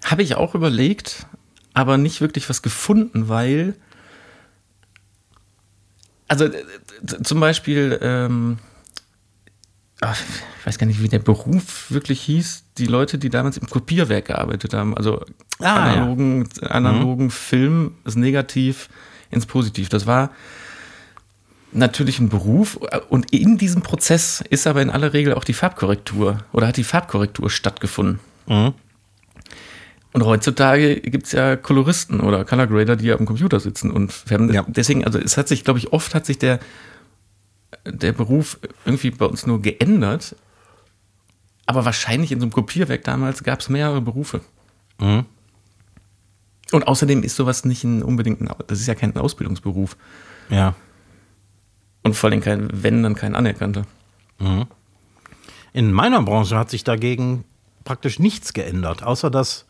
Habe 0.05 0.23
ich 0.23 0.37
auch 0.37 0.55
überlegt, 0.55 1.27
aber 1.73 1.97
nicht 1.99 2.21
wirklich 2.21 2.49
was 2.49 2.63
gefunden, 2.63 3.29
weil. 3.29 3.75
Also 6.29 6.45
äh, 6.47 6.65
z- 7.07 7.27
zum 7.27 7.41
Beispiel, 7.41 7.99
ähm, 8.03 8.59
ach, 10.01 10.21
ich 10.61 10.67
weiß 10.67 10.79
gar 10.79 10.87
nicht, 10.87 11.03
wie 11.03 11.09
der 11.09 11.19
Beruf 11.19 11.91
wirklich 11.91 12.21
hieß, 12.23 12.65
die 12.79 12.87
Leute, 12.87 13.19
die 13.19 13.31
damals 13.31 13.57
im 13.57 13.69
Kopierwerk 13.69 14.27
gearbeitet 14.27 14.75
haben. 14.75 14.97
Also 14.97 15.25
Ah, 15.61 15.93
analogen, 15.93 16.49
analogen 16.63 17.31
Film 17.31 17.93
ist 18.05 18.17
negativ 18.17 18.89
ins 19.31 19.47
Positiv. 19.47 19.89
Das 19.89 20.07
war 20.07 20.31
natürlich 21.73 22.19
ein 22.19 22.29
Beruf 22.29 22.79
und 23.09 23.33
in 23.33 23.59
diesem 23.59 23.83
Prozess 23.83 24.43
ist 24.49 24.67
aber 24.67 24.83
in 24.83 24.91
aller 24.91 25.13
Regel 25.13 25.35
auch 25.35 25.45
die 25.45 25.53
Farbkorrektur 25.53 26.39
oder 26.53 26.69
hat 26.69 26.77
die 26.77 26.85
Farbkorrektur 26.85 27.51
stattgefunden. 27.51 28.21
Mhm. 28.47 28.75
Und 30.13 30.25
heutzutage 30.25 31.01
gibt 31.01 31.27
es 31.27 31.33
ja 31.33 31.57
Koloristen 31.57 32.21
oder 32.21 32.45
Color 32.45 32.69
Grader, 32.69 32.95
die 32.95 33.07
ja 33.07 33.19
am 33.19 33.27
Computer 33.27 33.59
sitzen 33.59 33.91
und 33.91 34.13
färben. 34.13 34.53
Ja. 34.53 34.65
Deswegen, 34.69 35.05
also 35.05 35.19
es 35.19 35.37
hat 35.37 35.49
sich, 35.49 35.65
glaube 35.65 35.81
ich, 35.81 35.93
oft 35.93 36.15
hat 36.15 36.25
sich 36.25 36.39
der, 36.39 36.61
der 37.85 38.13
Beruf 38.13 38.59
irgendwie 38.85 39.11
bei 39.11 39.27
uns 39.27 39.47
nur 39.47 39.63
geändert. 39.63 40.37
Aber 41.67 41.85
wahrscheinlich 41.85 42.33
in 42.33 42.41
so 42.41 42.45
einem 42.45 42.53
Kopierwerk 42.53 43.05
damals 43.05 43.43
gab 43.43 43.61
es 43.61 43.69
mehrere 43.69 44.01
Berufe. 44.01 44.41
Mhm. 45.01 45.25
Und 46.73 46.89
außerdem 46.89 47.23
ist 47.23 47.37
sowas 47.37 47.65
nicht 47.65 47.85
ein 47.85 48.03
unbedingt, 48.03 48.41
ein, 48.41 48.51
das 48.67 48.81
ist 48.81 48.87
ja 48.87 48.95
kein 48.95 49.17
Ausbildungsberuf. 49.17 49.97
Ja. 50.51 50.75
Und 52.03 52.15
vor 52.15 52.31
allem 52.31 52.41
kein, 52.41 52.69
wenn, 52.73 53.03
dann 53.03 53.15
kein 53.15 53.35
anerkannter. 53.35 53.87
In 55.73 55.93
meiner 55.93 56.23
Branche 56.23 56.57
hat 56.59 56.71
sich 56.71 56.85
dagegen 56.85 57.45
praktisch 57.85 58.19
nichts 58.19 58.53
geändert, 58.53 59.03
außer 59.03 59.31
dass 59.31 59.67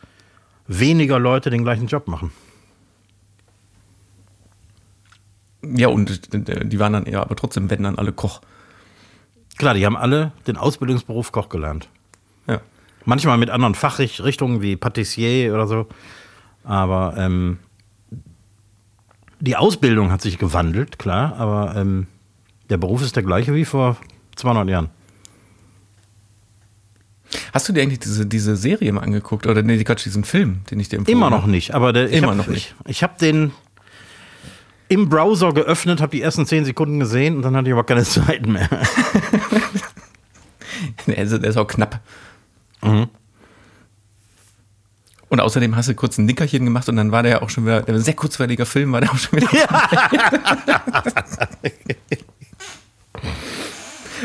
weniger 0.66 1.18
Leute 1.18 1.50
den 1.50 1.62
gleichen 1.62 1.86
Job 1.86 2.08
machen. 2.08 2.32
Ja, 5.74 5.88
und 5.88 6.32
die 6.32 6.78
waren 6.78 6.92
dann 6.92 7.06
eher, 7.06 7.20
aber 7.22 7.36
trotzdem, 7.36 7.70
wenn 7.70 7.82
dann 7.82 7.98
alle 7.98 8.12
Koch. 8.12 8.40
Klar, 9.56 9.74
die 9.74 9.86
haben 9.86 9.96
alle 9.96 10.32
den 10.46 10.56
Ausbildungsberuf 10.56 11.32
Koch 11.32 11.48
gelernt. 11.48 11.88
Ja. 12.46 12.60
Manchmal 13.04 13.38
mit 13.38 13.50
anderen 13.50 13.74
Fachrichtungen 13.74 14.62
wie 14.62 14.76
Patissier 14.76 15.54
oder 15.54 15.66
so. 15.66 15.86
Aber 16.64 17.14
ähm, 17.16 17.58
die 19.40 19.56
Ausbildung 19.56 20.10
hat 20.10 20.22
sich 20.22 20.38
gewandelt, 20.38 20.98
klar, 20.98 21.36
aber 21.36 21.76
ähm, 21.76 22.06
der 22.70 22.78
Beruf 22.78 23.02
ist 23.02 23.14
der 23.16 23.22
gleiche 23.22 23.54
wie 23.54 23.64
vor 23.64 23.96
200 24.36 24.68
Jahren. 24.68 24.90
Hast 27.52 27.68
du 27.68 27.72
dir 27.72 27.82
eigentlich 27.82 27.98
diese, 27.98 28.26
diese 28.26 28.56
Serie 28.56 28.92
mal 28.92 29.02
angeguckt? 29.02 29.46
Oder 29.46 29.62
nee, 29.62 29.82
Quatsch, 29.84 30.04
diesen 30.04 30.24
Film, 30.24 30.62
den 30.70 30.80
ich 30.80 30.88
dir 30.88 30.98
empfohlen 30.98 31.18
Immer 31.18 31.26
habe? 31.26 31.36
noch 31.36 31.46
nicht, 31.46 31.74
aber 31.74 31.92
der, 31.92 32.08
ich 32.08 32.16
Immer 32.16 32.28
hab, 32.28 32.36
noch 32.36 32.46
nicht. 32.46 32.74
Ich, 32.84 32.90
ich 32.90 33.02
habe 33.02 33.14
den 33.20 33.52
im 34.94 35.08
Browser 35.08 35.52
geöffnet, 35.52 36.00
habe 36.00 36.12
die 36.12 36.22
ersten 36.22 36.46
10 36.46 36.64
Sekunden 36.64 37.00
gesehen 37.00 37.36
und 37.36 37.42
dann 37.42 37.56
hatte 37.56 37.68
ich 37.68 37.72
aber 37.72 37.84
keine 37.84 38.04
Zeit 38.04 38.46
mehr. 38.46 38.68
Der 41.06 41.18
ist, 41.18 41.32
der 41.32 41.44
ist 41.44 41.56
auch 41.56 41.66
knapp. 41.66 42.00
Mhm. 42.82 43.08
Und 45.28 45.40
außerdem 45.40 45.74
hast 45.76 45.88
du 45.88 45.94
kurz 45.94 46.18
ein 46.18 46.26
Nickerchen 46.26 46.64
gemacht 46.64 46.88
und 46.88 46.96
dann 46.96 47.12
war 47.12 47.22
der 47.22 47.32
ja 47.32 47.42
auch 47.42 47.50
schon 47.50 47.64
wieder, 47.64 47.82
der 47.82 47.98
sehr 48.00 48.14
kurzweiliger 48.14 48.66
Film 48.66 48.92
war 48.92 49.00
der 49.00 49.12
auch 49.12 49.18
schon 49.18 49.40
wieder. 49.40 49.48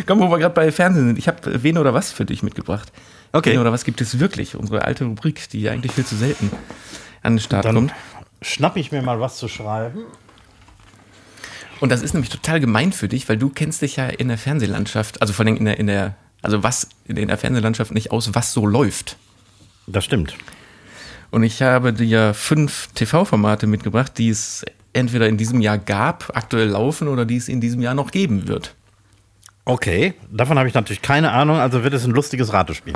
Komm, 0.05 0.20
wo 0.20 0.30
wir 0.30 0.39
gerade 0.39 0.53
bei 0.53 0.72
Fernsehen 0.72 1.07
sind. 1.07 1.17
Ich 1.17 1.28
habe 1.28 1.63
wen 1.63 1.78
oder 1.78 1.93
was 1.93 2.11
für 2.11 2.26
dich 2.26 2.43
mitgebracht. 2.43 2.91
Okay. 3.32 3.53
Wen 3.53 3.59
oder 3.59 3.72
was 3.72 3.86
gibt 3.86 4.01
es 4.01 4.20
wirklich? 4.20 4.55
Unsere 4.55 4.86
alte 4.86 5.05
Rubrik, 5.05 5.49
die 5.49 5.70
eigentlich 5.70 5.93
viel 5.93 6.05
zu 6.05 6.15
selten 6.15 6.51
an 7.22 7.34
den 7.34 7.39
Start 7.39 7.65
Dann 7.65 7.76
kommt. 7.76 7.93
schnapp 8.41 8.78
ich 8.78 8.91
mir 8.91 9.01
mal 9.01 9.20
was 9.20 9.38
zu 9.38 9.47
schreiben. 9.47 9.99
Und 11.80 11.89
das 11.89 12.01
ist 12.01 12.13
nämlich 12.13 12.30
total 12.30 12.59
gemein 12.59 12.91
für 12.91 13.07
dich, 13.07 13.30
weil 13.30 13.38
du 13.38 13.49
kennst 13.49 13.82
dich 13.82 13.95
ja 13.95 14.07
in 14.07 14.27
der 14.27 14.38
Fernsehlandschaft, 14.38 15.21
also 15.21 15.34
vor 15.34 15.45
allem 15.45 15.57
in 15.57 15.65
der, 15.65 15.80
in 15.80 15.88
der, 15.88 16.15
also 16.41 16.63
was 16.63 16.89
in 17.05 17.27
der 17.27 17.38
Fernsehlandschaft 17.38 17.91
nicht 17.91 18.11
aus, 18.11 18.34
was 18.34 18.53
so 18.53 18.65
läuft. 18.65 19.17
Das 19.88 20.03
stimmt. 20.05 20.36
Und 21.32 21.43
ich 21.43 21.61
habe 21.61 21.93
dir 21.93 22.34
fünf 22.34 22.89
TV-Formate 22.95 23.67
mitgebracht, 23.67 24.17
die 24.17 24.30
es 24.30 24.65
entweder 24.93 25.27
in 25.27 25.38
diesem 25.38 25.61
Jahr 25.61 25.77
gab, 25.77 26.36
aktuell 26.36 26.69
laufen 26.69 27.07
oder 27.07 27.25
die 27.25 27.38
es 27.38 27.47
in 27.47 27.61
diesem 27.61 27.82
Jahr 27.82 27.93
noch 27.93 28.11
geben 28.11 28.47
wird. 28.47 28.75
Okay, 29.65 30.15
davon 30.32 30.57
habe 30.57 30.67
ich 30.67 30.73
natürlich 30.73 31.01
keine 31.01 31.32
Ahnung, 31.32 31.57
also 31.57 31.84
wird 31.84 31.93
es 31.93 32.03
ein 32.03 32.11
lustiges 32.11 32.51
Ratespiel. 32.51 32.95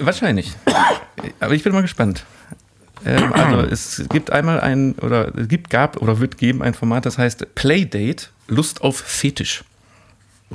Wahrscheinlich. 0.00 0.54
Aber 1.40 1.54
ich 1.54 1.62
bin 1.62 1.72
mal 1.72 1.82
gespannt. 1.82 2.24
Ähm, 3.04 3.32
also 3.32 3.60
es 3.60 4.04
gibt 4.08 4.30
einmal 4.30 4.60
ein, 4.60 4.94
oder 4.94 5.36
es 5.36 5.48
gibt, 5.48 5.70
gab 5.70 5.96
oder 5.98 6.20
wird 6.20 6.38
geben 6.38 6.62
ein 6.62 6.74
Format, 6.74 7.06
das 7.06 7.18
heißt 7.18 7.54
Playdate, 7.54 8.28
Lust 8.46 8.82
auf 8.82 8.98
Fetisch. 8.98 9.64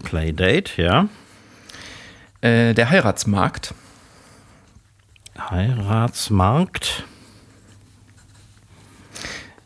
Playdate, 0.04 0.82
ja. 0.82 1.08
Äh, 2.42 2.74
der 2.74 2.90
Heiratsmarkt, 2.90 3.74
Heiratsmarkt. 5.40 7.06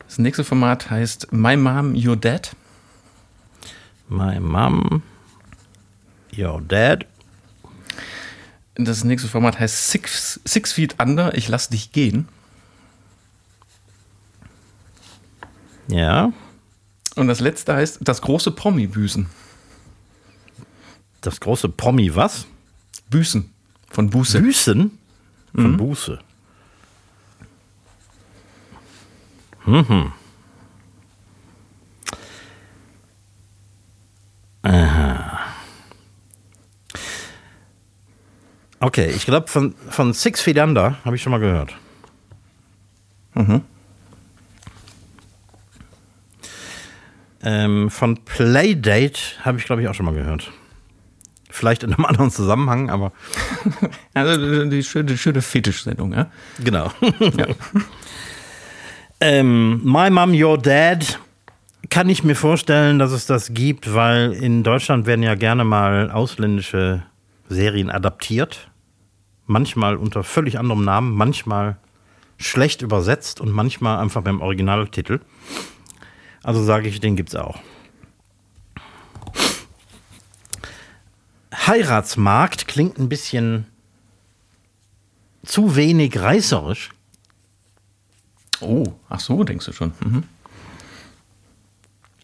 das 0.06 0.18
nächste 0.18 0.44
Format 0.44 0.90
heißt 0.90 1.32
My 1.32 1.56
Mom, 1.56 1.94
Your 1.94 2.16
Dad. 2.16 2.52
My 4.08 4.40
mom. 4.40 5.02
Your 6.36 6.62
dad. 6.62 7.04
Das 8.74 9.04
nächste 9.04 9.28
Format 9.28 9.58
heißt 9.58 9.90
Six, 9.90 10.40
Six 10.44 10.72
Feet 10.72 10.96
Under, 10.98 11.36
ich 11.36 11.48
lass 11.48 11.68
dich 11.68 11.92
gehen. 11.92 12.28
Ja. 15.88 16.32
Und 17.16 17.28
das 17.28 17.40
letzte 17.40 17.74
heißt 17.74 17.98
das 18.02 18.22
große 18.22 18.52
Promi-Büßen. 18.52 19.26
Das 21.20 21.40
große 21.40 21.68
Promi 21.68 22.14
was? 22.14 22.46
Büßen. 23.10 23.52
Von 23.90 24.10
Buße. 24.10 24.40
Büßen? 24.40 24.98
Von 25.54 25.76
Buße. 25.76 26.18
Mhm. 29.66 30.12
Aha. 34.62 35.40
Okay, 38.80 39.10
ich 39.10 39.24
glaube, 39.24 39.48
von, 39.48 39.74
von 39.90 40.12
Six 40.12 40.40
Feet 40.40 40.58
Under 40.58 40.96
habe 41.04 41.16
ich 41.16 41.22
schon 41.22 41.32
mal 41.32 41.40
gehört. 41.40 41.74
Mhm. 43.34 43.62
Ähm, 47.42 47.90
von 47.90 48.24
Playdate 48.24 49.20
habe 49.44 49.58
ich, 49.58 49.64
glaube 49.64 49.82
ich, 49.82 49.88
auch 49.88 49.94
schon 49.94 50.06
mal 50.06 50.14
gehört. 50.14 50.50
Vielleicht 51.50 51.82
in 51.82 51.92
einem 51.92 52.04
anderen 52.04 52.30
Zusammenhang, 52.30 52.90
aber 52.90 53.12
Also 54.14 54.64
die 54.64 54.82
schöne, 54.82 55.16
schöne 55.16 55.42
Fetischsendung, 55.42 56.12
ja? 56.12 56.30
genau. 56.62 56.90
ähm, 59.20 59.80
My 59.84 60.10
Mom, 60.10 60.32
Your 60.34 60.58
Dad 60.58 61.18
kann 61.90 62.08
ich 62.08 62.24
mir 62.24 62.34
vorstellen, 62.34 62.98
dass 62.98 63.12
es 63.12 63.26
das 63.26 63.54
gibt, 63.54 63.94
weil 63.94 64.32
in 64.32 64.62
Deutschland 64.62 65.06
werden 65.06 65.22
ja 65.22 65.36
gerne 65.36 65.64
mal 65.64 66.10
ausländische 66.10 67.04
Serien 67.48 67.90
adaptiert. 67.90 68.70
Manchmal 69.46 69.96
unter 69.96 70.22
völlig 70.22 70.58
anderem 70.58 70.84
Namen, 70.84 71.14
manchmal 71.14 71.78
schlecht 72.36 72.82
übersetzt 72.82 73.40
und 73.40 73.52
manchmal 73.52 73.98
einfach 73.98 74.22
beim 74.22 74.40
Originaltitel. 74.40 75.20
Also 76.42 76.62
sage 76.62 76.88
ich, 76.88 77.00
den 77.00 77.16
gibt's 77.16 77.34
auch. 77.34 77.58
Heiratsmarkt 81.52 82.66
klingt 82.66 82.98
ein 82.98 83.08
bisschen 83.08 83.66
zu 85.44 85.76
wenig 85.76 86.18
reißerisch. 86.18 86.90
Oh, 88.60 88.84
ach 89.08 89.20
so, 89.20 89.44
denkst 89.44 89.66
du 89.66 89.72
schon. 89.72 89.92
Mhm. 90.00 90.24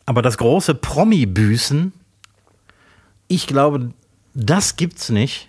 Aber 0.07 0.23
das 0.23 0.37
große 0.39 0.75
Promi-Büßen, 0.75 1.93
ich 3.29 3.47
glaube, 3.47 3.93
das 4.35 4.77
gibt's 4.77 5.09
nicht, 5.11 5.49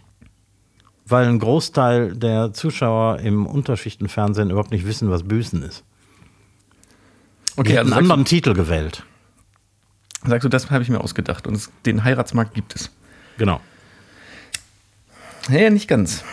weil 1.05 1.27
ein 1.27 1.39
Großteil 1.39 2.15
der 2.15 2.53
Zuschauer 2.53 3.19
im 3.19 3.45
Unterschichtenfernsehen 3.45 4.49
überhaupt 4.49 4.71
nicht 4.71 4.85
wissen, 4.85 5.09
was 5.09 5.23
Büßen 5.23 5.61
ist. 5.63 5.83
Okay, 7.57 7.69
hätten 7.69 7.79
also 7.79 7.93
einen 7.95 8.03
anderen 8.03 8.25
Titel 8.25 8.53
gewählt. 8.53 9.03
du, 10.23 10.29
sagst 10.29 10.43
du, 10.45 10.49
das 10.49 10.69
habe 10.71 10.83
ich 10.83 10.89
mir 10.89 10.99
ausgedacht 11.01 11.47
und 11.47 11.55
es, 11.55 11.71
den 11.85 12.03
Heiratsmarkt 12.03 12.53
gibt 12.53 12.75
es. 12.75 12.91
Genau. 13.37 13.61
Ja, 15.49 15.69
nicht 15.69 15.87
ganz. 15.87 16.23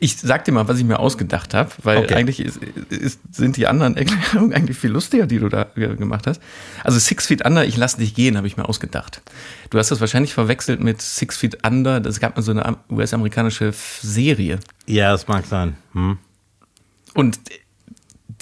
Ich 0.00 0.16
sag 0.18 0.44
dir 0.44 0.50
mal, 0.52 0.66
was 0.66 0.78
ich 0.78 0.84
mir 0.84 0.98
ausgedacht 0.98 1.54
habe, 1.54 1.70
weil 1.84 1.98
Okay. 1.98 2.14
eigentlich 2.14 2.40
ist, 2.40 2.56
ist, 2.90 3.20
sind 3.30 3.56
die 3.56 3.68
anderen 3.68 3.96
Erklärungen 3.96 4.52
eigentlich 4.54 4.76
viel 4.76 4.90
lustiger, 4.90 5.26
die 5.26 5.38
du 5.38 5.48
da 5.48 5.64
ge- 5.76 5.94
gemacht 5.96 6.26
hast. 6.26 6.42
Also 6.82 6.98
Six 6.98 7.26
Feet 7.28 7.44
Under, 7.46 7.64
ich 7.64 7.76
lass 7.76 7.96
dich 7.96 8.12
gehen, 8.14 8.36
habe 8.36 8.48
ich 8.48 8.56
mir 8.56 8.68
ausgedacht. 8.68 9.22
Du 9.70 9.78
hast 9.78 9.90
das 9.92 10.00
wahrscheinlich 10.00 10.34
verwechselt 10.34 10.80
mit 10.82 11.00
Six 11.00 11.36
Feet 11.36 11.64
Under, 11.64 12.00
das 12.00 12.18
gab 12.18 12.36
mal 12.36 12.42
so 12.42 12.50
eine 12.50 12.66
am- 12.66 12.78
US-amerikanische 12.90 13.72
Serie. 14.02 14.58
Ja, 14.86 15.12
das 15.12 15.28
mag 15.28 15.46
sein. 15.46 15.76
Hm. 15.92 16.18
Und 17.14 17.38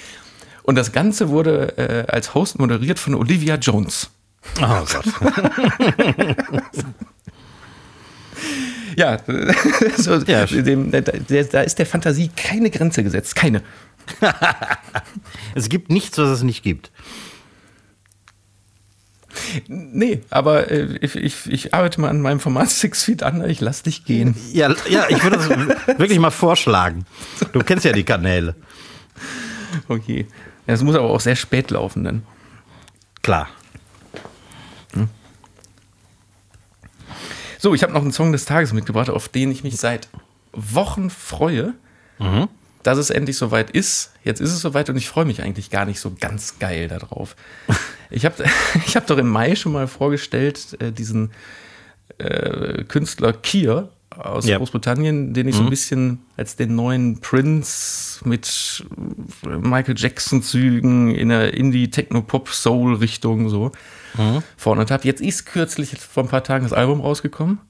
und 0.63 0.77
das 0.77 0.93
Ganze 0.93 1.29
wurde 1.29 1.77
äh, 1.77 2.11
als 2.11 2.35
Host 2.35 2.59
moderiert 2.59 2.99
von 2.99 3.15
Olivia 3.15 3.57
Jones. 3.57 4.11
Oh 4.61 4.85
Gott. 4.85 5.05
Ja, 8.97 9.19
so, 9.97 10.15
Ja. 10.27 10.47
Dem, 10.47 10.91
der, 10.91 11.03
da 11.03 11.61
ist 11.61 11.79
der 11.79 11.87
Fantasie 11.87 12.31
keine 12.35 12.71
Grenze 12.71 13.03
gesetzt. 13.03 13.35
Keine. 13.35 13.63
Es 15.55 15.69
gibt 15.69 15.91
nichts, 15.91 16.19
was 16.19 16.29
es 16.29 16.43
nicht 16.43 16.63
gibt. 16.63 16.91
Nee, 19.67 20.21
aber 20.31 20.71
äh, 20.71 20.97
ich, 21.01 21.17
ich, 21.17 21.51
ich 21.51 21.75
arbeite 21.75 22.01
mal 22.01 22.09
an 22.09 22.21
meinem 22.21 22.39
Format 22.39 22.71
Six 22.71 23.05
Feet 23.05 23.23
Under, 23.23 23.49
ich 23.49 23.61
lass 23.61 23.83
dich 23.83 24.05
gehen. 24.05 24.37
Ja, 24.53 24.73
ja 24.89 25.07
ich 25.09 25.23
würde 25.23 25.37
das 25.37 25.49
wirklich 25.99 26.19
mal 26.19 26.31
vorschlagen. 26.31 27.05
Du 27.53 27.61
kennst 27.61 27.85
ja 27.85 27.93
die 27.93 28.05
Kanäle. 28.05 28.55
Okay. 29.89 30.27
Es 30.67 30.83
muss 30.83 30.95
aber 30.95 31.11
auch 31.11 31.21
sehr 31.21 31.37
spät 31.37 31.71
laufen 31.71 32.05
dann. 32.05 32.23
Klar. 33.23 33.49
So, 37.65 37.73
ich 37.75 37.83
habe 37.83 37.95
noch 37.95 38.03
einen 38.03 38.13
Song 38.13 38.31
des 38.31 38.45
Tages 38.45 38.75
mitgebracht, 38.75 39.09
auf 39.09 39.31
den 39.31 39.51
ich 39.51 39.65
mich 39.65 39.79
seit 39.79 40.11
Wochen 40.53 41.09
freue, 41.09 41.73
dass 42.83 42.99
es 42.99 43.09
endlich 43.09 43.39
soweit 43.39 43.71
ist. 43.71 44.13
Jetzt 44.23 44.43
ist 44.43 44.53
es 44.53 44.61
soweit 44.61 44.91
und 44.91 44.99
ich 44.99 45.09
freue 45.09 45.25
mich 45.25 45.41
eigentlich 45.43 45.71
gar 45.71 45.87
nicht 45.87 45.99
so 45.99 46.13
ganz 46.21 46.59
geil 46.59 46.89
darauf. 46.89 47.37
Ich 48.11 48.27
habe 48.27 48.45
ich 48.87 48.97
hab 48.97 49.07
doch 49.07 49.17
im 49.17 49.31
Mai 49.31 49.57
schon 49.57 49.73
mal 49.73 49.89
vorgestellt, 49.89 50.77
äh, 50.79 50.93
diesen 50.93 51.31
äh, 52.19 52.85
Künstler 52.85 53.33
Kier 53.33 53.89
aus 54.11 54.45
Ja. 54.45 54.59
Großbritannien, 54.59 55.33
den 55.33 55.49
ich 55.49 55.57
so 55.57 55.63
ein 55.63 55.71
bisschen 55.71 56.19
als 56.37 56.57
den 56.57 56.77
neuen 56.77 57.21
Prince 57.21 58.21
mit 58.29 58.85
Michael 59.43 59.95
Jackson-Zügen 59.97 61.15
in 61.15 61.31
der 61.31 61.55
Indie-Techno-Pop-Soul-Richtung 61.55 63.49
so 63.49 63.73
vorne 64.57 64.87
habe. 64.89 65.05
Jetzt 65.05 65.21
ist 65.21 65.47
kürzlich 65.47 65.99
vor 65.99 66.25
ein 66.25 66.29
paar 66.29 66.45
Tagen 66.45 66.65
das 66.65 66.73
Album 66.73 67.01
rausgekommen. 67.01 67.61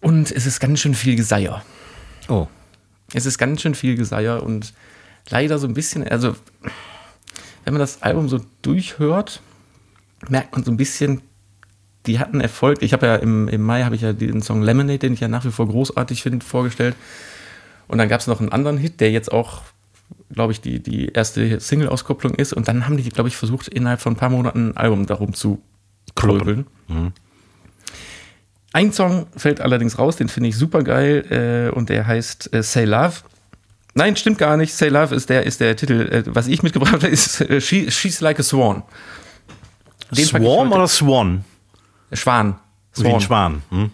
Und 0.00 0.30
es 0.30 0.46
ist 0.46 0.60
ganz 0.60 0.80
schön 0.80 0.94
viel 0.94 1.16
Geseier. 1.16 1.62
Oh. 2.28 2.46
Es 3.12 3.26
ist 3.26 3.38
ganz 3.38 3.60
schön 3.60 3.74
viel 3.74 3.96
Geseier 3.96 4.42
und 4.42 4.72
leider 5.28 5.58
so 5.58 5.66
ein 5.66 5.74
bisschen, 5.74 6.06
also 6.06 6.36
wenn 7.64 7.74
man 7.74 7.80
das 7.80 8.02
Album 8.02 8.28
so 8.28 8.40
durchhört, 8.62 9.42
merkt 10.28 10.52
man 10.52 10.64
so 10.64 10.70
ein 10.70 10.76
bisschen, 10.76 11.22
die 12.06 12.18
hatten 12.18 12.40
Erfolg. 12.40 12.82
Ich 12.82 12.92
habe 12.92 13.06
ja 13.06 13.16
im, 13.16 13.48
im 13.48 13.62
Mai 13.62 13.82
habe 13.84 13.94
ich 13.94 14.02
ja 14.02 14.12
den 14.12 14.42
Song 14.42 14.62
Lemonade, 14.62 14.98
den 14.98 15.12
ich 15.12 15.20
ja 15.20 15.28
nach 15.28 15.44
wie 15.44 15.50
vor 15.50 15.68
großartig 15.68 16.22
finde, 16.22 16.44
vorgestellt. 16.44 16.96
Und 17.88 17.98
dann 17.98 18.08
gab 18.08 18.20
es 18.20 18.26
noch 18.26 18.40
einen 18.40 18.52
anderen 18.52 18.78
Hit, 18.78 19.00
der 19.00 19.10
jetzt 19.10 19.32
auch, 19.32 19.62
glaube 20.32 20.52
ich, 20.52 20.60
die, 20.60 20.80
die 20.80 21.08
erste 21.08 21.60
Single-Auskopplung 21.60 22.34
ist. 22.34 22.52
Und 22.52 22.68
dann 22.68 22.86
haben 22.86 22.96
die, 22.96 23.08
glaube 23.08 23.28
ich, 23.28 23.36
versucht, 23.36 23.68
innerhalb 23.68 24.00
von 24.00 24.14
ein 24.14 24.16
paar 24.16 24.30
Monaten 24.30 24.70
ein 24.70 24.76
Album 24.76 25.06
darum 25.06 25.34
zu 25.34 25.62
klöbeln. 26.14 26.66
Ein 28.72 28.92
Song 28.92 29.26
fällt 29.36 29.60
allerdings 29.60 29.98
raus, 29.98 30.16
den 30.16 30.28
finde 30.28 30.48
ich 30.48 30.56
super 30.56 30.82
geil 30.82 31.70
äh, 31.72 31.76
und 31.76 31.88
der 31.88 32.06
heißt 32.06 32.54
äh, 32.54 32.62
Say 32.62 32.84
Love. 32.84 33.14
Nein, 33.94 34.14
stimmt 34.14 34.38
gar 34.38 34.56
nicht. 34.56 34.72
Say 34.74 34.88
Love 34.88 35.14
ist 35.14 35.28
der, 35.28 35.44
ist 35.44 35.60
der 35.60 35.74
Titel. 35.76 36.08
Äh, 36.08 36.22
was 36.26 36.46
ich 36.46 36.62
mitgebracht 36.62 36.92
habe, 36.92 37.06
ist 37.08 37.40
äh, 37.40 37.60
She, 37.60 37.90
She's 37.90 38.20
Like 38.20 38.38
a 38.38 38.42
Swan. 38.42 38.82
Den 40.12 40.24
Swarm 40.24 40.72
oder 40.72 40.86
Swan? 40.86 41.44
Schwan. 42.12 42.58
Wie 42.96 43.08
ein 43.08 43.20
Schwan. 43.20 43.62
Hm? 43.70 43.90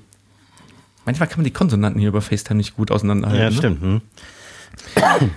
Manchmal 1.05 1.29
kann 1.29 1.39
man 1.39 1.45
die 1.45 1.53
Konsonanten 1.53 2.01
hier 2.01 2.09
über 2.09 2.23
FaceTime 2.23 2.57
nicht 2.57 2.77
gut 2.77 2.91
auseinanderhalten. 2.91 3.43
Ja, 3.43 3.51
ne? 3.51 3.57
stimmt. 3.57 3.81
Hm? 3.81 4.01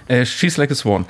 Äh, 0.07 0.25
She's 0.25 0.57
Like 0.57 0.71
a 0.71 0.75
Swan. 0.75 1.05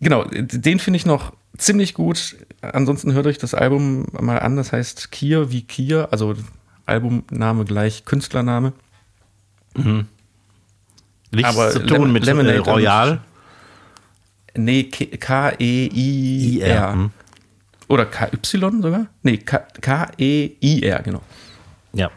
Genau, 0.00 0.24
den 0.24 0.78
finde 0.78 0.96
ich 0.98 1.06
noch 1.06 1.32
ziemlich 1.56 1.94
gut. 1.94 2.36
Ansonsten 2.60 3.12
hört 3.14 3.26
euch 3.26 3.38
das 3.38 3.54
Album 3.54 4.06
mal 4.12 4.38
an. 4.40 4.56
Das 4.56 4.72
heißt 4.72 5.10
Kier 5.10 5.50
wie 5.50 5.62
Kier, 5.62 6.08
also 6.10 6.34
Albumname 6.84 7.64
gleich 7.64 8.04
Künstlername. 8.04 8.72
Nichts 9.74 10.06
Aber 11.48 11.70
zu 11.70 11.80
tun 11.80 11.88
Lemon- 11.88 12.12
mit 12.12 12.24
Lemonade 12.24 12.56
äh, 12.56 12.58
Royal. 12.58 13.20
Nee, 14.54 14.84
K-E-I-R. 14.84 16.66
IR. 16.66 16.92
hm? 16.92 17.10
Oder 17.88 18.06
K-Y 18.06 18.82
sogar? 18.82 19.06
Nee, 19.22 19.36
K- 19.38 19.66
K-E-I-R, 19.80 21.02
genau. 21.02 21.20
Ja. 21.92 22.10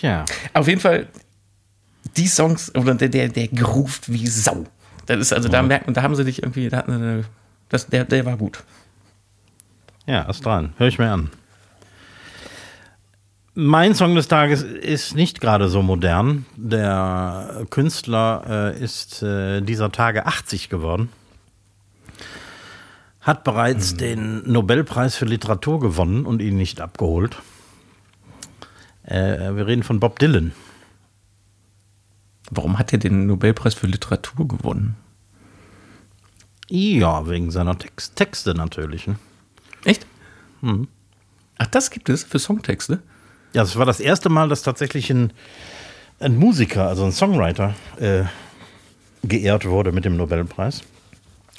Ja. 0.00 0.24
Auf 0.52 0.68
jeden 0.68 0.80
Fall, 0.80 1.08
die 2.16 2.26
Songs, 2.26 2.74
oder 2.74 2.94
der, 2.94 3.08
der, 3.08 3.28
der 3.28 3.48
groovt 3.48 4.12
wie 4.12 4.26
Sau. 4.26 4.66
Das 5.06 5.18
ist 5.18 5.32
also, 5.32 5.48
da 5.48 5.62
merkt 5.62 5.86
man, 5.86 5.94
da 5.94 6.02
haben 6.02 6.14
sie 6.14 6.24
dich 6.24 6.42
irgendwie, 6.42 6.68
da 6.68 6.78
hatten 6.78 6.92
sie 6.92 6.96
eine, 6.96 7.24
das, 7.68 7.86
der, 7.86 8.04
der 8.04 8.24
war 8.24 8.36
gut. 8.36 8.62
Ja, 10.06 10.22
ist 10.22 10.44
dran. 10.44 10.74
Hör 10.78 10.88
ich 10.88 10.98
mir 10.98 11.10
an. 11.10 11.30
Mein 13.54 13.94
Song 13.94 14.14
des 14.14 14.28
Tages 14.28 14.62
ist 14.62 15.14
nicht 15.14 15.40
gerade 15.40 15.68
so 15.68 15.82
modern. 15.82 16.46
Der 16.56 17.66
Künstler 17.68 18.72
äh, 18.74 18.82
ist 18.82 19.22
äh, 19.22 19.60
dieser 19.60 19.92
Tage 19.92 20.24
80 20.24 20.70
geworden. 20.70 21.10
Hat 23.20 23.44
bereits 23.44 23.94
den 23.94 24.50
Nobelpreis 24.50 25.16
für 25.16 25.26
Literatur 25.26 25.80
gewonnen 25.80 26.24
und 26.24 26.40
ihn 26.40 26.56
nicht 26.56 26.80
abgeholt. 26.80 27.36
Äh, 29.04 29.54
wir 29.54 29.66
reden 29.66 29.82
von 29.82 30.00
Bob 30.00 30.18
Dylan. 30.18 30.52
Warum 32.54 32.78
hat 32.78 32.92
er 32.92 32.98
den 32.98 33.26
Nobelpreis 33.26 33.72
für 33.72 33.86
Literatur 33.86 34.46
gewonnen? 34.46 34.94
Ja, 36.68 37.26
wegen 37.26 37.50
seiner 37.50 37.78
Text 37.78 38.14
Texte 38.14 38.54
natürlich. 38.54 39.06
Ne? 39.06 39.16
Echt? 39.84 40.06
Ach, 41.56 41.66
das 41.66 41.90
gibt 41.90 42.10
es 42.10 42.24
für 42.24 42.38
Songtexte? 42.38 43.00
Ja, 43.54 43.62
es 43.62 43.76
war 43.76 43.86
das 43.86 44.00
erste 44.00 44.28
Mal, 44.28 44.50
dass 44.50 44.62
tatsächlich 44.62 45.08
ein, 45.10 45.32
ein 46.20 46.36
Musiker, 46.36 46.88
also 46.88 47.04
ein 47.06 47.12
Songwriter, 47.12 47.74
äh, 47.98 48.24
geehrt 49.22 49.64
wurde 49.64 49.90
mit 49.90 50.04
dem 50.04 50.18
Nobelpreis. 50.18 50.82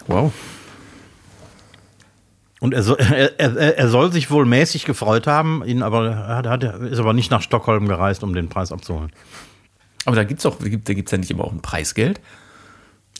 Wow. 0.05 0.31
Und 2.59 2.75
er 2.75 2.83
soll, 2.83 2.97
er, 2.99 3.39
er, 3.39 3.77
er 3.79 3.89
soll 3.89 4.11
sich 4.11 4.29
wohl 4.29 4.45
mäßig 4.45 4.85
gefreut 4.85 5.25
haben, 5.25 5.63
ihn 5.65 5.81
aber, 5.81 6.05
er 6.07 6.49
hat, 6.49 6.63
ist 6.63 6.99
aber 6.99 7.13
nicht 7.13 7.31
nach 7.31 7.41
Stockholm 7.41 7.87
gereist, 7.87 8.23
um 8.23 8.35
den 8.35 8.47
Preis 8.47 8.71
abzuholen. 8.71 9.11
Aber 10.05 10.15
da 10.15 10.23
gibt's 10.23 10.43
gibt, 10.63 10.89
da 10.89 10.93
gibt's 10.93 11.11
ja 11.11 11.17
nicht 11.17 11.31
immer 11.31 11.45
auch 11.45 11.51
ein 11.51 11.61
Preisgeld. 11.61 12.19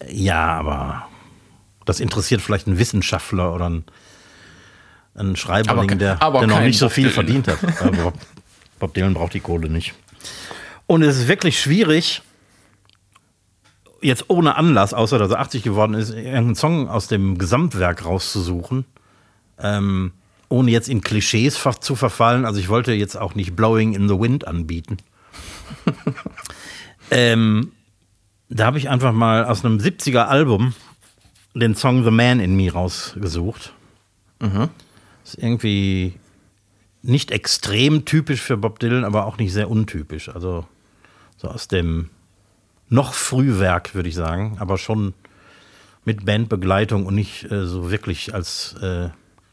Ja, 0.10 0.48
aber 0.58 1.08
das 1.86 2.00
interessiert 2.00 2.42
vielleicht 2.42 2.68
einen 2.68 2.78
Wissenschaftler 2.78 3.54
oder 3.54 3.66
einen, 3.68 3.84
einen 5.16 5.36
Schreiberling, 5.36 5.90
Aber- 5.90 5.96
der, 5.96 6.22
aber 6.22 6.40
der 6.40 6.48
noch 6.48 6.62
nicht 6.62 6.80
so 6.80 6.90
viel 6.90 7.10
verdient 7.10 7.48
hat. 7.48 7.60
Aber 7.82 8.14
Bob, 8.80 8.94
Dylan 8.94 9.14
braucht 9.14 9.34
die 9.34 9.40
Kohle 9.40 9.70
nicht. 9.70 9.94
Und 10.88 11.04
es 11.04 11.18
ist 11.18 11.28
wirklich 11.28 11.60
schwierig, 11.62 12.22
jetzt 14.02 14.30
ohne 14.30 14.58
Anlass, 14.58 14.94
außer 14.94 15.18
dass 15.18 15.32
er 15.32 15.40
80 15.40 15.64
geworden 15.64 15.94
ist, 15.94 16.10
irgendeinen 16.10 16.56
Song 16.56 16.90
aus 16.90 17.08
dem 17.08 17.38
Gesamtwerk 17.38 18.04
rauszusuchen, 18.06 18.86
ähm, 19.60 20.12
ohne 20.50 20.72
jetzt 20.72 20.90
in 20.90 21.02
Klischees 21.02 21.58
zu 21.80 21.96
verfallen. 21.96 22.46
Also 22.46 22.60
ich 22.60 22.68
wollte 22.70 22.92
jetzt 22.94 23.16
auch 23.16 23.36
nicht 23.36 23.56
Blowing 23.56 23.94
in 23.94 24.10
the 24.10 24.20
Wind 24.20 24.46
anbieten. 24.48 24.98
ähm, 27.14 27.72
da 28.50 28.66
habe 28.66 28.78
ich 28.78 28.90
einfach 28.90 29.14
mal 29.14 29.46
aus 29.46 29.64
einem 29.64 29.78
70er 29.78 30.26
Album 30.26 30.74
den 31.54 31.76
Song 31.76 32.04
The 32.04 32.12
Man 32.12 32.40
in 32.40 32.56
Me 32.56 32.72
rausgesucht. 32.72 33.74
Ist 35.24 35.38
irgendwie 35.38 36.14
nicht 37.04 37.32
extrem 37.32 38.06
typisch 38.06 38.42
für 38.42 38.58
Bob 38.58 38.80
Dylan, 38.80 39.06
aber 39.06 39.26
auch 39.26 39.38
nicht 39.38 39.54
sehr 39.54 39.70
untypisch. 39.70 40.30
Also 40.30 40.66
so 41.38 41.50
aus 41.50 41.68
dem 41.68 42.10
noch 42.90 43.14
Frühwerk, 43.14 43.94
würde 43.94 44.10
ich 44.10 44.16
sagen, 44.16 44.58
aber 44.60 44.78
schon 44.78 45.14
mit 46.06 46.26
Bandbegleitung 46.26 47.06
und 47.06 47.16
nicht 47.16 47.50
äh, 47.52 47.66
so 47.66 47.92
wirklich 47.92 48.34
als 48.34 48.74
äh, 48.82 49.10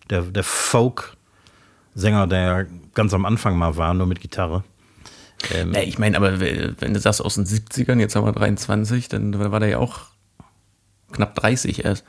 der, 0.09 0.23
der 0.23 0.45
Folk-Sänger, 0.45 2.27
der 2.27 2.67
ganz 2.95 3.15
am 3.15 3.25
Anfang 3.25 3.57
mal 3.57 3.77
war, 3.77 3.95
nur 3.95 4.07
mit 4.07 4.21
Gitarre. 4.21 4.65
Ähm, 5.55 5.71
Nee, 5.71 5.85
ich 5.85 5.99
meine, 5.99 6.17
aber 6.17 6.41
wenn 6.41 6.95
du 6.95 7.01
sagst 7.01 7.23
aus 7.23 7.35
den 7.35 7.47
70ern, 7.47 7.99
jetzt 7.99 8.15
haben 8.17 8.27
wir 8.27 8.33
23, 8.33 9.09
dann 9.09 9.39
war 9.39 9.61
der 9.61 9.69
ja 9.69 9.79
auch 9.79 10.01
knapp 11.13 11.35
30 11.35 11.85
erst. 11.85 12.05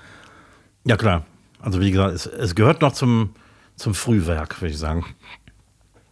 Ja, 0.86 0.97
klar. 0.97 1.25
Also, 1.59 1.79
wie 1.79 1.91
gesagt, 1.91 2.13
es, 2.13 2.25
es 2.25 2.55
gehört 2.55 2.82
noch 2.82 2.93
zum, 2.93 3.32
zum 3.75 3.93
Frühwerk, 3.93 4.61
würde 4.61 4.73
ich 4.73 4.79
sagen. 4.79 5.05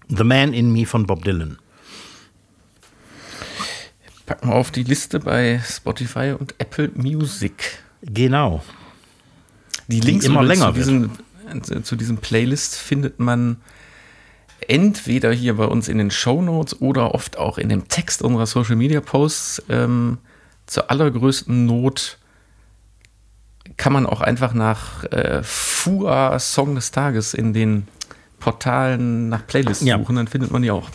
The 0.07 0.23
Man 0.23 0.53
in 0.53 0.71
Me 0.71 0.85
von 0.85 1.05
Bob 1.05 1.23
Dylan. 1.23 1.57
Packen 4.25 4.49
wir 4.49 4.55
auf 4.55 4.71
die 4.71 4.83
Liste 4.83 5.19
bei 5.19 5.59
Spotify 5.67 6.35
und 6.37 6.53
Apple 6.59 6.91
Music. 6.93 7.79
Genau. 8.03 8.63
Die 9.87 9.99
Links 9.99 10.25
immer 10.25 10.43
übrigens 10.43 10.59
länger 10.59 10.73
zu, 10.73 10.79
diesen, 10.79 11.77
äh, 11.77 11.81
zu 11.81 11.95
diesem 11.95 12.17
Playlist 12.17 12.75
findet 12.75 13.19
man 13.19 13.57
entweder 14.69 15.31
hier 15.33 15.55
bei 15.57 15.65
uns 15.65 15.87
in 15.87 15.97
den 15.97 16.11
Show 16.11 16.41
Notes 16.41 16.79
oder 16.81 17.13
oft 17.15 17.37
auch 17.37 17.57
in 17.57 17.69
dem 17.69 17.87
Text 17.87 18.21
unserer 18.21 18.45
Social 18.45 18.75
Media 18.75 19.01
Posts. 19.01 19.63
Ähm, 19.69 20.19
zur 20.67 20.91
allergrößten 20.91 21.65
Not 21.65 22.17
kann 23.77 23.93
man 23.93 24.05
auch 24.05 24.21
einfach 24.21 24.53
nach 24.53 25.03
äh, 25.05 25.41
FUA 25.43 26.37
Song 26.39 26.75
des 26.75 26.91
Tages 26.91 27.33
in 27.33 27.53
den 27.53 27.87
Portalen 28.39 29.29
nach 29.29 29.45
Playlists 29.47 29.83
Ja. 29.83 29.97
suchen, 29.97 30.15
dann 30.15 30.27
findet 30.27 30.51
man 30.51 30.61
die 30.61 30.71
auch. 30.71 30.89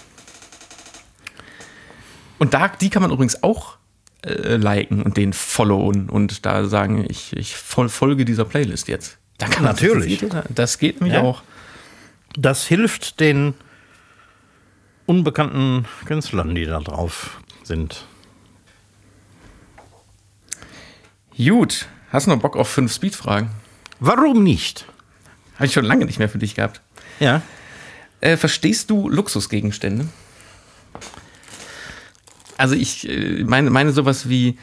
Und 2.39 2.55
da, 2.55 2.69
die 2.69 2.91
kann 2.91 3.03
man 3.03 3.11
übrigens 3.11 3.43
auch 3.43 3.77
äh, 4.25 4.57
liken 4.57 5.03
und 5.03 5.17
den 5.17 5.33
followen 5.33 6.09
und 6.09 6.45
da 6.47 6.65
sagen, 6.67 7.05
ich, 7.09 7.35
ich 7.37 7.57
fol 7.57 7.89
folge 7.89 8.25
dieser 8.25 8.45
Playlist 8.45 8.89
jetzt. 8.89 9.19
Da 9.39 9.47
kann 9.49 9.65
Natürlich. 9.65 10.21
Das 10.21 10.31
geht, 10.31 10.45
das 10.59 10.79
geht 10.79 11.01
nämlich 11.01 11.17
Ja. 11.17 11.23
auch. 11.23 11.43
Das 12.37 12.65
hilft 12.67 13.21
den 13.21 13.55
unbekannten 15.07 15.87
Künstlern, 16.07 16.55
die 16.55 16.65
da 16.67 16.81
drauf 16.81 17.41
sind. 17.63 18.05
Gut, 21.37 21.87
hast 22.11 22.27
du 22.27 22.31
noch 22.31 22.41
Bock 22.41 22.57
auf 22.57 22.69
fünf 22.69 22.93
Speedfragen? 22.95 23.51
Warum 24.01 24.43
nicht? 24.43 24.87
Habe 25.57 25.67
ich 25.67 25.73
schon 25.73 25.85
lange 25.85 26.05
nicht 26.05 26.19
mehr 26.19 26.29
für 26.29 26.39
dich 26.39 26.55
gehabt. 26.55 26.81
Ja. 27.21 27.43
Äh, 28.21 28.37
verstehst 28.37 28.91
du 28.91 29.09
Luxusgegenstände? 29.09 30.09
Also 32.57 32.75
ich 32.75 33.09
äh, 33.09 33.45
meine, 33.45 33.71
meine 33.71 33.93
sowas 33.93 34.29
wie 34.29 34.59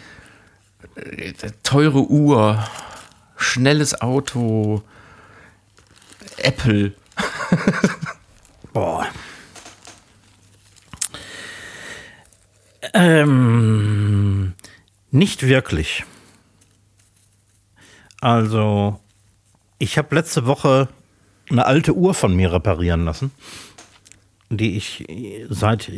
äh, 0.96 1.34
teure 1.64 2.10
Uhr, 2.10 2.66
schnelles 3.38 4.02
Auto, 4.02 4.84
Apple. 6.38 6.94
Boah. 8.74 9.08
Ähm, 12.94 14.54
nicht 15.12 15.48
wirklich. 15.48 16.04
Also, 18.20 19.00
ich 19.80 19.98
habe 19.98 20.16
letzte 20.16 20.46
Woche 20.46 20.88
eine 21.50 21.66
alte 21.66 21.96
Uhr 21.96 22.14
von 22.14 22.36
mir 22.36 22.54
reparieren 22.54 23.06
lassen, 23.06 23.32
die 24.50 24.78
ich 24.78 25.06
seit, 25.50 25.92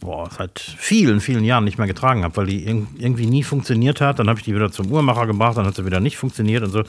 boah, 0.00 0.30
seit 0.30 0.60
vielen, 0.60 1.20
vielen 1.20 1.44
Jahren 1.44 1.64
nicht 1.64 1.78
mehr 1.78 1.86
getragen 1.86 2.22
habe, 2.22 2.36
weil 2.36 2.46
die 2.46 2.68
irg- 2.68 2.86
irgendwie 2.98 3.26
nie 3.26 3.42
funktioniert 3.42 4.00
hat. 4.00 4.18
Dann 4.18 4.28
habe 4.28 4.38
ich 4.38 4.44
die 4.44 4.54
wieder 4.54 4.70
zum 4.72 4.90
Uhrmacher 4.90 5.26
gebracht, 5.26 5.56
dann 5.56 5.66
hat 5.66 5.74
sie 5.74 5.86
wieder 5.86 6.00
nicht 6.00 6.16
funktioniert 6.16 6.62
und 6.62 6.70
so. 6.70 6.84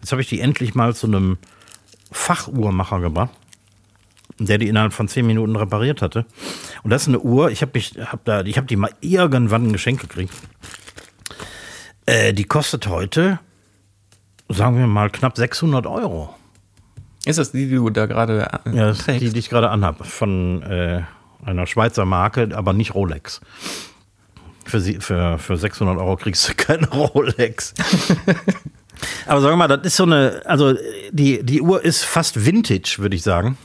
Jetzt 0.00 0.12
habe 0.12 0.20
ich 0.20 0.28
die 0.28 0.40
endlich 0.40 0.74
mal 0.74 0.94
zu 0.94 1.06
einem 1.06 1.38
Fachuhrmacher 2.10 3.00
gebracht 3.00 3.32
der 4.38 4.58
die 4.58 4.68
innerhalb 4.68 4.92
von 4.92 5.08
zehn 5.08 5.26
Minuten 5.26 5.56
repariert 5.56 6.02
hatte. 6.02 6.26
Und 6.82 6.90
das 6.90 7.02
ist 7.02 7.08
eine 7.08 7.20
Uhr, 7.20 7.50
ich 7.50 7.62
habe 7.62 7.72
mich, 7.74 7.94
hab 7.98 8.24
da, 8.24 8.42
ich 8.42 8.56
habe 8.56 8.66
die 8.66 8.76
mal 8.76 8.92
irgendwann 9.00 9.68
ein 9.68 9.72
Geschenk 9.72 10.00
gekriegt. 10.00 10.32
Äh, 12.06 12.32
die 12.32 12.44
kostet 12.44 12.86
heute, 12.86 13.40
sagen 14.48 14.78
wir 14.78 14.86
mal, 14.86 15.10
knapp 15.10 15.36
600 15.36 15.86
Euro. 15.86 16.34
Ist 17.26 17.38
das 17.38 17.52
die, 17.52 17.68
die 17.68 17.74
du 17.74 17.90
da 17.90 18.06
gerade 18.06 18.48
äh, 18.64 18.76
Ja, 18.76 18.86
das 18.86 19.00
ist 19.00 19.20
die, 19.20 19.30
die 19.30 19.38
ich 19.38 19.50
gerade 19.50 19.70
anhabe, 19.70 20.04
von 20.04 20.62
äh, 20.62 21.02
einer 21.44 21.66
Schweizer 21.66 22.04
Marke, 22.04 22.48
aber 22.54 22.72
nicht 22.72 22.94
Rolex. 22.94 23.40
Für, 24.64 24.80
sie, 24.80 25.00
für, 25.00 25.38
für 25.38 25.56
600 25.56 25.98
Euro 25.98 26.16
kriegst 26.16 26.48
du 26.48 26.54
keine 26.56 26.88
Rolex. 26.88 27.74
aber 29.26 29.40
sag 29.40 29.56
mal, 29.56 29.68
das 29.68 29.82
ist 29.82 29.96
so 29.96 30.04
eine, 30.04 30.42
also 30.44 30.74
die, 31.10 31.42
die 31.42 31.60
Uhr 31.60 31.84
ist 31.84 32.04
fast 32.04 32.46
Vintage, 32.46 32.96
würde 32.98 33.16
ich 33.16 33.22
sagen. 33.22 33.58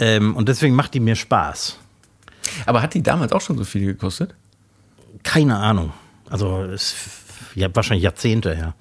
Ähm, 0.00 0.34
und 0.34 0.48
deswegen 0.48 0.74
macht 0.74 0.94
die 0.94 1.00
mir 1.00 1.14
Spaß. 1.14 1.78
Aber 2.66 2.82
hat 2.82 2.94
die 2.94 3.02
damals 3.02 3.32
auch 3.32 3.40
schon 3.40 3.56
so 3.56 3.64
viel 3.64 3.86
gekostet? 3.86 4.34
Keine 5.22 5.56
Ahnung. 5.58 5.92
Also 6.28 6.62
es 6.62 6.94
ja, 7.54 7.68
wahrscheinlich 7.74 8.02
Jahrzehnte 8.04 8.54
her, 8.54 8.74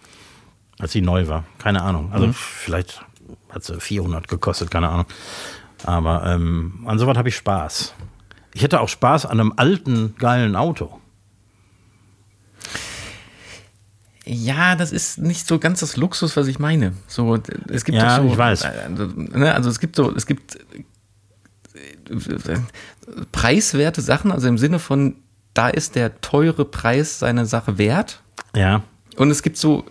als 0.80 0.94
sie 0.94 1.02
neu 1.02 1.28
war. 1.28 1.44
Keine 1.60 1.82
Ahnung. 1.84 2.12
Also 2.12 2.32
vielleicht 2.34 3.04
hat 3.50 3.64
sie 3.64 3.80
400 3.80 4.28
gekostet, 4.28 4.72
keine 4.72 4.90
Ahnung. 4.90 5.06
Aber 5.84 6.26
ähm, 6.26 6.84
an 6.86 6.98
sowas 7.00 7.18
habe 7.18 7.30
ich 7.30 7.36
Spaß. 7.36 7.94
Ich 8.54 8.64
hätte 8.64 8.80
auch 8.80 8.90
Spaß 8.90 9.26
an 9.26 9.40
einem 9.40 9.54
alten, 9.58 10.16
geilen 10.18 10.56
Auto. 10.56 11.00
Ja, 14.26 14.76
das 14.76 14.92
ist 14.92 15.18
nicht 15.18 15.48
so 15.48 15.58
ganz 15.60 15.80
das 15.80 15.98
Luxus, 15.98 16.38
was 16.38 16.48
ich 16.48 16.60
meine. 16.60 16.94
So, 17.08 17.36
es 17.70 17.84
gibt 17.84 17.98
Ja, 17.98 18.18
so, 18.22 18.28
ich 18.28 18.38
weiß. 18.38 18.62
äh, 18.64 18.90
ne, 19.16 19.54
Also 19.56 19.70
es 19.70 19.80
gibt 19.80 19.96
so, 19.96 20.14
es 20.16 20.26
gibt 20.28 20.60
preiswerte 23.32 24.02
Sachen, 24.02 24.32
also 24.32 24.48
im 24.48 24.58
Sinne 24.58 24.80
von, 24.80 25.16
da 25.54 25.70
ist 25.70 25.96
der 25.96 26.22
teure 26.22 26.66
Preis 26.66 27.20
seine 27.20 27.46
Sache 27.46 27.78
wert. 27.78 28.22
Ja. 28.56 28.84
Und 29.18 29.32
es 29.32 29.44
gibt 29.44 29.58
so, 29.58 29.86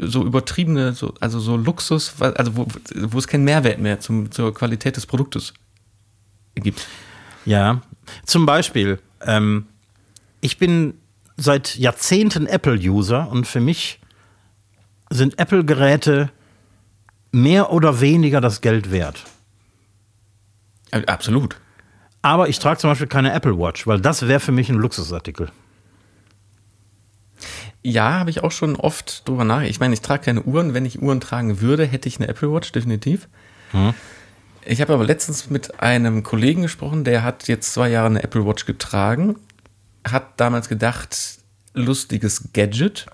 so 0.00 0.24
übertriebene, 0.24 0.92
so, 0.92 1.14
also 1.20 1.40
so 1.40 1.56
Luxus, 1.56 2.14
also 2.20 2.56
wo, 2.56 2.66
wo 2.94 3.18
es 3.18 3.28
keinen 3.28 3.44
Mehrwert 3.44 3.78
mehr 3.78 4.00
zum, 4.00 4.30
zur 4.30 4.54
Qualität 4.54 4.96
des 4.96 5.06
Produktes 5.06 5.54
gibt. 6.54 6.86
Ja. 7.44 7.82
Zum 8.24 8.46
Beispiel, 8.46 8.98
ähm, 9.22 9.66
ich 10.40 10.58
bin 10.58 10.94
seit 11.36 11.76
Jahrzehnten 11.76 12.46
Apple-User 12.46 13.28
und 13.30 13.46
für 13.46 13.60
mich 13.60 14.00
sind 15.10 15.38
Apple-Geräte 15.38 16.30
mehr 17.32 17.72
oder 17.72 18.00
weniger 18.00 18.40
das 18.40 18.60
Geld 18.60 18.90
wert. 18.90 19.24
Äh, 20.94 21.06
Absolut. 21.06 21.56
Aber 22.22 22.48
ich 22.48 22.58
trage 22.58 22.78
zum 22.78 22.90
Beispiel 22.90 23.06
keine 23.06 23.32
Apple 23.34 23.58
Watch, 23.58 23.86
weil 23.86 24.00
das 24.00 24.26
wäre 24.26 24.40
für 24.40 24.52
mich 24.52 24.70
ein 24.70 24.76
Luxusartikel. 24.76 25.50
Ja, 27.82 28.18
habe 28.20 28.30
ich 28.30 28.42
auch 28.42 28.52
schon 28.52 28.76
oft 28.76 29.28
drüber 29.28 29.44
nach. 29.44 29.60
Ich 29.60 29.78
meine, 29.78 29.92
ich 29.92 30.00
trage 30.00 30.24
keine 30.24 30.42
Uhren. 30.42 30.72
Wenn 30.72 30.86
ich 30.86 31.02
Uhren 31.02 31.20
tragen 31.20 31.60
würde, 31.60 31.84
hätte 31.84 32.08
ich 32.08 32.18
eine 32.18 32.28
Apple 32.28 32.50
Watch, 32.50 32.72
definitiv. 32.72 33.28
Ich 34.64 34.80
habe 34.80 34.94
aber 34.94 35.04
letztens 35.04 35.50
mit 35.50 35.80
einem 35.80 36.22
Kollegen 36.22 36.62
gesprochen, 36.62 37.04
der 37.04 37.22
hat 37.22 37.46
jetzt 37.48 37.74
zwei 37.74 37.90
Jahre 37.90 38.06
eine 38.06 38.22
Apple 38.22 38.46
Watch 38.46 38.64
getragen, 38.64 39.36
hat 40.08 40.40
damals 40.40 40.70
gedacht, 40.70 41.14
lustiges 41.74 42.48
Gadget. 42.54 43.04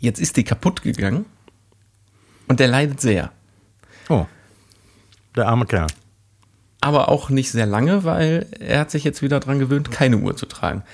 Jetzt 0.00 0.20
ist 0.20 0.38
die 0.38 0.44
kaputt 0.44 0.80
gegangen 0.80 1.26
und 2.46 2.60
der 2.60 2.68
leidet 2.68 3.02
sehr. 3.02 3.32
Oh. 4.08 4.26
Der 5.36 5.48
arme 5.48 5.66
Kerl. 5.66 5.88
Aber 6.80 7.08
auch 7.08 7.28
nicht 7.28 7.50
sehr 7.50 7.66
lange, 7.66 8.04
weil 8.04 8.46
er 8.60 8.80
hat 8.80 8.90
sich 8.90 9.02
jetzt 9.04 9.22
wieder 9.22 9.40
dran 9.40 9.58
gewöhnt, 9.58 9.90
keine 9.90 10.18
Uhr 10.18 10.36
zu 10.36 10.46
tragen. 10.46 10.84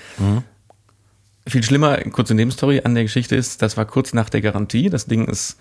Viel 1.47 1.63
schlimmer, 1.63 1.97
kurze 2.09 2.33
Nebenstory 2.33 2.81
an 2.83 2.95
der 2.95 3.03
Geschichte 3.03 3.35
ist, 3.35 3.61
das 3.61 3.77
war 3.77 3.85
kurz 3.85 4.13
nach 4.13 4.29
der 4.29 4.41
Garantie. 4.41 4.89
Das 4.89 5.05
Ding 5.05 5.27
ist 5.27 5.57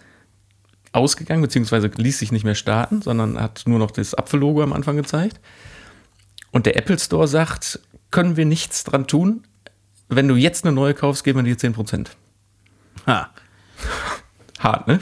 ausgegangen, 0.92 1.42
beziehungsweise 1.42 1.88
ließ 1.88 2.18
sich 2.18 2.32
nicht 2.32 2.44
mehr 2.44 2.54
starten, 2.54 3.02
sondern 3.02 3.38
hat 3.38 3.64
nur 3.66 3.78
noch 3.78 3.90
das 3.90 4.14
Apfellogo 4.14 4.62
am 4.62 4.72
Anfang 4.72 4.96
gezeigt. 4.96 5.40
Und 6.52 6.66
der 6.66 6.76
Apple 6.76 6.98
Store 6.98 7.28
sagt, 7.28 7.80
können 8.10 8.36
wir 8.36 8.46
nichts 8.46 8.84
dran 8.84 9.06
tun. 9.06 9.44
Wenn 10.08 10.28
du 10.28 10.36
jetzt 10.36 10.64
eine 10.64 10.72
neue 10.72 10.94
kaufst, 10.94 11.24
geben 11.24 11.44
wir 11.44 11.54
dir 11.54 11.58
10%. 11.58 12.08
Ha. 13.06 13.30
Hart, 14.60 14.86
ne? 14.86 15.00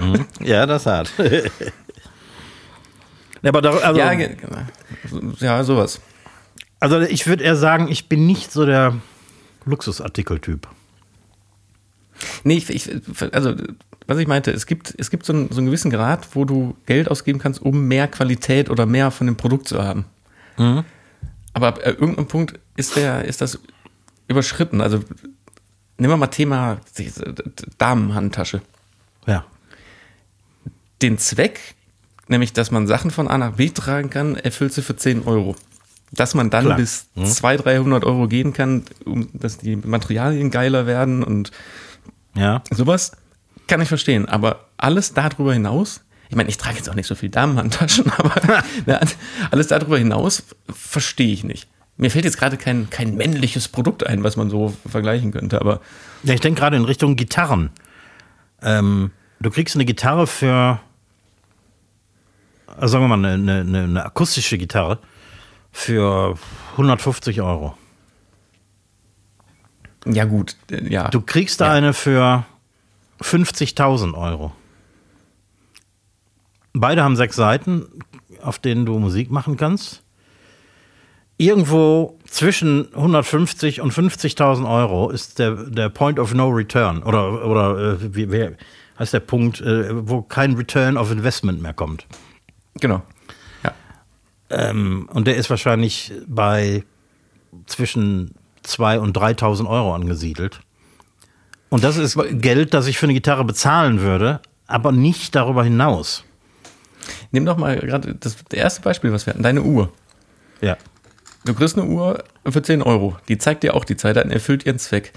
Mhm. 0.00 0.26
Ja, 0.40 0.66
das 0.66 0.82
ist 0.82 0.86
hart. 0.86 1.12
ja, 3.42 3.48
aber 3.48 3.62
da, 3.62 3.70
also, 3.72 3.98
ja, 4.00 4.14
ge- 4.14 4.36
ja, 5.40 5.64
sowas. 5.64 6.00
also 6.78 7.00
ich 7.00 7.26
würde 7.26 7.44
eher 7.44 7.56
sagen, 7.56 7.88
ich 7.88 8.08
bin 8.08 8.26
nicht 8.26 8.52
so 8.52 8.66
der 8.66 8.94
Luxusartikeltyp. 9.64 10.66
Nee, 12.44 12.58
ich, 12.58 12.68
ich, 12.68 12.90
also, 13.34 13.54
was 14.06 14.18
ich 14.18 14.26
meinte, 14.26 14.50
es 14.50 14.66
gibt, 14.66 14.94
es 14.98 15.10
gibt 15.10 15.24
so 15.24 15.32
einen, 15.32 15.50
so 15.50 15.58
einen 15.58 15.66
gewissen 15.66 15.90
Grad, 15.90 16.28
wo 16.34 16.44
du 16.44 16.76
Geld 16.86 17.10
ausgeben 17.10 17.38
kannst, 17.38 17.62
um 17.62 17.86
mehr 17.88 18.08
Qualität 18.08 18.68
oder 18.68 18.84
mehr 18.86 19.10
von 19.10 19.26
dem 19.26 19.36
Produkt 19.36 19.68
zu 19.68 19.82
haben. 19.82 20.04
Aber 21.54 21.68
ab 21.68 21.78
äh, 21.82 21.90
irgendeinem 21.92 22.28
Punkt 22.28 22.58
ist, 22.76 22.96
der, 22.96 23.24
ist 23.24 23.40
das 23.40 23.58
überschritten. 24.28 24.80
Also, 24.82 24.98
nehmen 25.96 26.12
wir 26.12 26.16
mal 26.18 26.26
Thema 26.26 26.78
diese 26.98 27.34
Damenhandtasche. 27.78 28.60
Ja. 29.26 29.44
Den 31.00 31.16
Zweck, 31.16 31.60
nämlich, 32.30 32.52
dass 32.52 32.70
man 32.70 32.86
Sachen 32.86 33.10
von 33.10 33.28
A 33.28 33.38
nach 33.38 33.52
B 33.52 33.70
tragen 33.70 34.10
kann, 34.10 34.36
erfüllt 34.36 34.72
sie 34.72 34.82
für 34.82 34.96
10 34.96 35.24
Euro. 35.26 35.56
Dass 36.12 36.34
man 36.34 36.50
dann 36.50 36.64
Klar. 36.64 36.76
bis 36.76 37.06
200, 37.14 37.66
300 37.66 38.04
Euro 38.04 38.26
gehen 38.26 38.52
kann, 38.52 38.84
um, 39.04 39.28
dass 39.32 39.58
die 39.58 39.76
Materialien 39.76 40.50
geiler 40.50 40.86
werden 40.86 41.22
und 41.22 41.50
Ja. 42.34 42.62
Sowas 42.70 43.12
kann 43.68 43.80
ich 43.80 43.88
verstehen, 43.88 44.28
aber 44.28 44.66
alles 44.76 45.14
darüber 45.14 45.52
hinaus, 45.52 46.00
ich 46.28 46.36
meine, 46.36 46.48
ich 46.48 46.56
trage 46.58 46.76
jetzt 46.76 46.88
auch 46.88 46.94
nicht 46.94 47.06
so 47.06 47.14
viel 47.14 47.28
Damenhandtaschen, 47.28 48.10
aber 48.16 48.62
alles 49.50 49.66
darüber 49.68 49.98
hinaus 49.98 50.42
verstehe 50.72 51.32
ich 51.32 51.44
nicht. 51.44 51.68
Mir 51.96 52.10
fällt 52.10 52.24
jetzt 52.24 52.38
gerade 52.38 52.56
kein, 52.56 52.88
kein 52.88 53.14
männliches 53.16 53.68
Produkt 53.68 54.06
ein, 54.06 54.24
was 54.24 54.36
man 54.36 54.48
so 54.48 54.74
vergleichen 54.88 55.32
könnte, 55.32 55.60
aber 55.60 55.80
Ja, 56.22 56.34
ich 56.34 56.40
denke 56.40 56.60
gerade 56.60 56.76
in 56.76 56.84
Richtung 56.84 57.14
Gitarren. 57.14 57.70
Ähm, 58.62 59.10
du 59.40 59.50
kriegst 59.50 59.74
eine 59.76 59.84
Gitarre 59.84 60.26
für, 60.26 60.80
also 62.80 62.92
sagen 62.92 63.04
wir 63.08 63.16
mal, 63.16 63.24
eine, 63.24 63.60
eine, 63.60 63.82
eine 63.84 64.04
akustische 64.04 64.58
Gitarre 64.58 64.98
für 65.72 66.36
150 66.72 67.40
Euro. 67.42 67.76
ja 70.06 70.24
gut, 70.24 70.56
äh, 70.70 70.88
ja. 70.92 71.08
Du 71.08 71.20
kriegst 71.20 71.60
da 71.60 71.66
Ja. 71.66 71.72
eine 71.72 71.92
für 71.92 72.44
50.000 73.22 74.14
Euro. 74.14 74.52
Beide 76.72 77.02
haben 77.02 77.16
sechs 77.16 77.36
Seiten, 77.36 77.86
auf 78.42 78.58
denen 78.58 78.86
du 78.86 78.98
Musik 78.98 79.30
machen 79.30 79.56
kannst. 79.56 80.02
Irgendwo 81.36 82.18
zwischen 82.26 82.88
150 82.94 83.80
und 83.80 83.92
50.000 83.92 84.70
Euro 84.70 85.10
ist 85.10 85.38
der, 85.38 85.52
der 85.52 85.88
Point 85.88 86.18
of 86.18 86.34
No 86.34 86.48
Return. 86.48 87.02
Oder, 87.02 87.44
oder 87.46 87.78
äh, 87.94 88.14
wie, 88.14 88.30
wie 88.30 88.50
heißt 88.98 89.12
der 89.14 89.20
Punkt, 89.20 89.60
äh, 89.60 90.06
wo 90.08 90.22
kein 90.22 90.54
Return 90.54 90.96
of 90.96 91.10
Investment 91.10 91.60
mehr 91.62 91.72
kommt. 91.74 92.06
Genau. 92.74 93.02
Ja. 93.62 93.72
Ähm, 94.50 95.08
und 95.12 95.26
der 95.26 95.36
ist 95.36 95.50
wahrscheinlich 95.50 96.12
bei 96.26 96.84
zwischen 97.66 98.34
2.000 98.64 98.98
und 98.98 99.16
3.000 99.16 99.68
Euro 99.68 99.94
angesiedelt. 99.94 100.60
Und 101.68 101.84
das 101.84 101.96
ist 101.96 102.18
Geld, 102.40 102.74
das 102.74 102.86
ich 102.86 102.98
für 102.98 103.06
eine 103.06 103.14
Gitarre 103.14 103.44
bezahlen 103.44 104.00
würde, 104.00 104.40
aber 104.66 104.92
nicht 104.92 105.34
darüber 105.34 105.64
hinaus. 105.64 106.24
Nimm 107.30 107.46
doch 107.46 107.56
mal 107.56 107.78
gerade 107.78 108.14
das 108.14 108.36
erste 108.52 108.82
Beispiel, 108.82 109.12
was 109.12 109.26
wir 109.26 109.32
hatten, 109.32 109.42
deine 109.42 109.62
Uhr. 109.62 109.92
Ja. 110.60 110.76
Du 111.44 111.54
kriegst 111.54 111.78
eine 111.78 111.86
Uhr 111.86 112.22
für 112.46 112.62
10 112.62 112.82
Euro. 112.82 113.16
Die 113.28 113.38
zeigt 113.38 113.62
dir 113.62 113.74
auch 113.74 113.84
die 113.84 113.96
Zeit 113.96 114.18
an, 114.18 114.30
erfüllt 114.30 114.66
ihren 114.66 114.78
Zweck. 114.78 115.12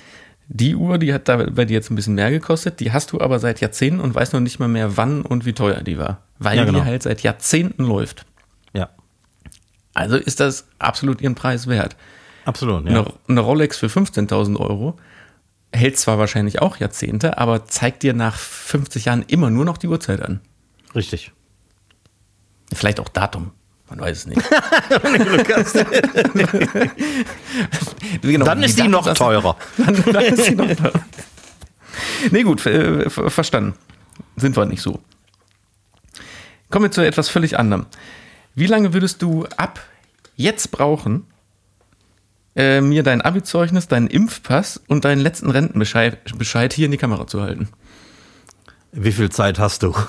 Die 0.56 0.76
Uhr, 0.76 1.00
die 1.00 1.12
hat 1.14 1.28
da 1.28 1.38
bei 1.38 1.66
dir 1.66 1.74
jetzt 1.74 1.90
ein 1.90 1.96
bisschen 1.96 2.14
mehr 2.14 2.30
gekostet, 2.30 2.80
die 2.80 2.92
hast 2.92 3.12
du 3.12 3.20
aber 3.20 3.40
seit 3.40 3.60
Jahrzehnten 3.60 4.00
und 4.00 4.14
weißt 4.14 4.34
noch 4.34 4.40
nicht 4.40 4.60
mal 4.60 4.68
mehr, 4.68 4.98
wann 4.98 5.24
und 5.24 5.46
wie 5.46 5.54
teuer 5.54 5.82
die 5.82 5.98
war. 5.98 6.22
Weil 6.38 6.58
Ja, 6.58 6.66
genau. 6.66 6.80
die 6.80 6.86
halt 6.86 7.02
seit 7.02 7.22
Jahrzehnten 7.24 7.84
läuft. 7.84 8.26
Ja. 8.72 8.90
Also 9.96 10.16
ist 10.16 10.40
das 10.40 10.68
absolut 10.78 11.22
ihren 11.22 11.34
Preis 11.34 11.66
wert. 11.66 11.96
Absolut, 12.46 12.86
ja. 12.86 13.00
Eine, 13.02 13.14
eine 13.28 13.40
Rolex 13.40 13.78
für 13.78 13.88
15.000 13.88 14.60
Euro 14.60 14.96
hält 15.72 15.98
zwar 15.98 16.20
wahrscheinlich 16.20 16.62
auch 16.62 16.78
Jahrzehnte, 16.78 17.40
aber 17.40 17.66
zeigt 17.66 18.04
dir 18.04 18.14
nach 18.14 18.38
50 18.38 19.06
Jahren 19.06 19.24
immer 19.28 19.50
nur 19.50 19.66
noch 19.66 19.78
die 19.80 19.88
Uhrzeit 19.88 20.22
an. 20.22 20.40
Richtig. 20.94 21.32
Vielleicht 22.72 23.00
auch 23.00 23.10
Datum. 23.10 23.52
Man 23.90 24.00
weiß 24.00 24.18
es 24.20 24.26
nicht. 24.28 24.42
Genau, 28.22 28.46
Dann 28.46 28.64
ist 28.64 28.80
die 28.80 28.88
noch 28.88 29.12
teurer. 29.14 29.56
Dann, 29.78 30.04
dann 30.14 30.24
ist 30.26 30.48
die 30.50 30.56
noch 30.56 30.74
teurer. 30.76 31.02
Nee, 32.32 32.44
gut, 32.44 32.66
äh, 32.66 33.10
ver- 33.10 33.30
verstanden. 33.30 33.74
Sind 34.36 34.56
wir 34.56 34.66
nicht 34.66 34.82
so. 34.82 35.00
Kommen 36.70 36.86
wir 36.86 36.92
zu 36.92 37.02
etwas 37.06 37.30
völlig 37.30 37.60
anderem. 37.60 37.86
Wie 38.56 38.68
lange 38.68 38.94
würdest 38.94 39.22
du 39.22 39.46
ab 39.58 39.80
jetzt 40.36 40.72
brauchen, 40.72 41.26
äh, 42.56 42.82
mir 42.82 43.04
dein 43.04 43.22
Abi-Zeugnis, 43.22 43.88
deinen 43.88 44.08
Impfpass 44.08 44.82
und 44.88 45.06
deinen 45.06 45.20
letzten 45.22 45.50
Rentenbescheid 45.52 46.38
Bescheid 46.38 46.74
hier 46.74 46.86
in 46.86 46.92
die 46.92 46.98
Kamera 46.98 47.28
zu 47.28 47.42
halten? 47.42 47.70
Wie 48.94 49.12
viel 49.12 49.30
Zeit 49.30 49.60
hast 49.60 49.84
du? 49.84 49.96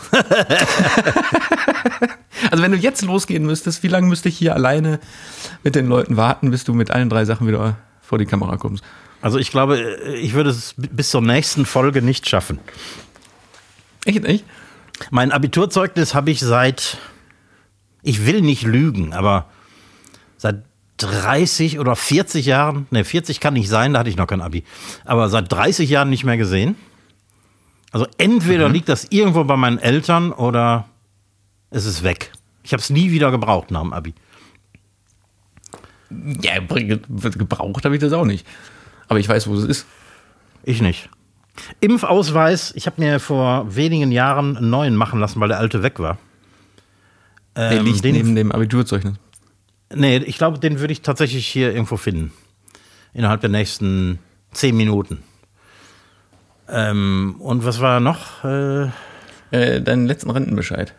Also 2.51 2.62
wenn 2.62 2.72
du 2.72 2.78
jetzt 2.78 3.03
losgehen 3.03 3.47
müsstest, 3.47 3.82
wie 3.82 3.89
lange 3.89 4.07
müsste 4.07 4.28
ich 4.28 4.37
hier 4.37 4.55
alleine 4.55 5.01
mit 5.62 5.74
den 5.74 5.87
Leuten 5.87 6.16
warten, 6.16 6.51
bis 6.51 6.64
du 6.64 6.74
mit 6.74 6.91
allen 6.91 7.09
drei 7.09 7.24
Sachen 7.24 7.47
wieder 7.49 7.76
vor 8.01 8.18
die 8.18 8.26
Kamera 8.26 8.57
kommst? 8.57 8.85
Also 9.22 9.39
ich 9.39 9.51
glaube, 9.51 9.78
ich 10.20 10.35
würde 10.35 10.51
es 10.51 10.74
bis 10.76 11.11
zur 11.11 11.22
nächsten 11.22 11.64
Folge 11.64 12.03
nicht 12.03 12.28
schaffen. 12.28 12.59
Echt 14.05 14.22
nicht? 14.22 14.45
Mein 15.11 15.32
Abiturzeugnis 15.32 16.14
habe 16.14 16.30
ich 16.30 16.41
seit, 16.41 16.99
ich 18.03 18.26
will 18.26 18.43
nicht 18.43 18.62
lügen, 18.62 19.14
aber 19.14 19.47
seit 20.37 20.62
30 20.99 21.78
oder 21.78 21.97
40 21.97 22.47
Jahren, 22.47 22.87
ne, 22.91 23.05
40 23.05 23.41
kann 23.41 23.55
nicht 23.55 23.68
sein, 23.68 23.95
da 23.95 24.01
hatte 24.01 24.11
ich 24.11 24.16
noch 24.16 24.26
kein 24.26 24.43
Abi, 24.43 24.64
aber 25.05 25.28
seit 25.28 25.51
30 25.51 25.89
Jahren 25.89 26.11
nicht 26.11 26.24
mehr 26.24 26.37
gesehen. 26.37 26.76
Also 27.95 28.07
entweder 28.18 28.68
liegt 28.68 28.88
das 28.88 29.07
irgendwo 29.11 29.45
bei 29.45 29.57
meinen 29.57 29.78
Eltern 29.78 30.32
oder 30.32 30.86
es 31.70 31.84
ist 31.84 32.03
weg. 32.03 32.32
Ich 32.64 32.72
habe 32.72 32.80
es 32.80 32.90
nie 32.90 33.12
wieder 33.12 33.30
gebraucht 33.30 33.70
nach 33.70 33.82
dem 33.82 33.92
Abi. 33.92 34.14
Ja, 36.42 36.59
ge- 36.61 37.01
gebraucht 37.09 37.84
habe 37.84 37.95
ich 37.95 38.01
das 38.01 38.12
auch 38.12 38.24
nicht. 38.24 38.47
Aber 39.09 39.18
ich 39.20 39.28
weiß, 39.28 39.47
wo 39.49 39.55
es 39.55 39.64
ist. 39.64 39.86
Ich 40.64 40.82
nicht. 40.82 41.09
Impfausweis, 41.80 42.72
ich 42.74 42.86
habe 42.86 43.01
mir 43.01 43.20
vor 43.20 43.74
wenigen 43.76 44.11
Jahren 44.11 44.57
einen 44.57 44.70
neuen 44.70 44.97
machen 44.97 45.20
lassen, 45.20 45.38
weil 45.40 45.49
der 45.49 45.59
alte 45.59 45.82
weg 45.82 46.01
war. 46.01 46.18
Der 47.57 47.72
Ähm, 47.78 47.84
liegt 47.84 48.05
den- 48.05 48.14
neben 48.16 48.34
dem 48.34 48.51
Abiturzeugnis. 48.51 49.14
Nee, 49.95 50.16
ich 50.16 50.36
glaube, 50.38 50.59
den 50.59 50.80
würde 50.80 50.92
ich 50.92 51.03
tatsächlich 51.03 51.47
hier 51.47 51.72
irgendwo 51.72 51.97
finden. 51.97 52.32
Innerhalb 53.12 53.40
der 53.40 53.51
nächsten 53.51 54.18
zehn 54.53 54.76
Minuten. 54.76 55.22
Ähm, 56.69 57.37
und 57.39 57.65
was 57.65 57.81
war 57.81 58.01
noch? 58.01 58.45
Äh, 58.45 58.89
Äh, 59.51 59.83
deinen 59.83 60.07
letzten 60.07 60.31
Rentenbescheid. 60.31 60.95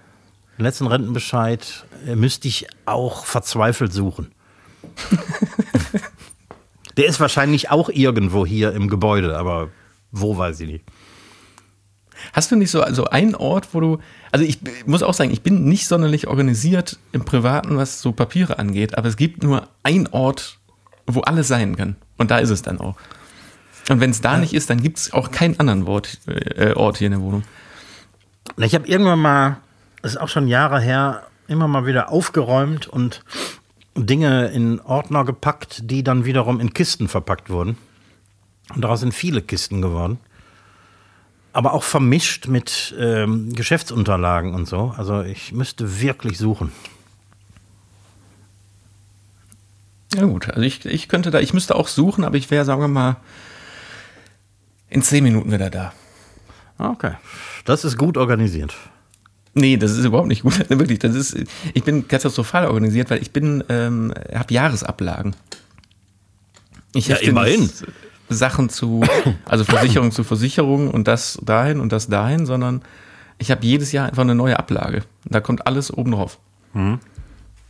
den 0.57 0.63
letzten 0.63 0.88
Rentenbescheid 0.88 1.86
äh, 2.07 2.16
müsste 2.16 2.47
ich 2.47 2.68
auch 2.86 3.26
verzweifelt 3.26 3.91
suchen. 3.91 4.32
Der 6.97 7.07
ist 7.07 7.20
wahrscheinlich 7.20 7.72
auch 7.72 7.89
irgendwo 7.89 8.45
hier 8.45 8.72
im 8.74 8.88
Gebäude, 8.88 9.38
aber 9.38 9.70
wo 10.11 10.38
weiß 10.38 10.61
ich 10.61 10.70
nicht. 10.70 10.86
Hast 12.32 12.51
du 12.51 12.55
nicht 12.55 12.72
so 12.72 12.82
also 12.82 13.05
einen 13.05 13.36
Ort, 13.36 13.74
wo 13.74 13.82
du. 13.82 13.99
Also 14.32 14.45
ich 14.45 14.59
muss 14.86 15.03
auch 15.03 15.13
sagen, 15.13 15.32
ich 15.32 15.41
bin 15.41 15.66
nicht 15.66 15.88
sonderlich 15.88 16.28
organisiert 16.28 16.97
im 17.11 17.26
Privaten, 17.26 17.76
was 17.76 18.01
so 18.01 18.13
Papiere 18.13 18.57
angeht, 18.57 18.97
aber 18.97 19.09
es 19.09 19.18
gibt 19.18 19.43
nur 19.43 19.68
einen 19.84 20.07
Ort, 20.07 20.59
wo 21.07 21.22
alles 21.22 21.49
sein 21.49 21.76
kann. 21.76 21.97
Und 22.18 22.32
da 22.32 22.38
ist 22.38 22.51
es 22.51 22.61
dann 22.61 22.80
auch. 22.80 22.95
Und 23.89 23.99
wenn 23.99 24.09
es 24.09 24.21
da 24.21 24.38
nicht 24.38 24.53
ist, 24.53 24.69
dann 24.69 24.81
gibt 24.81 24.97
es 24.97 25.13
auch 25.13 25.31
keinen 25.31 25.59
anderen 25.59 25.88
Ort, 25.88 26.19
äh, 26.27 26.73
Ort 26.73 26.97
hier 26.97 27.07
in 27.07 27.11
der 27.13 27.21
Wohnung. 27.21 27.43
Ich 28.57 28.73
habe 28.73 28.88
irgendwann 28.88 29.19
mal, 29.19 29.57
das 30.01 30.13
ist 30.13 30.17
auch 30.17 30.29
schon 30.29 30.47
Jahre 30.47 30.79
her, 30.79 31.27
immer 31.47 31.67
mal 31.67 31.86
wieder 31.86 32.09
aufgeräumt 32.09 32.88
und 32.88 33.23
Dinge 33.95 34.47
in 34.47 34.81
Ordner 34.81 35.23
gepackt, 35.23 35.89
die 35.89 36.03
dann 36.03 36.25
wiederum 36.25 36.59
in 36.59 36.73
Kisten 36.73 37.07
verpackt 37.07 37.49
wurden. 37.49 37.77
Und 38.73 38.81
daraus 38.81 38.99
sind 39.01 39.13
viele 39.13 39.41
Kisten 39.41 39.81
geworden. 39.81 40.19
Aber 41.53 41.73
auch 41.73 41.83
vermischt 41.83 42.47
mit 42.47 42.93
ähm, 42.99 43.53
Geschäftsunterlagen 43.53 44.53
und 44.53 44.67
so. 44.67 44.93
Also 44.97 45.21
ich 45.21 45.53
müsste 45.53 46.01
wirklich 46.01 46.38
suchen. 46.38 46.71
Ja 50.13 50.25
gut, 50.25 50.49
also 50.49 50.61
ich, 50.61 50.86
ich 50.86 51.07
könnte 51.07 51.31
da, 51.31 51.39
ich 51.39 51.53
müsste 51.53 51.75
auch 51.75 51.88
suchen, 51.88 52.23
aber 52.23 52.36
ich 52.36 52.51
wäre, 52.51 52.65
sagen 52.65 52.81
wir 52.81 52.88
mal, 52.88 53.17
In 54.95 55.01
zehn 55.01 55.25
Minuten 55.25 55.51
wieder 55.51 55.69
da. 55.69 55.91
Okay. 56.77 57.11
Das 57.65 57.83
ist 57.83 57.97
gut 57.97 58.15
organisiert. 58.15 58.73
Nee, 59.53 59.75
das 59.75 59.91
ist 59.91 60.05
überhaupt 60.05 60.29
nicht 60.29 60.43
gut. 60.43 60.57
Wirklich, 60.69 60.99
das 60.99 61.15
ist, 61.15 61.35
ich 61.73 61.83
bin 61.83 62.07
katastrophal 62.07 62.65
organisiert, 62.67 63.09
weil 63.09 63.21
ich 63.21 63.31
bin, 63.31 63.61
ähm, 63.67 64.13
habe 64.33 64.53
Jahresablagen. 64.53 65.35
Ich 66.93 67.09
Ja, 67.09 67.17
immerhin. 67.17 67.63
nicht 67.63 67.83
Sachen 68.29 68.69
zu, 68.69 69.03
also 69.43 69.65
Versicherung 69.65 70.13
zu 70.13 70.23
Versicherung 70.23 70.89
und 70.89 71.09
das 71.09 71.39
dahin 71.43 71.81
und 71.81 71.91
das 71.91 72.07
dahin, 72.07 72.45
sondern 72.45 72.81
ich 73.37 73.51
habe 73.51 73.65
jedes 73.65 73.91
Jahr 73.91 74.07
einfach 74.07 74.23
eine 74.23 74.33
neue 74.33 74.57
Ablage. 74.57 75.03
Da 75.25 75.41
kommt 75.41 75.67
alles 75.67 75.91
oben 75.91 76.11
drauf. 76.11 76.39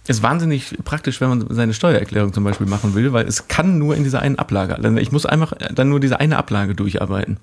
Ist 0.07 0.21
wahnsinnig 0.21 0.77
praktisch, 0.83 1.19
wenn 1.19 1.29
man 1.29 1.47
seine 1.49 1.73
Steuererklärung 1.73 2.31
zum 2.31 2.43
Beispiel 2.43 2.67
machen 2.67 2.93
will, 2.93 3.11
weil 3.11 3.27
es 3.27 3.47
kann 3.47 3.79
nur 3.79 3.95
in 3.95 4.03
dieser 4.03 4.21
einen 4.21 4.37
Ablage. 4.37 4.75
Also 4.75 4.95
Ich 4.97 5.11
muss 5.11 5.25
einfach 5.25 5.53
dann 5.73 5.89
nur 5.89 5.99
diese 5.99 6.19
eine 6.19 6.37
Ablage 6.37 6.75
durcharbeiten. 6.75 7.37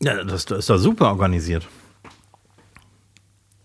Ja, 0.00 0.22
das, 0.22 0.46
das 0.46 0.60
ist 0.60 0.70
doch 0.70 0.78
super 0.78 1.08
organisiert. 1.08 1.66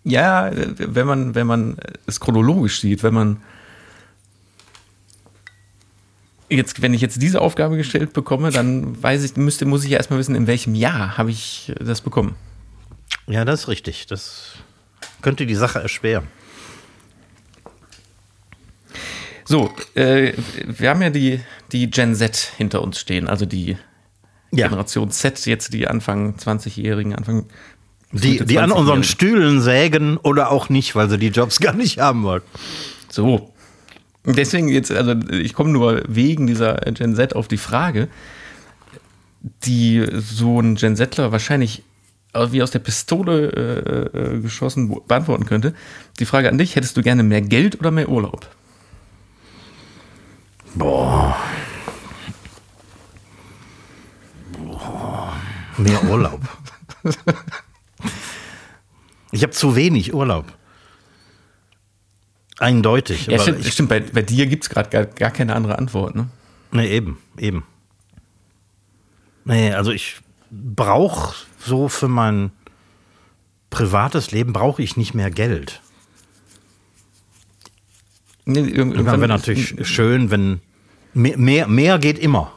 Ja, 0.03 0.51
wenn 0.53 1.07
man, 1.07 1.35
wenn 1.35 1.47
man 1.47 1.77
es 2.07 2.19
chronologisch 2.19 2.79
sieht, 2.79 3.03
wenn 3.03 3.13
man 3.13 3.37
jetzt, 6.49 6.81
wenn 6.81 6.93
ich 6.93 7.01
jetzt 7.01 7.21
diese 7.21 7.41
Aufgabe 7.41 7.77
gestellt 7.77 8.13
bekomme, 8.13 8.51
dann 8.51 9.01
weiß 9.01 9.23
ich, 9.23 9.35
müsste, 9.35 9.65
muss 9.65 9.83
ich 9.83 9.91
ja 9.91 9.97
erstmal 9.97 10.19
wissen, 10.19 10.35
in 10.35 10.47
welchem 10.47 10.75
Jahr 10.75 11.17
habe 11.17 11.31
ich 11.31 11.73
das 11.79 12.01
bekommen. 12.01 12.35
Ja, 13.27 13.45
das 13.45 13.61
ist 13.61 13.67
richtig. 13.67 14.07
Das 14.07 14.53
könnte 15.21 15.45
die 15.45 15.55
Sache 15.55 15.79
erschweren. 15.79 16.27
So, 19.47 19.71
äh, 19.93 20.33
wir 20.65 20.89
haben 20.89 21.01
ja 21.01 21.09
die, 21.11 21.39
die 21.71 21.89
Gen 21.89 22.15
Z 22.15 22.35
hinter 22.57 22.81
uns 22.81 22.99
stehen, 22.99 23.27
also 23.27 23.45
die 23.45 23.77
Ja. 24.51 24.67
Generation 24.67 25.11
Z, 25.11 25.45
jetzt 25.45 25.73
die 25.73 25.87
Anfang 25.87 26.35
20-Jährigen, 26.37 27.13
Anfang 27.15 27.45
Die, 28.11 28.19
die 28.19 28.57
an 28.59 28.69
20-Jährigen. 28.69 28.71
unseren 28.73 29.03
Stühlen 29.03 29.61
sägen 29.61 30.17
oder 30.17 30.49
auch 30.51 30.69
nicht, 30.69 30.95
weil 30.95 31.09
sie 31.09 31.17
die 31.19 31.27
Jobs 31.27 31.59
gar 31.61 31.73
nicht 31.73 31.99
haben 31.99 32.23
wollen. 32.23 32.41
So. 33.09 33.51
Deswegen 34.25 34.69
jetzt, 34.69 34.91
also 34.91 35.13
ich 35.29 35.53
komme 35.53 35.69
nur 35.69 36.01
wegen 36.07 36.47
dieser 36.47 36.75
Gen 36.77 37.15
Z 37.15 37.35
auf 37.35 37.47
die 37.47 37.57
Frage, 37.57 38.07
die 39.65 40.03
so 40.17 40.59
ein 40.59 40.75
Gen 40.75 40.95
Zler 40.95 41.31
wahrscheinlich 41.31 41.83
wie 42.49 42.61
aus 42.63 42.71
der 42.71 42.79
Pistole 42.79 44.11
äh, 44.13 44.17
äh, 44.37 44.39
geschossen 44.41 44.89
wo- 44.89 44.99
beantworten 45.01 45.45
könnte. 45.45 45.73
Die 46.19 46.25
Frage 46.25 46.49
an 46.49 46.57
dich, 46.57 46.75
hättest 46.75 46.97
du 46.97 47.01
gerne 47.01 47.23
mehr 47.23 47.41
Geld 47.41 47.79
oder 47.79 47.91
mehr 47.91 48.09
Urlaub? 48.09 48.49
Boah. 50.75 51.35
Boah. 54.57 55.33
Mehr 55.77 56.03
Urlaub. 56.05 56.41
Ich 59.31 59.43
habe 59.43 59.51
zu 59.53 59.75
wenig 59.75 60.13
Urlaub. 60.13 60.45
Eindeutig. 62.59 63.27
Ja, 63.27 63.39
stimmt, 63.39 63.65
ich, 63.65 63.73
stimmt 63.73 63.89
bei, 63.89 63.99
bei 63.99 64.21
dir 64.21 64.47
gibt 64.47 64.63
es 64.63 64.69
gerade 64.69 64.89
gar, 64.89 65.05
gar 65.05 65.31
keine 65.31 65.55
andere 65.55 65.77
Antwort. 65.77 66.15
Ne? 66.15 66.29
nee, 66.71 66.87
eben, 66.87 67.17
eben. 67.37 67.65
Nee, 69.43 69.73
also 69.73 69.91
ich 69.91 70.17
brauche 70.51 71.35
so 71.59 71.89
für 71.89 72.07
mein 72.07 72.51
privates 73.69 74.31
Leben 74.31 74.53
brauche 74.53 74.81
ich 74.81 74.95
nicht 74.95 75.13
mehr 75.13 75.29
Geld. 75.31 75.81
Nee, 78.45 78.59
irg- 78.61 78.67
Irgendwann 78.93 79.19
wäre 79.19 79.27
natürlich 79.27 79.75
schön, 79.87 80.31
wenn 80.31 80.61
mehr, 81.15 81.37
mehr, 81.37 81.67
mehr 81.67 81.99
geht 81.99 82.19
immer. 82.19 82.51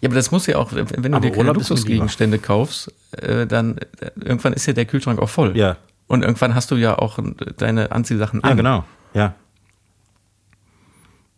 Ja, 0.00 0.08
aber 0.08 0.14
das 0.14 0.30
muss 0.30 0.46
ja 0.46 0.56
auch, 0.56 0.72
wenn 0.72 0.86
du 0.86 1.16
Aber 1.16 1.20
dir 1.20 1.32
keine 1.32 1.52
Luxusgegenstände 1.52 2.38
kaufst, 2.38 2.92
äh, 3.12 3.46
dann 3.46 3.78
äh, 3.78 4.10
irgendwann 4.16 4.54
ist 4.54 4.66
ja 4.66 4.72
der 4.72 4.86
Kühlschrank 4.86 5.20
auch 5.20 5.28
voll. 5.28 5.56
Ja. 5.56 5.76
Und 6.06 6.22
irgendwann 6.22 6.54
hast 6.54 6.70
du 6.70 6.76
ja 6.76 6.98
auch 6.98 7.18
deine 7.58 7.92
Anziehsachen 7.92 8.42
an. 8.42 8.50
Ja, 8.50 8.56
genau. 8.56 8.84
Ja. 9.12 9.34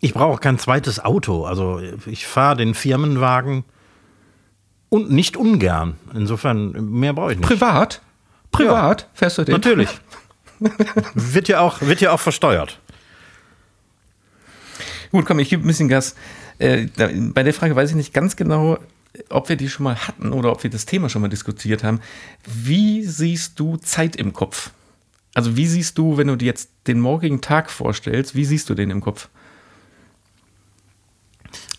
Ich 0.01 0.15
brauche 0.15 0.41
kein 0.41 0.59
zweites 0.59 1.05
Auto. 1.05 1.45
Also 1.45 1.81
ich 2.07 2.27
fahre 2.27 2.57
den 2.57 2.75
Firmenwagen 2.75 3.65
und 4.89 5.11
nicht 5.11 5.37
ungern. 5.37 5.97
Insofern 6.15 6.73
mehr 6.91 7.13
brauche 7.13 7.33
ich 7.33 7.39
nicht. 7.39 7.49
Privat? 7.49 8.01
Privat? 8.51 9.09
Fährst 9.15 9.39
du 9.39 9.45
den? 9.45 9.55
Natürlich. 9.55 9.89
wird 11.15 11.49
ja 11.49 11.61
auch 11.61 11.81
wird 11.81 12.01
ja 12.01 12.13
auch 12.13 12.21
versteuert. 12.21 12.79
Gut, 15.13 15.27
komm, 15.27 15.39
ich 15.39 15.51
gebe 15.51 15.63
ein 15.63 15.67
bisschen 15.67 15.89
Gas. 15.89 16.15
Äh, 16.59 16.87
da, 16.97 17.11
bei 17.13 17.43
der 17.43 17.53
Frage 17.53 17.77
weiß 17.77 17.91
ich 17.91 17.97
nicht 17.97 18.15
ganz 18.15 18.35
genau, 18.35 18.79
ob 19.29 19.51
wir 19.51 19.57
die 19.57 19.69
schon 19.69 19.85
mal 19.85 19.97
hatten 19.97 20.33
oder 20.33 20.51
ob 20.51 20.63
wir 20.63 20.71
das 20.71 20.87
Thema 20.87 21.11
schon 21.11 21.21
mal 21.21 21.29
diskutiert 21.29 21.85
haben. 21.85 22.01
Wie 22.47 23.05
siehst 23.05 23.61
du 23.61 23.77
Zeit 23.77 24.17
im 24.17 24.33
Kopf? 24.33 24.71
Also 25.35 25.55
wie 25.57 25.67
siehst 25.67 25.99
du, 25.99 26.17
wenn 26.17 26.29
du 26.29 26.37
dir 26.37 26.47
jetzt 26.47 26.71
den 26.87 26.99
morgigen 26.99 27.43
Tag 27.43 27.71
vorstellst, 27.71 28.35
wie 28.35 28.47
siehst 28.47 28.71
du 28.71 28.75
den 28.75 28.91
im 28.91 29.03
Kopf? 29.03 29.29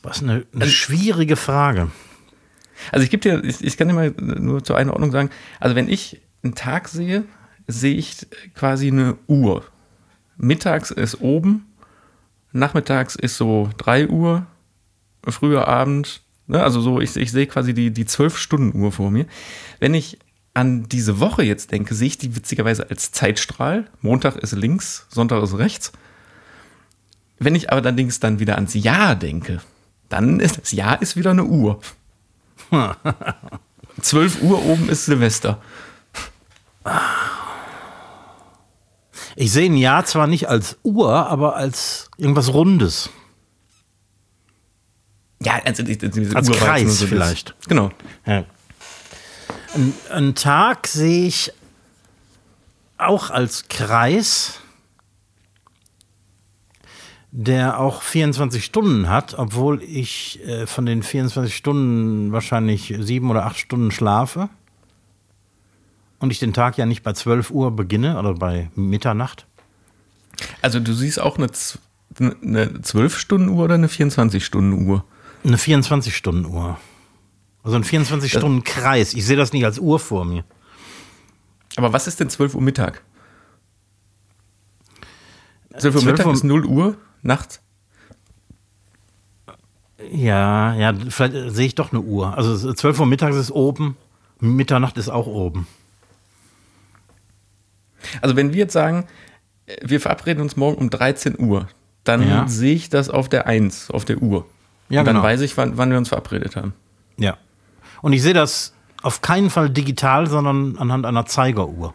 Was 0.03 0.21
eine, 0.21 0.45
eine 0.53 0.67
schwierige 0.67 1.35
Frage. 1.35 1.89
Also 2.91 3.03
ich 3.03 3.09
gebe 3.09 3.21
dir, 3.21 3.43
ich, 3.43 3.63
ich 3.63 3.77
kann 3.77 3.87
dir 3.87 3.95
mal 3.95 4.13
nur 4.19 4.63
zur 4.63 4.77
Einordnung 4.77 5.11
sagen, 5.11 5.31
also 5.59 5.75
wenn 5.75 5.89
ich 5.89 6.21
einen 6.43 6.53
Tag 6.53 6.87
sehe, 6.87 7.25
sehe 7.67 7.95
ich 7.95 8.27
quasi 8.53 8.87
eine 8.87 9.17
Uhr. 9.27 9.63
Mittags 10.37 10.91
ist 10.91 11.21
oben, 11.21 11.65
nachmittags 12.53 13.15
ist 13.15 13.37
so 13.37 13.69
3 13.77 14.07
Uhr, 14.07 14.45
früher 15.27 15.67
Abend, 15.67 16.21
ne? 16.47 16.63
also 16.63 16.81
so, 16.81 17.01
ich, 17.01 17.15
ich 17.17 17.31
sehe 17.31 17.47
quasi 17.47 17.73
die, 17.73 17.91
die 17.91 18.05
12-Stunden-Uhr 18.05 18.91
vor 18.91 19.11
mir. 19.11 19.25
Wenn 19.79 19.93
ich 19.93 20.19
an 20.53 20.87
diese 20.87 21.19
Woche 21.19 21.43
jetzt 21.43 21.71
denke, 21.71 21.95
sehe 21.95 22.07
ich 22.07 22.17
die 22.17 22.35
witzigerweise 22.35 22.89
als 22.89 23.11
Zeitstrahl. 23.11 23.89
Montag 24.01 24.35
ist 24.37 24.53
links, 24.53 25.07
Sonntag 25.09 25.41
ist 25.43 25.57
rechts. 25.57 25.91
Wenn 27.39 27.55
ich 27.55 27.71
aber 27.71 27.81
allerdings 27.81 28.19
dann 28.19 28.39
wieder 28.39 28.55
ans 28.55 28.75
Jahr 28.75 29.15
denke, 29.15 29.61
dann 30.09 30.39
ist 30.39 30.61
das 30.61 30.71
Jahr 30.71 31.01
ist 31.01 31.15
wieder 31.15 31.31
eine 31.31 31.45
Uhr. 31.45 31.81
12 34.01 34.43
Uhr 34.43 34.63
oben 34.65 34.89
ist 34.89 35.05
Silvester. 35.05 35.61
Ich 39.43 39.51
sehe 39.51 39.65
ein 39.69 39.75
Jahr 39.75 40.05
zwar 40.05 40.25
nicht 40.27 40.47
als 40.47 40.77
Uhr, 40.83 41.27
aber 41.27 41.57
als 41.57 42.09
irgendwas 42.17 42.53
Rundes. 42.53 43.09
Ja, 45.41 45.59
also 45.65 45.83
Als 46.33 46.47
Uhr 46.47 46.55
Kreis 46.55 46.99
das- 46.99 47.09
vielleicht. 47.09 47.53
Genau. 47.67 47.91
Ja. 48.25 48.45
Ein, 49.73 49.93
ein 50.11 50.35
Tag 50.35 50.87
sehe 50.87 51.27
ich 51.27 51.51
auch 52.97 53.31
als 53.31 53.67
Kreis, 53.67 54.61
der 57.31 57.81
auch 57.81 58.01
24 58.01 58.63
Stunden 58.63 59.09
hat, 59.09 59.33
obwohl 59.37 59.83
ich 59.83 60.39
äh, 60.47 60.67
von 60.67 60.85
den 60.85 61.03
24 61.03 61.53
Stunden 61.53 62.31
wahrscheinlich 62.31 62.95
sieben 63.01 63.29
oder 63.29 63.45
acht 63.45 63.57
Stunden 63.59 63.91
schlafe. 63.91 64.47
Und 66.23 66.31
ich 66.31 66.39
den 66.39 66.53
Tag 66.53 66.77
ja 66.77 66.85
nicht 66.85 67.03
bei 67.03 67.11
12 67.11 67.51
Uhr 67.51 67.75
beginne 67.75 68.17
oder 68.17 68.33
bei 68.33 68.69
Mitternacht. 68.75 69.45
Also 70.61 70.79
du 70.79 70.93
siehst 70.93 71.19
auch 71.19 71.37
eine, 71.37 71.51
Z- 71.51 71.81
eine 72.17 72.67
12-Stunden-Uhr 72.79 73.65
oder 73.65 73.73
eine 73.73 73.87
24-Stunden-Uhr? 73.87 75.03
Eine 75.43 75.57
24-Stunden-Uhr. 75.57 76.77
Also 77.63 77.75
ein 77.75 77.83
24-Stunden-Kreis. 77.83 79.15
Ich 79.15 79.25
sehe 79.25 79.35
das 79.35 79.51
nicht 79.51 79.65
als 79.65 79.79
Uhr 79.79 79.99
vor 79.99 80.23
mir. 80.23 80.45
Aber 81.75 81.91
was 81.91 82.07
ist 82.07 82.21
denn 82.21 82.29
12 82.29 82.55
Uhr 82.55 82.61
Mittag? 82.61 83.03
12 85.77 85.95
Uhr 85.95 86.01
12 86.03 86.05
Mittag 86.05 86.25
Uhr- 86.27 86.33
ist 86.35 86.43
0 86.45 86.65
Uhr 86.65 86.95
nachts? 87.21 87.59
Ja, 90.09 90.73
ja, 90.75 90.93
vielleicht 91.09 91.33
äh, 91.33 91.49
sehe 91.49 91.65
ich 91.67 91.75
doch 91.75 91.91
eine 91.91 91.99
Uhr. 91.99 92.37
Also 92.37 92.71
12 92.73 92.97
Uhr 93.01 93.07
mittags 93.07 93.35
ist 93.35 93.51
oben, 93.51 93.97
Mitternacht 94.39 94.97
ist 94.97 95.09
auch 95.09 95.27
oben. 95.27 95.67
Also 98.21 98.35
wenn 98.35 98.51
wir 98.53 98.59
jetzt 98.59 98.73
sagen, 98.73 99.05
äh, 99.65 99.75
wir 99.83 99.99
verabreden 99.99 100.41
uns 100.41 100.55
morgen 100.57 100.77
um 100.77 100.89
13 100.89 101.39
Uhr, 101.39 101.67
dann 102.03 102.27
Ja. 102.27 102.47
sehe 102.47 102.73
ich 102.75 102.89
das 102.89 103.09
auf 103.09 103.29
der 103.29 103.47
1, 103.47 103.89
auf 103.91 104.05
der 104.05 104.17
Uhr. 104.21 104.45
Ja, 104.89 104.99
Und 105.01 105.05
dann 105.07 105.15
genau. 105.15 105.25
weiß 105.25 105.41
ich, 105.41 105.55
wann, 105.57 105.77
wann 105.77 105.89
wir 105.91 105.97
uns 105.97 106.09
verabredet 106.09 106.55
haben. 106.55 106.73
Ja. 107.17 107.37
Und 108.01 108.13
ich 108.13 108.21
sehe 108.21 108.33
das 108.33 108.73
auf 109.01 109.21
keinen 109.21 109.49
Fall 109.49 109.69
digital, 109.69 110.27
sondern 110.27 110.77
anhand 110.77 111.05
einer 111.05 111.25
Zeigeruhr. 111.25 111.93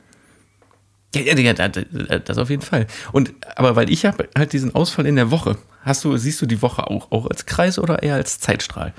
Ja, 1.14 1.34
ja, 1.34 1.52
das 2.18 2.36
auf 2.38 2.50
jeden 2.50 2.62
Fall. 2.62 2.86
Und 3.12 3.32
aber 3.56 3.76
weil 3.76 3.90
ich 3.90 4.04
habe 4.04 4.28
halt 4.36 4.52
diesen 4.52 4.74
Ausfall 4.74 5.06
in 5.06 5.16
der 5.16 5.30
Woche. 5.30 5.56
Hast 5.82 6.04
du, 6.04 6.14
siehst 6.18 6.40
du 6.42 6.46
die 6.46 6.60
Woche 6.60 6.86
auch, 6.86 7.10
auch 7.12 7.26
als 7.26 7.46
Kreis 7.46 7.78
oder 7.78 8.02
eher 8.02 8.14
als 8.16 8.40
Zeitstrahl? 8.40 8.92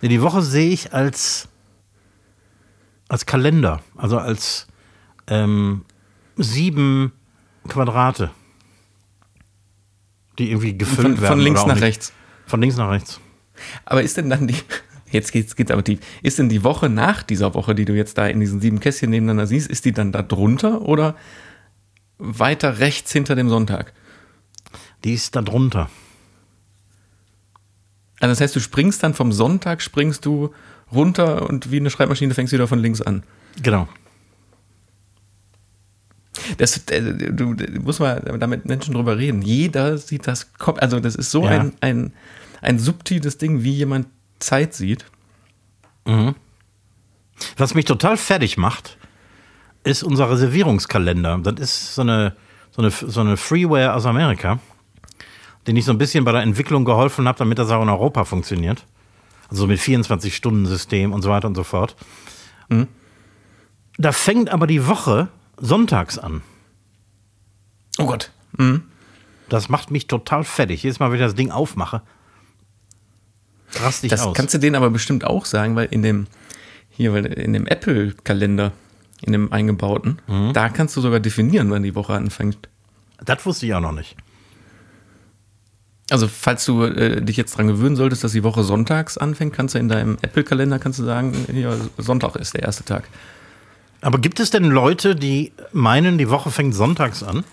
Ja, 0.00 0.08
Die 0.08 0.22
Woche 0.22 0.42
sehe 0.42 0.70
ich 0.70 0.92
als, 0.92 1.48
als 3.08 3.26
Kalender, 3.26 3.80
also 3.96 4.18
als 4.18 4.66
ähm, 5.28 5.84
sieben 6.36 7.12
Quadrate, 7.68 8.30
die 10.38 10.50
irgendwie 10.50 10.76
gefüllt 10.76 11.00
Von, 11.00 11.20
werden. 11.20 11.26
von 11.26 11.40
links 11.40 11.66
nach 11.66 11.74
nicht. 11.74 11.82
rechts. 11.84 12.12
Von 12.46 12.60
links 12.60 12.76
nach 12.76 12.90
rechts. 12.90 13.20
Aber 13.84 14.02
ist 14.02 14.16
denn 14.16 14.30
dann 14.30 14.46
die, 14.46 14.56
Jetzt 15.12 15.30
geht's, 15.30 15.54
geht's 15.54 15.70
aber 15.70 15.84
tief. 15.84 16.00
Ist 16.22 16.38
denn 16.38 16.48
die 16.48 16.64
Woche 16.64 16.88
nach 16.88 17.22
dieser 17.22 17.52
Woche, 17.54 17.74
die 17.74 17.84
du 17.84 17.94
jetzt 17.94 18.16
da 18.16 18.26
in 18.26 18.40
diesen 18.40 18.62
sieben 18.62 18.80
Kästchen 18.80 19.10
nebeneinander 19.10 19.46
siehst, 19.46 19.70
ist 19.70 19.84
die 19.84 19.92
dann 19.92 20.10
da 20.10 20.22
drunter 20.22 20.80
oder 20.82 21.14
weiter 22.16 22.78
rechts 22.78 23.12
hinter 23.12 23.34
dem 23.34 23.50
Sonntag? 23.50 23.92
Die 25.04 25.12
ist 25.12 25.36
da 25.36 25.42
drunter. 25.42 25.90
Also 28.20 28.32
das 28.32 28.40
heißt, 28.40 28.56
du 28.56 28.60
springst 28.60 29.02
dann 29.02 29.12
vom 29.12 29.32
Sonntag, 29.32 29.82
springst 29.82 30.24
du 30.24 30.54
runter 30.90 31.48
und 31.48 31.70
wie 31.70 31.76
eine 31.76 31.90
Schreibmaschine 31.90 32.32
fängst 32.32 32.52
du 32.52 32.56
wieder 32.56 32.68
von 32.68 32.78
links 32.78 33.02
an. 33.02 33.22
Genau. 33.62 33.88
Das, 36.56 36.78
äh, 36.88 37.02
du, 37.32 37.54
du 37.54 37.80
musst 37.82 38.00
mal 38.00 38.20
damit 38.40 38.64
Menschen 38.64 38.94
drüber 38.94 39.18
reden. 39.18 39.42
Jeder 39.42 39.98
sieht 39.98 40.26
das 40.26 40.52
Kopf, 40.54 40.78
also 40.80 40.98
das 41.00 41.14
ist 41.14 41.30
so 41.30 41.44
Ja. 41.44 41.50
ein, 41.50 41.72
ein, 41.80 42.12
ein 42.62 42.78
subtiles 42.78 43.38
Ding, 43.38 43.62
wie 43.62 43.72
jemand 43.72 44.06
Zeit 44.38 44.74
sieht. 44.74 45.04
Was 47.56 47.74
mich 47.74 47.84
total 47.84 48.16
fertig 48.16 48.56
macht, 48.56 48.96
ist 49.84 50.02
unser 50.02 50.30
Reservierungskalender. 50.30 51.38
Das 51.38 51.54
ist 51.60 51.94
so 51.94 52.02
eine, 52.02 52.34
so 52.70 52.82
eine, 52.82 52.90
so 52.90 53.20
eine 53.20 53.36
Freeware 53.36 53.94
aus 53.94 54.06
Amerika, 54.06 54.58
den 55.66 55.76
ich 55.76 55.84
so 55.84 55.92
ein 55.92 55.98
bisschen 55.98 56.24
bei 56.24 56.32
der 56.32 56.42
Entwicklung 56.42 56.84
geholfen 56.84 57.28
habe, 57.28 57.38
damit 57.38 57.58
das 57.58 57.70
auch 57.70 57.82
in 57.82 57.88
Europa 57.88 58.24
funktioniert. 58.24 58.84
Also 59.50 59.66
mit 59.66 59.80
24-Stunden-System 59.80 61.12
und 61.12 61.22
so 61.22 61.28
weiter 61.30 61.46
und 61.46 61.54
so 61.56 61.62
fort. 61.64 61.94
Da 63.98 64.12
fängt 64.12 64.50
aber 64.50 64.66
die 64.66 64.86
Woche 64.86 65.28
sonntags 65.60 66.18
an. 66.18 66.42
Oh 67.98 68.06
Gott. 68.06 68.30
Das 69.48 69.68
macht 69.68 69.90
mich 69.90 70.06
total 70.06 70.44
fertig. 70.44 70.82
Jedes 70.82 70.98
Mal, 70.98 71.10
wenn 71.10 71.18
ich 71.18 71.24
das 71.24 71.34
Ding 71.34 71.50
aufmache, 71.50 72.02
rast 73.80 74.04
ich 74.04 74.10
Das 74.10 74.20
aus. 74.22 74.36
kannst 74.36 74.54
du 74.54 74.58
denen 74.58 74.76
aber 74.76 74.90
bestimmt 74.90 75.24
auch 75.24 75.44
sagen, 75.46 75.76
weil 75.76 75.86
in 75.90 76.02
dem, 76.02 76.26
hier, 76.90 77.12
weil 77.12 77.26
in 77.26 77.52
dem 77.52 77.66
Apple-Kalender, 77.66 78.72
in 79.22 79.32
dem 79.32 79.52
eingebauten, 79.52 80.20
Mhm. 80.26 80.52
da 80.52 80.68
kannst 80.68 80.96
du 80.96 81.00
sogar 81.00 81.20
definieren, 81.20 81.70
wann 81.70 81.82
die 81.82 81.94
Woche 81.94 82.14
anfängt. 82.14 82.68
Das 83.24 83.44
wusste 83.46 83.66
ich 83.66 83.74
auch 83.74 83.80
noch 83.80 83.92
nicht. 83.92 84.16
Also, 86.10 86.28
falls 86.28 86.64
du 86.66 86.82
äh, 86.84 87.22
dich 87.22 87.36
jetzt 87.38 87.56
dran 87.56 87.68
gewöhnen 87.68 87.96
solltest, 87.96 88.22
dass 88.24 88.32
die 88.32 88.42
Woche 88.42 88.64
sonntags 88.64 89.16
anfängt, 89.16 89.54
kannst 89.54 89.74
du 89.74 89.78
in 89.78 89.88
deinem 89.88 90.18
Apple-Kalender 90.20 90.78
kannst 90.78 90.98
du 90.98 91.04
sagen, 91.04 91.32
hier, 91.50 91.78
Sonntag 91.96 92.36
ist 92.36 92.52
der 92.54 92.62
erste 92.62 92.84
Tag. 92.84 93.04
Aber 94.02 94.18
gibt 94.18 94.40
es 94.40 94.50
denn 94.50 94.64
Leute, 94.64 95.16
die 95.16 95.52
meinen, 95.72 96.18
die 96.18 96.28
Woche 96.28 96.50
fängt 96.50 96.74
sonntags 96.74 97.22
an? 97.22 97.44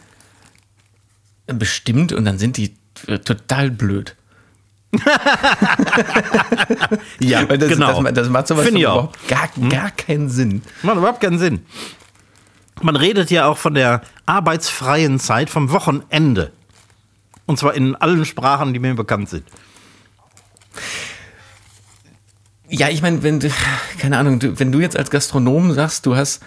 Bestimmt, 1.47 2.11
und 2.11 2.25
dann 2.25 2.37
sind 2.37 2.57
die 2.57 2.75
äh, 3.07 3.19
total 3.19 3.71
blöd. 3.71 4.15
Ja, 7.19 7.47
Weil 7.47 7.57
das, 7.59 7.77
das, 7.77 8.13
das 8.13 8.29
macht 8.29 8.47
sowas 8.47 8.65
Finde 8.65 8.79
ich 8.79 8.85
von 8.85 8.93
auch. 8.93 9.13
überhaupt 9.13 9.27
gar, 9.27 9.49
gar 9.69 9.91
keinen 9.91 10.29
Sinn. 10.29 10.63
Macht 10.81 10.97
überhaupt 10.97 11.21
keinen 11.21 11.37
Sinn. 11.37 11.65
Man 12.81 12.95
redet 12.95 13.29
ja 13.29 13.45
auch 13.45 13.57
von 13.57 13.73
der 13.73 14.01
arbeitsfreien 14.25 15.19
Zeit 15.19 15.49
vom 15.49 15.71
Wochenende. 15.71 16.51
Und 17.45 17.59
zwar 17.59 17.73
in 17.75 17.95
allen 17.95 18.25
Sprachen, 18.25 18.73
die 18.73 18.79
mir 18.79 18.95
bekannt 18.95 19.29
sind. 19.29 19.43
Ja, 22.69 22.89
ich 22.89 23.01
meine, 23.01 23.23
wenn 23.23 23.39
du, 23.39 23.51
keine 23.97 24.17
Ahnung, 24.17 24.39
du, 24.39 24.59
wenn 24.59 24.71
du 24.71 24.79
jetzt 24.79 24.95
als 24.95 25.09
Gastronom 25.09 25.73
sagst, 25.73 26.05
du 26.05 26.15
hast, 26.15 26.43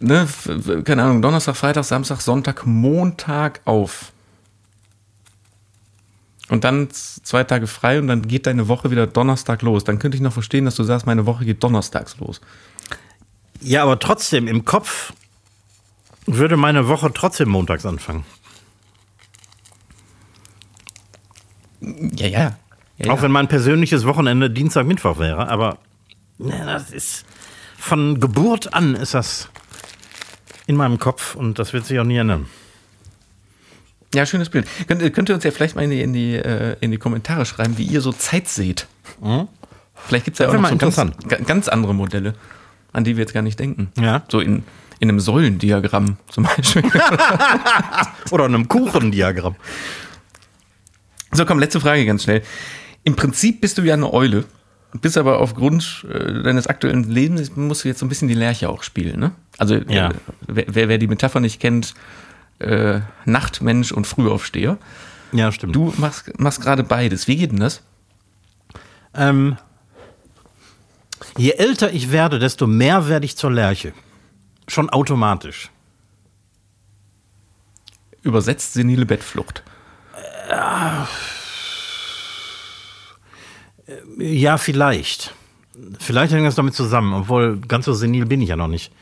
ne, 0.00 0.26
keine 0.84 1.02
Ahnung, 1.02 1.22
Donnerstag, 1.22 1.56
Freitag, 1.56 1.84
Samstag, 1.84 2.20
Sonntag, 2.20 2.66
Montag 2.66 3.60
auf. 3.66 4.12
Und 6.48 6.64
dann 6.64 6.88
zwei 6.90 7.44
Tage 7.44 7.66
frei 7.66 7.98
und 7.98 8.06
dann 8.06 8.22
geht 8.22 8.46
deine 8.46 8.68
Woche 8.68 8.90
wieder 8.90 9.06
Donnerstag 9.06 9.62
los. 9.62 9.84
Dann 9.84 9.98
könnte 9.98 10.16
ich 10.16 10.22
noch 10.22 10.32
verstehen, 10.32 10.64
dass 10.64 10.76
du 10.76 10.84
sagst, 10.84 11.04
meine 11.04 11.26
Woche 11.26 11.44
geht 11.44 11.62
donnerstags 11.62 12.18
los. 12.18 12.40
Ja, 13.60 13.82
aber 13.82 13.98
trotzdem, 13.98 14.46
im 14.46 14.64
Kopf 14.64 15.12
würde 16.26 16.56
meine 16.56 16.88
Woche 16.88 17.12
trotzdem 17.12 17.48
montags 17.48 17.84
anfangen. 17.84 18.24
Ja, 21.80 22.26
ja. 22.28 22.58
Ja, 22.98 23.12
Auch 23.12 23.16
ja. 23.16 23.22
wenn 23.22 23.32
mein 23.32 23.48
persönliches 23.48 24.06
Wochenende 24.06 24.50
Dienstag, 24.50 24.86
Mittwoch 24.86 25.18
wäre. 25.18 25.48
Aber 25.48 25.78
ne, 26.38 26.62
das 26.64 26.90
ist 26.90 27.24
von 27.78 28.20
Geburt 28.20 28.72
an 28.74 28.94
ist 28.94 29.14
das 29.14 29.48
in 30.66 30.76
meinem 30.76 30.98
Kopf 30.98 31.34
und 31.34 31.58
das 31.58 31.72
wird 31.72 31.86
sich 31.86 31.98
auch 31.98 32.04
nie 32.04 32.16
ändern. 32.16 32.46
Ja, 34.14 34.24
schönes 34.24 34.48
Bild. 34.48 34.66
Könnt, 34.86 35.00
könnt 35.14 35.28
ihr 35.28 35.34
uns 35.34 35.44
ja 35.44 35.50
vielleicht 35.50 35.76
mal 35.76 35.82
in 35.82 35.90
die, 35.90 36.00
in 36.00 36.12
die, 36.12 36.34
äh, 36.36 36.76
in 36.80 36.90
die 36.90 36.96
Kommentare 36.96 37.44
schreiben, 37.44 37.76
wie 37.76 37.84
ihr 37.84 38.00
so 38.00 38.12
Zeit 38.12 38.48
seht. 38.48 38.86
Vielleicht 39.94 40.24
gibt 40.24 40.36
es 40.36 40.38
ja 40.38 40.46
Das 40.46 40.54
auch 40.54 40.60
noch 40.60 40.92
so 40.92 41.28
ganz, 41.28 41.46
ganz 41.46 41.68
andere 41.68 41.94
Modelle, 41.94 42.34
an 42.92 43.04
die 43.04 43.16
wir 43.16 43.22
jetzt 43.22 43.34
gar 43.34 43.42
nicht 43.42 43.58
denken. 43.58 43.90
Ja. 43.98 44.22
So 44.28 44.40
in, 44.40 44.64
in 45.00 45.08
einem 45.08 45.20
Säulendiagramm 45.20 46.16
zum 46.30 46.44
Beispiel. 46.44 46.84
Oder 48.30 48.46
in 48.46 48.54
einem 48.54 48.68
Kuchendiagramm. 48.68 49.56
so, 51.32 51.44
komm, 51.44 51.58
letzte 51.58 51.80
Frage 51.80 52.06
ganz 52.06 52.22
schnell. 52.24 52.42
Im 53.06 53.14
Prinzip 53.14 53.60
bist 53.60 53.78
du 53.78 53.82
ja 53.82 53.94
eine 53.94 54.12
Eule, 54.12 54.44
bist 55.00 55.16
aber 55.16 55.38
aufgrund 55.38 56.04
äh, 56.12 56.42
deines 56.42 56.66
aktuellen 56.66 57.04
Lebens, 57.04 57.54
musst 57.54 57.84
du 57.84 57.88
jetzt 57.88 58.00
so 58.00 58.06
ein 58.06 58.08
bisschen 58.08 58.26
die 58.26 58.34
Lerche 58.34 58.68
auch 58.68 58.82
spielen, 58.82 59.20
ne? 59.20 59.30
Also, 59.58 59.76
Ja. 59.76 60.10
äh, 60.10 60.14
wer, 60.48 60.64
wer, 60.66 60.88
wer 60.88 60.98
die 60.98 61.06
Metapher 61.06 61.38
nicht 61.38 61.60
kennt, 61.60 61.94
äh, 62.58 62.98
Nachtmensch 63.24 63.92
und 63.92 64.08
Frühaufsteher. 64.08 64.76
Ja, 65.30 65.52
stimmt. 65.52 65.76
Du 65.76 65.94
machst, 65.98 66.36
machst 66.40 66.60
gerade 66.60 66.82
beides. 66.82 67.28
Wie 67.28 67.36
geht 67.36 67.52
denn 67.52 67.60
das? 67.60 67.80
Ähm, 69.14 69.56
je 71.36 71.52
älter 71.52 71.92
ich 71.92 72.10
werde, 72.10 72.40
desto 72.40 72.66
mehr 72.66 73.06
werde 73.08 73.24
ich 73.24 73.36
zur 73.36 73.52
Lerche. 73.52 73.92
Schon 74.66 74.90
automatisch. 74.90 75.70
Übersetzt 78.22 78.72
senile 78.74 79.06
Bettflucht. 79.06 79.62
Ja, 84.18 84.58
vielleicht. 84.58 85.34
Vielleicht 85.98 86.32
hängt 86.32 86.46
das 86.46 86.54
damit 86.54 86.74
zusammen, 86.74 87.12
obwohl 87.12 87.58
ganz 87.60 87.84
so 87.84 87.92
senil 87.92 88.26
bin 88.26 88.40
ich 88.40 88.48
ja 88.48 88.56
noch 88.56 88.68
nicht. 88.68 88.92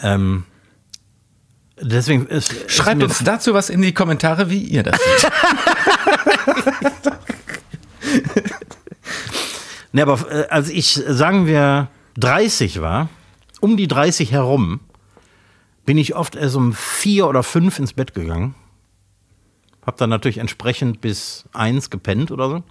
Ähm, 0.00 0.44
deswegen 1.80 2.26
ist. 2.26 2.70
Schreibt 2.70 3.02
ist 3.02 3.08
uns 3.08 3.24
dazu 3.24 3.54
was 3.54 3.70
in 3.70 3.82
die 3.82 3.94
Kommentare, 3.94 4.50
wie 4.50 4.62
ihr 4.62 4.82
das 4.82 4.98
seht. 4.98 5.32
Ne, 9.92 10.02
aber 10.02 10.30
äh, 10.30 10.48
als 10.48 10.70
ich, 10.70 10.94
sagen 11.06 11.46
wir, 11.46 11.88
30 12.16 12.80
war, 12.80 13.08
um 13.60 13.76
die 13.76 13.88
30 13.88 14.32
herum, 14.32 14.80
bin 15.84 15.98
ich 15.98 16.14
oft 16.14 16.34
erst 16.34 16.56
um 16.56 16.72
vier 16.72 17.26
oder 17.26 17.42
fünf 17.42 17.78
ins 17.78 17.92
Bett 17.92 18.14
gegangen. 18.14 18.54
Hab 19.84 19.96
dann 19.98 20.10
natürlich 20.10 20.38
entsprechend 20.38 21.00
bis 21.00 21.44
eins 21.52 21.90
gepennt 21.90 22.30
oder 22.30 22.48
so. 22.48 22.62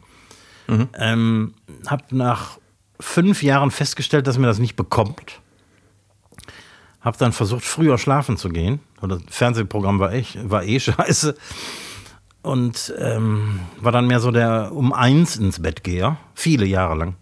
Ähm, 0.98 1.54
hab 1.88 2.12
nach 2.12 2.58
fünf 3.00 3.44
Jahren 3.44 3.72
festgestellt, 3.72 4.28
dass 4.28 4.38
mir 4.38 4.48
das 4.48 4.60
nicht 4.60 4.76
bekommt. 4.76 5.42
Hab 7.02 7.18
dann 7.18 7.32
versucht, 7.32 7.64
früher 7.64 7.98
schlafen 7.98 8.38
zu 8.38 8.50
gehen. 8.50 8.80
Und 9.02 9.10
das 9.10 9.22
Fernsehprogramm 9.30 10.00
war, 10.00 10.14
echt, 10.14 10.50
war 10.50 10.64
eh 10.64 10.80
scheiße. 10.80 11.36
Und 12.44 12.94
ähm, 12.98 13.60
war 13.80 13.92
dann 13.92 14.08
mehr 14.08 14.20
so 14.20 14.32
der 14.32 14.72
um 14.74 14.94
eins 14.94 15.38
ins 15.38 15.62
Bett 15.62 15.84
geher. 15.84 16.18
Viele 16.34 16.66
Jahre 16.66 16.96
lang. 16.96 17.16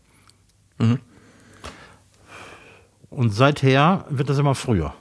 Und 3.09 3.31
seither 3.31 4.05
wird 4.09 4.29
das 4.29 4.37
immer 4.37 4.55
früher. 4.55 4.93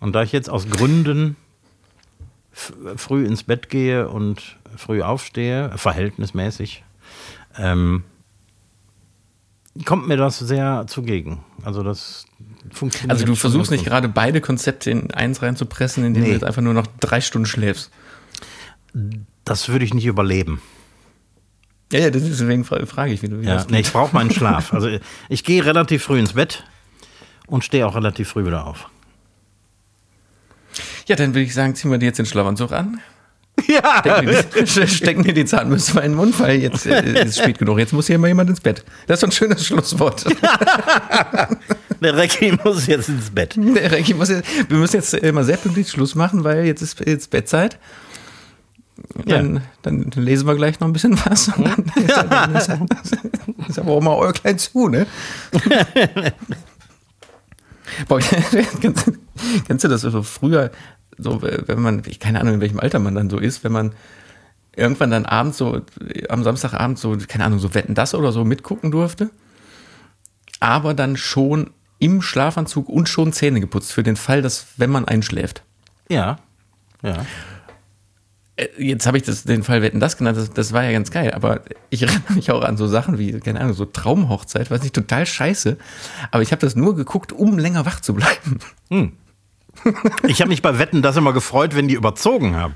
Und 0.00 0.12
da 0.12 0.22
ich 0.22 0.32
jetzt 0.32 0.50
aus 0.50 0.68
Gründen 0.68 1.36
früh 2.52 3.24
ins 3.24 3.44
Bett 3.44 3.68
gehe 3.68 4.08
und 4.08 4.57
früh 4.76 5.02
aufstehe, 5.02 5.70
verhältnismäßig, 5.76 6.84
ähm, 7.56 8.04
kommt 9.84 10.08
mir 10.08 10.16
das 10.16 10.38
sehr 10.38 10.86
zugegen. 10.88 11.44
Also 11.64 11.82
das 11.82 12.26
funktioniert. 12.72 13.12
Also 13.12 13.24
du 13.26 13.34
versuchst 13.34 13.70
nicht 13.70 13.84
gerade 13.84 14.08
beide 14.08 14.40
Konzepte 14.40 14.90
in 14.90 15.12
eins 15.12 15.42
reinzupressen, 15.42 16.04
indem 16.04 16.22
Nee. 16.22 16.28
du 16.30 16.34
jetzt 16.34 16.44
einfach 16.44 16.62
nur 16.62 16.74
noch 16.74 16.86
drei 17.00 17.20
Stunden 17.20 17.46
schläfst. 17.46 17.90
Das 19.44 19.68
würde 19.68 19.84
ich 19.84 19.94
nicht 19.94 20.06
überleben. 20.06 20.60
Ja, 21.92 22.00
ja, 22.00 22.10
das 22.10 22.22
ist 22.22 22.40
deswegen 22.40 22.64
fra- 22.64 22.84
frage 22.86 23.12
ich, 23.12 23.22
wie 23.22 23.28
du 23.28 23.40
wie 23.40 23.46
Ja, 23.46 23.64
nee, 23.70 23.80
ich 23.80 23.92
brauche 23.92 24.14
meinen 24.14 24.30
Schlaf. 24.30 24.72
Also 24.74 24.90
ich 25.28 25.44
gehe 25.44 25.64
relativ 25.64 26.02
früh 26.04 26.18
ins 26.18 26.34
Bett 26.34 26.64
und 27.46 27.64
stehe 27.64 27.86
auch 27.86 27.94
relativ 27.94 28.28
früh 28.28 28.44
wieder 28.44 28.66
auf. 28.66 28.90
Ja, 31.06 31.16
dann 31.16 31.30
würde 31.30 31.42
ich 31.42 31.54
sagen, 31.54 31.74
ziehen 31.74 31.90
wir 31.90 31.96
dir 31.98 32.06
jetzt 32.06 32.18
den 32.18 32.26
Schlafanzug 32.26 32.72
an. 32.72 33.00
Ja. 33.66 34.02
Stecken 34.66 35.22
dir 35.24 35.32
die, 35.34 35.42
die 35.42 35.44
Zahnbürste 35.44 35.94
mal 35.94 36.00
in 36.02 36.12
den 36.12 36.16
Mund, 36.16 36.38
weil 36.40 36.60
jetzt 36.60 36.86
äh, 36.86 37.22
ist 37.24 37.30
es 37.30 37.38
spät 37.38 37.58
genug. 37.58 37.78
Jetzt 37.78 37.92
muss 37.92 38.06
hier 38.06 38.18
mal 38.18 38.28
jemand 38.28 38.48
ins 38.50 38.60
Bett. 38.60 38.84
Das 39.06 39.16
ist 39.16 39.22
doch 39.22 39.28
ein 39.28 39.32
schönes 39.32 39.66
Schlusswort. 39.66 40.24
Der 42.00 42.16
Recki 42.16 42.56
muss 42.64 42.86
jetzt 42.86 43.08
ins 43.08 43.30
Bett. 43.30 43.56
Der 43.58 43.90
Recki 43.90 44.14
muss 44.14 44.28
jetzt, 44.28 44.46
wir 44.68 44.78
müssen 44.78 44.96
jetzt 44.96 45.20
mal 45.32 45.44
sehr 45.44 45.56
pünktlich 45.56 45.90
Schluss 45.90 46.14
machen, 46.14 46.44
weil 46.44 46.64
jetzt 46.64 46.80
ist 46.82 47.00
jetzt 47.04 47.30
Bettzeit. 47.30 47.78
dann, 49.26 49.56
Ja. 49.56 49.62
dann 49.82 50.10
lesen 50.14 50.46
wir 50.46 50.54
gleich 50.54 50.78
noch 50.80 50.86
ein 50.86 50.92
bisschen 50.92 51.18
was. 51.26 51.48
Und 51.48 51.64
dann 51.66 51.84
ist, 52.04 52.16
dann 52.16 52.54
ist, 52.54 52.70
ist 53.68 53.78
aber 53.78 53.92
auch 53.92 54.00
mal 54.00 54.14
euer 54.14 54.32
klein 54.32 54.58
zu, 54.58 54.88
ne? 54.88 55.06
Boah, 58.06 58.20
kennst, 58.20 59.10
kennst 59.66 59.84
du 59.84 59.88
das 59.88 60.02
so 60.02 60.22
früher, 60.22 60.70
so, 61.18 61.42
wenn 61.42 61.80
man, 61.80 62.02
ich 62.06 62.20
keine 62.20 62.40
Ahnung, 62.40 62.54
in 62.54 62.60
welchem 62.60 62.80
Alter 62.80 62.98
man 62.98 63.14
dann 63.14 63.28
so 63.28 63.38
ist, 63.38 63.64
wenn 63.64 63.72
man 63.72 63.92
irgendwann 64.76 65.10
dann 65.10 65.26
abends 65.26 65.58
so, 65.58 65.82
am 66.28 66.44
Samstagabend 66.44 66.98
so, 66.98 67.16
keine 67.26 67.44
Ahnung, 67.44 67.58
so 67.58 67.74
Wetten 67.74 67.94
das 67.94 68.14
oder 68.14 68.32
so 68.32 68.44
mitgucken 68.44 68.90
durfte, 68.90 69.30
aber 70.60 70.94
dann 70.94 71.16
schon 71.16 71.70
im 71.98 72.22
Schlafanzug 72.22 72.88
und 72.88 73.08
schon 73.08 73.32
Zähne 73.32 73.60
geputzt 73.60 73.92
für 73.92 74.04
den 74.04 74.16
Fall, 74.16 74.40
dass, 74.40 74.66
wenn 74.76 74.90
man 74.90 75.06
einschläft. 75.06 75.62
Ja. 76.08 76.38
Ja. 77.02 77.26
Äh, 78.56 78.68
Jetzt 78.78 79.06
habe 79.06 79.16
ich 79.18 79.24
das, 79.24 79.42
den 79.42 79.64
Fall 79.64 79.82
Wetten 79.82 79.98
das 79.98 80.16
genannt, 80.16 80.38
das, 80.38 80.52
das 80.52 80.72
war 80.72 80.84
ja 80.84 80.92
ganz 80.92 81.10
geil, 81.10 81.32
aber 81.32 81.62
ich 81.90 82.02
erinnere 82.04 82.32
mich 82.34 82.52
auch 82.52 82.62
an 82.62 82.76
so 82.76 82.86
Sachen 82.86 83.18
wie, 83.18 83.32
keine 83.40 83.60
Ahnung, 83.60 83.74
so 83.74 83.84
Traumhochzeit, 83.84 84.70
weiß 84.70 84.82
nicht, 84.82 84.94
total 84.94 85.26
scheiße, 85.26 85.76
aber 86.30 86.42
ich 86.42 86.52
habe 86.52 86.60
das 86.60 86.76
nur 86.76 86.94
geguckt, 86.94 87.32
um 87.32 87.58
länger 87.58 87.84
wach 87.84 88.00
zu 88.00 88.14
bleiben. 88.14 88.60
Ich 90.26 90.40
habe 90.40 90.48
mich 90.48 90.62
bei 90.62 90.78
Wetten 90.78 91.02
das 91.02 91.16
immer 91.16 91.32
gefreut, 91.32 91.74
wenn 91.76 91.88
die 91.88 91.94
überzogen 91.94 92.56
haben. 92.56 92.74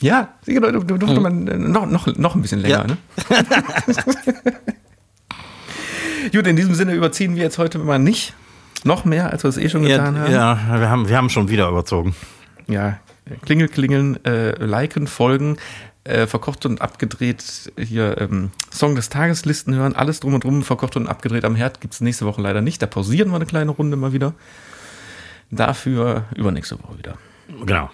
Ja, 0.00 0.34
genau, 0.46 0.70
du, 0.70 0.84
du 0.84 0.96
durfte 0.96 1.18
man 1.20 1.48
äh, 1.48 1.56
noch, 1.58 1.86
noch, 1.86 2.06
noch 2.16 2.34
ein 2.36 2.42
bisschen 2.42 2.60
länger, 2.60 2.78
Ja. 2.78 2.86
ne? 2.86 2.96
Gut, 6.32 6.46
in 6.46 6.56
diesem 6.56 6.74
Sinne 6.74 6.94
überziehen 6.94 7.36
wir 7.36 7.42
jetzt 7.42 7.58
heute 7.58 7.78
mal 7.78 7.98
nicht. 7.98 8.34
Noch 8.84 9.04
mehr, 9.04 9.30
als 9.30 9.42
wir 9.44 9.48
es 9.48 9.56
eh 9.56 9.68
schon 9.68 9.82
getan 9.82 10.14
Ja, 10.14 10.20
haben. 10.22 10.32
ja 10.32 10.80
wir 10.80 10.90
haben. 10.90 11.08
Wir 11.08 11.16
haben 11.16 11.30
schon 11.30 11.48
wieder 11.48 11.68
überzogen. 11.68 12.14
ja, 12.68 12.98
Klingel, 13.42 13.68
klingeln, 13.68 14.24
äh, 14.24 14.64
liken, 14.64 15.06
folgen, 15.06 15.58
äh, 16.04 16.26
verkocht 16.26 16.64
und 16.64 16.80
abgedreht, 16.80 17.72
hier 17.78 18.18
ähm, 18.20 18.50
Song 18.70 18.94
des 18.94 19.10
Tages, 19.10 19.44
Listen 19.44 19.74
hören, 19.74 19.94
alles 19.94 20.20
drum 20.20 20.32
und 20.34 20.44
drum, 20.44 20.62
verkocht 20.62 20.96
und 20.96 21.06
abgedreht 21.08 21.44
am 21.44 21.54
Herd 21.54 21.80
gibt 21.82 21.92
es 21.94 22.00
nächste 22.00 22.24
Woche 22.24 22.40
leider 22.40 22.62
nicht. 22.62 22.80
Da 22.80 22.86
pausieren 22.86 23.28
wir 23.30 23.36
eine 23.36 23.46
kleine 23.46 23.70
Runde 23.72 23.96
mal 23.96 24.12
wieder. 24.12 24.32
Dafür 25.50 26.24
übernächste 26.36 26.78
Woche 26.82 26.98
wieder. 26.98 27.18
Genau. 27.64 27.90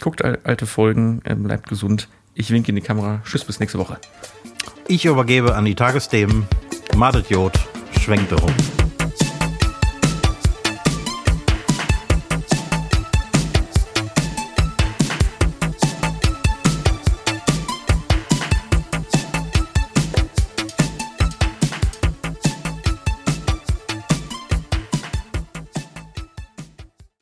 Guckt 0.00 0.24
al- 0.24 0.38
alte 0.44 0.66
Folgen, 0.66 1.20
äh, 1.24 1.34
bleibt 1.34 1.68
gesund. 1.68 2.08
Ich 2.34 2.50
winke 2.50 2.70
in 2.70 2.76
die 2.76 2.82
Kamera. 2.82 3.20
Tschüss, 3.24 3.44
bis 3.44 3.60
nächste 3.60 3.78
Woche. 3.78 3.98
Ich 4.88 5.04
übergebe 5.04 5.54
an 5.54 5.64
die 5.64 5.74
Tagesthemen. 5.74 6.46
Madet 6.96 7.30
Jod, 7.30 7.52
schwenkte 8.00 8.34
rum. 8.36 8.52